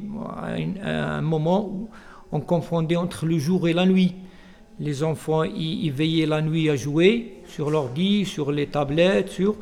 un 0.82 1.22
moment 1.22 1.88
on 2.32 2.40
confondait 2.40 2.96
entre 2.96 3.26
le 3.26 3.38
jour 3.38 3.68
et 3.68 3.72
la 3.72 3.86
nuit. 3.86 4.14
Les 4.80 5.02
enfants, 5.02 5.42
ils, 5.42 5.90
veillaient 5.90 6.26
la 6.26 6.42
nuit 6.42 6.70
à 6.70 6.76
jouer 6.76 7.40
sur 7.46 7.70
l'ordi, 7.70 8.24
sur 8.24 8.52
les 8.52 8.66
tablettes, 8.66 9.30
sur 9.30 9.56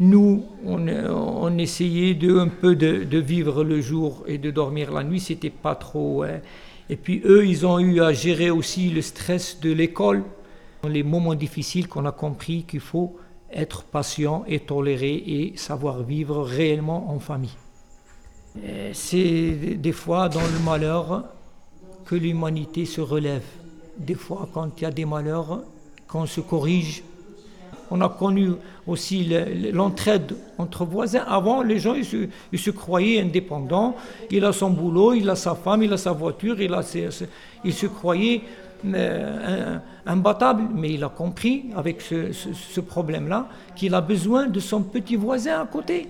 nous, 0.00 0.44
on, 0.64 1.58
essayait 1.58 2.14
de, 2.14 2.38
un 2.38 2.48
peu 2.48 2.74
de, 2.74 3.18
vivre 3.18 3.62
le 3.62 3.82
jour 3.82 4.24
et 4.26 4.38
de 4.38 4.50
dormir 4.50 4.90
la 4.92 5.04
nuit, 5.04 5.20
c'était 5.20 5.50
pas 5.50 5.74
trop. 5.74 6.22
Hein. 6.22 6.40
Et 6.88 6.96
puis 6.96 7.20
eux, 7.26 7.46
ils 7.46 7.66
ont 7.66 7.78
eu 7.78 8.00
à 8.00 8.12
gérer 8.14 8.50
aussi 8.50 8.88
le 8.88 9.02
stress 9.02 9.60
de 9.60 9.70
l'école, 9.70 10.24
les 10.88 11.02
moments 11.02 11.34
difficiles 11.34 11.86
qu'on 11.86 12.06
a 12.06 12.12
compris 12.12 12.64
qu'il 12.64 12.80
faut 12.80 13.18
être 13.52 13.84
patient 13.84 14.44
et 14.48 14.60
tolérer 14.60 15.14
et 15.14 15.52
savoir 15.56 16.02
vivre 16.02 16.42
réellement 16.42 17.10
en 17.10 17.18
famille. 17.18 17.56
C'est 18.92 19.76
des 19.76 19.92
fois 19.92 20.30
dans 20.30 20.40
le 20.40 20.64
malheur 20.64 21.24
que 22.06 22.14
l'humanité 22.14 22.86
se 22.86 23.02
relève. 23.02 23.44
Des 23.98 24.14
fois, 24.14 24.48
quand 24.52 24.80
il 24.80 24.84
y 24.84 24.86
a 24.86 24.90
des 24.90 25.04
malheurs, 25.04 25.62
qu'on 26.08 26.26
se 26.26 26.40
corrige 26.40 27.04
on 27.90 28.00
a 28.00 28.08
connu 28.08 28.50
aussi 28.86 29.28
l'entraide 29.72 30.36
entre 30.58 30.84
voisins. 30.84 31.24
Avant, 31.26 31.62
les 31.62 31.78
gens, 31.78 31.94
ils 31.94 32.58
se, 32.58 32.70
croyaient 32.70 33.20
indépendants. 33.20 33.96
Il 34.30 34.44
a 34.44 34.52
son 34.52 34.70
boulot, 34.70 35.14
il 35.14 35.28
a 35.28 35.34
sa 35.34 35.54
femme, 35.54 35.82
il 35.82 35.92
a 35.92 35.96
sa 35.96 36.12
voiture, 36.12 36.56
il, 36.60 37.72
se 37.72 37.86
croyait 37.86 38.42
euh, 38.86 39.78
imbattable. 40.06 40.64
Mais 40.72 40.94
il 40.94 41.02
a 41.02 41.08
compris, 41.08 41.66
avec 41.76 42.00
ce, 42.00 42.80
problème-là, 42.80 43.48
qu'il 43.74 43.94
a 43.94 44.00
besoin 44.00 44.46
de 44.46 44.60
son 44.60 44.82
petit 44.82 45.16
voisin 45.16 45.60
à 45.60 45.66
côté. 45.66 46.06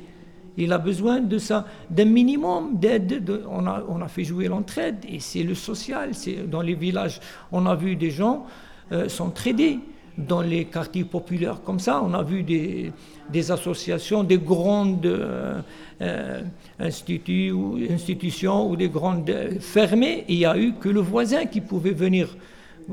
Il 0.59 0.73
a 0.75 0.79
besoin 0.79 1.21
d'un 1.21 2.05
minimum 2.05 2.75
d'aide. 2.75 3.43
On 3.49 3.67
a, 3.67 4.09
fait 4.09 4.25
jouer 4.25 4.49
l'entraide 4.49 4.97
et 5.09 5.19
c'est 5.19 5.45
le 5.45 5.55
social. 5.55 6.11
Dans 6.47 6.61
les 6.61 6.75
villages, 6.75 7.21
on 7.51 7.65
a 7.65 7.75
vu 7.75 7.97
des 7.97 8.11
gens 8.11 8.45
euh, 8.93 9.09
s'entraider 9.09 9.79
dans 10.27 10.43
les 10.43 10.65
quartiers 10.67 11.05
populaires 11.05 11.63
comme 11.63 11.81
ça. 11.81 12.03
On 12.03 12.15
a 12.15 12.23
vu 12.23 12.43
des, 12.43 13.51
associations, 13.51 14.25
des 14.25 14.39
grandes 14.39 15.07
euh, 15.07 15.61
euh, 16.01 16.43
instituts 16.79 17.51
ou 17.53 17.79
institutions 17.91 18.71
ou 18.71 18.77
des 18.77 18.89
grandes 18.89 19.33
fermées. 19.61 20.25
il 20.29 20.39
n'y 20.39 20.47
a 20.47 20.57
eu 20.57 20.75
que 20.75 20.89
le 20.89 21.01
voisin 21.01 21.47
qui 21.47 21.61
pouvait 21.61 21.93
venir. 21.93 22.37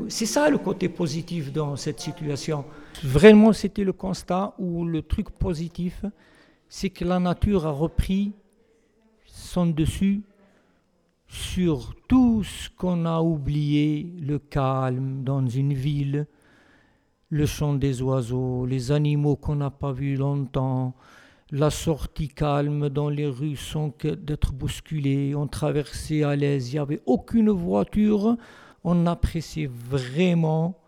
C'est 0.10 0.26
ça 0.26 0.50
le 0.50 0.58
côté 0.58 0.90
positif 0.90 1.52
dans 1.52 1.76
cette 1.76 2.00
situation. 2.00 2.66
Vraiment, 3.04 3.54
c'était 3.54 3.84
le 3.84 3.94
constat 3.94 4.54
où 4.60 4.86
le 4.86 5.02
truc 5.02 5.30
positif, 5.32 6.06
c'est 6.70 6.90
que 6.90 7.06
la 7.06 7.20
nature 7.20 7.66
a 7.66 7.72
repris 7.72 8.34
son 9.26 9.68
dessus 9.68 10.22
sur 11.28 11.94
tout 12.08 12.44
ce 12.44 12.70
qu'on 12.70 13.06
a 13.06 13.22
oublié, 13.22 14.08
le 14.22 14.40
calme 14.40 15.24
dans 15.24 15.46
une 15.48 15.74
ville, 15.74 16.26
le 17.30 17.46
chant 17.46 17.74
des 17.74 18.02
oiseaux, 18.02 18.66
les 18.66 18.92
animaux 18.92 19.36
qu'on 19.36 19.56
n'a 19.56 19.70
pas 19.70 19.92
vus 19.92 20.16
longtemps, 20.16 20.96
la 21.52 21.70
sortie 21.70 22.28
calme 22.28 22.90
dans 22.90 23.10
les 23.10 23.28
rues 23.28 23.56
sans 23.56 23.94
d'être 24.04 24.54
bousculés, 24.54 25.36
on 25.36 25.48
traversait 25.48 26.24
à 26.24 26.36
l'aise, 26.36 26.72
il 26.72 26.76
n'y 26.76 26.80
avait 26.80 27.02
aucune 27.06 27.50
voiture, 27.50 28.38
on 28.84 29.06
appréciait 29.06 29.70
vraiment 29.70 30.80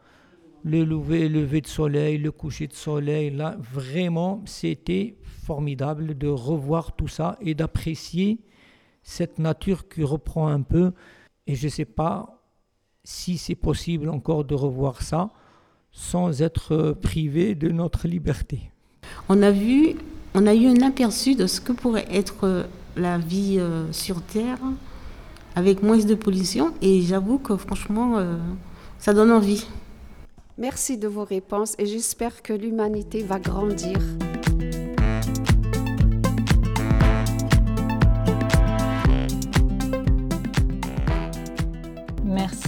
le 0.64 0.84
lever, 0.84 1.30
le 1.30 1.42
lever 1.42 1.62
de 1.62 1.68
soleil, 1.68 2.18
le 2.18 2.32
coucher 2.32 2.68
de 2.68 2.74
soleil, 2.74 3.32
là 3.32 3.58
vraiment 3.60 4.42
c'était 4.46 5.18
formidable 5.24 6.18
de 6.18 6.28
revoir 6.28 6.96
tout 6.96 7.08
ça 7.08 7.38
et 7.42 7.54
d'apprécier 7.54 8.40
cette 9.02 9.40
nature 9.40 9.88
qui 9.90 10.04
reprend 10.04 10.48
un 10.48 10.62
peu. 10.62 10.94
Et 11.48 11.56
je 11.56 11.66
ne 11.66 11.72
sais 11.72 11.86
pas 11.86 12.44
si 13.04 13.38
c'est 13.38 13.56
possible 13.56 14.10
encore 14.10 14.46
de 14.46 14.56
revoir 14.56 15.02
ça 15.02 15.32
sans 15.92 16.42
être 16.42 16.96
privé 17.02 17.56
de 17.56 17.70
notre 17.70 18.08
liberté. 18.08 18.72
On 19.28 19.42
a 19.42 19.52
vu, 19.52 19.96
on 20.34 20.48
a 20.48 20.54
eu 20.54 20.68
un 20.68 20.82
aperçu 20.82 21.36
de 21.36 21.48
ce 21.48 21.62
que 21.62 21.72
pourrait 21.72 22.08
être 22.12 22.66
la 22.96 23.18
vie 23.18 23.58
euh, 23.60 23.92
sur 23.92 24.22
Terre 24.22 24.60
avec 25.56 25.82
moins 25.82 25.98
de 25.98 26.16
pollution 26.16 26.74
et 26.82 27.02
j'avoue 27.02 27.40
que 27.40 27.56
franchement, 27.58 28.18
euh, 28.18 28.38
ça 28.98 29.14
donne 29.14 29.32
envie. 29.32 29.68
Merci 30.58 30.98
de 30.98 31.08
vos 31.08 31.24
réponses 31.24 31.76
et 31.80 31.86
j'espère 31.86 32.42
que 32.42 32.54
l'humanité 32.54 33.24
va 33.24 33.40
grandir. 33.40 33.98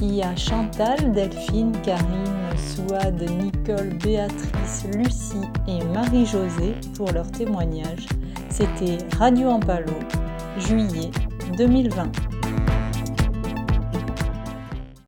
Merci 0.01 0.23
à 0.23 0.35
Chantal, 0.35 1.11
Delphine, 1.11 1.73
Karine, 1.83 2.05
Souad, 2.57 3.21
Nicole, 3.21 3.93
Béatrice, 4.03 4.85
Lucie 4.95 5.47
et 5.67 5.83
Marie-Josée 5.93 6.73
pour 6.95 7.11
leur 7.11 7.29
témoignage. 7.31 8.07
C'était 8.49 8.97
Radio 9.19 9.49
Ampalo, 9.49 9.93
juillet 10.57 11.11
2020. 11.55 12.30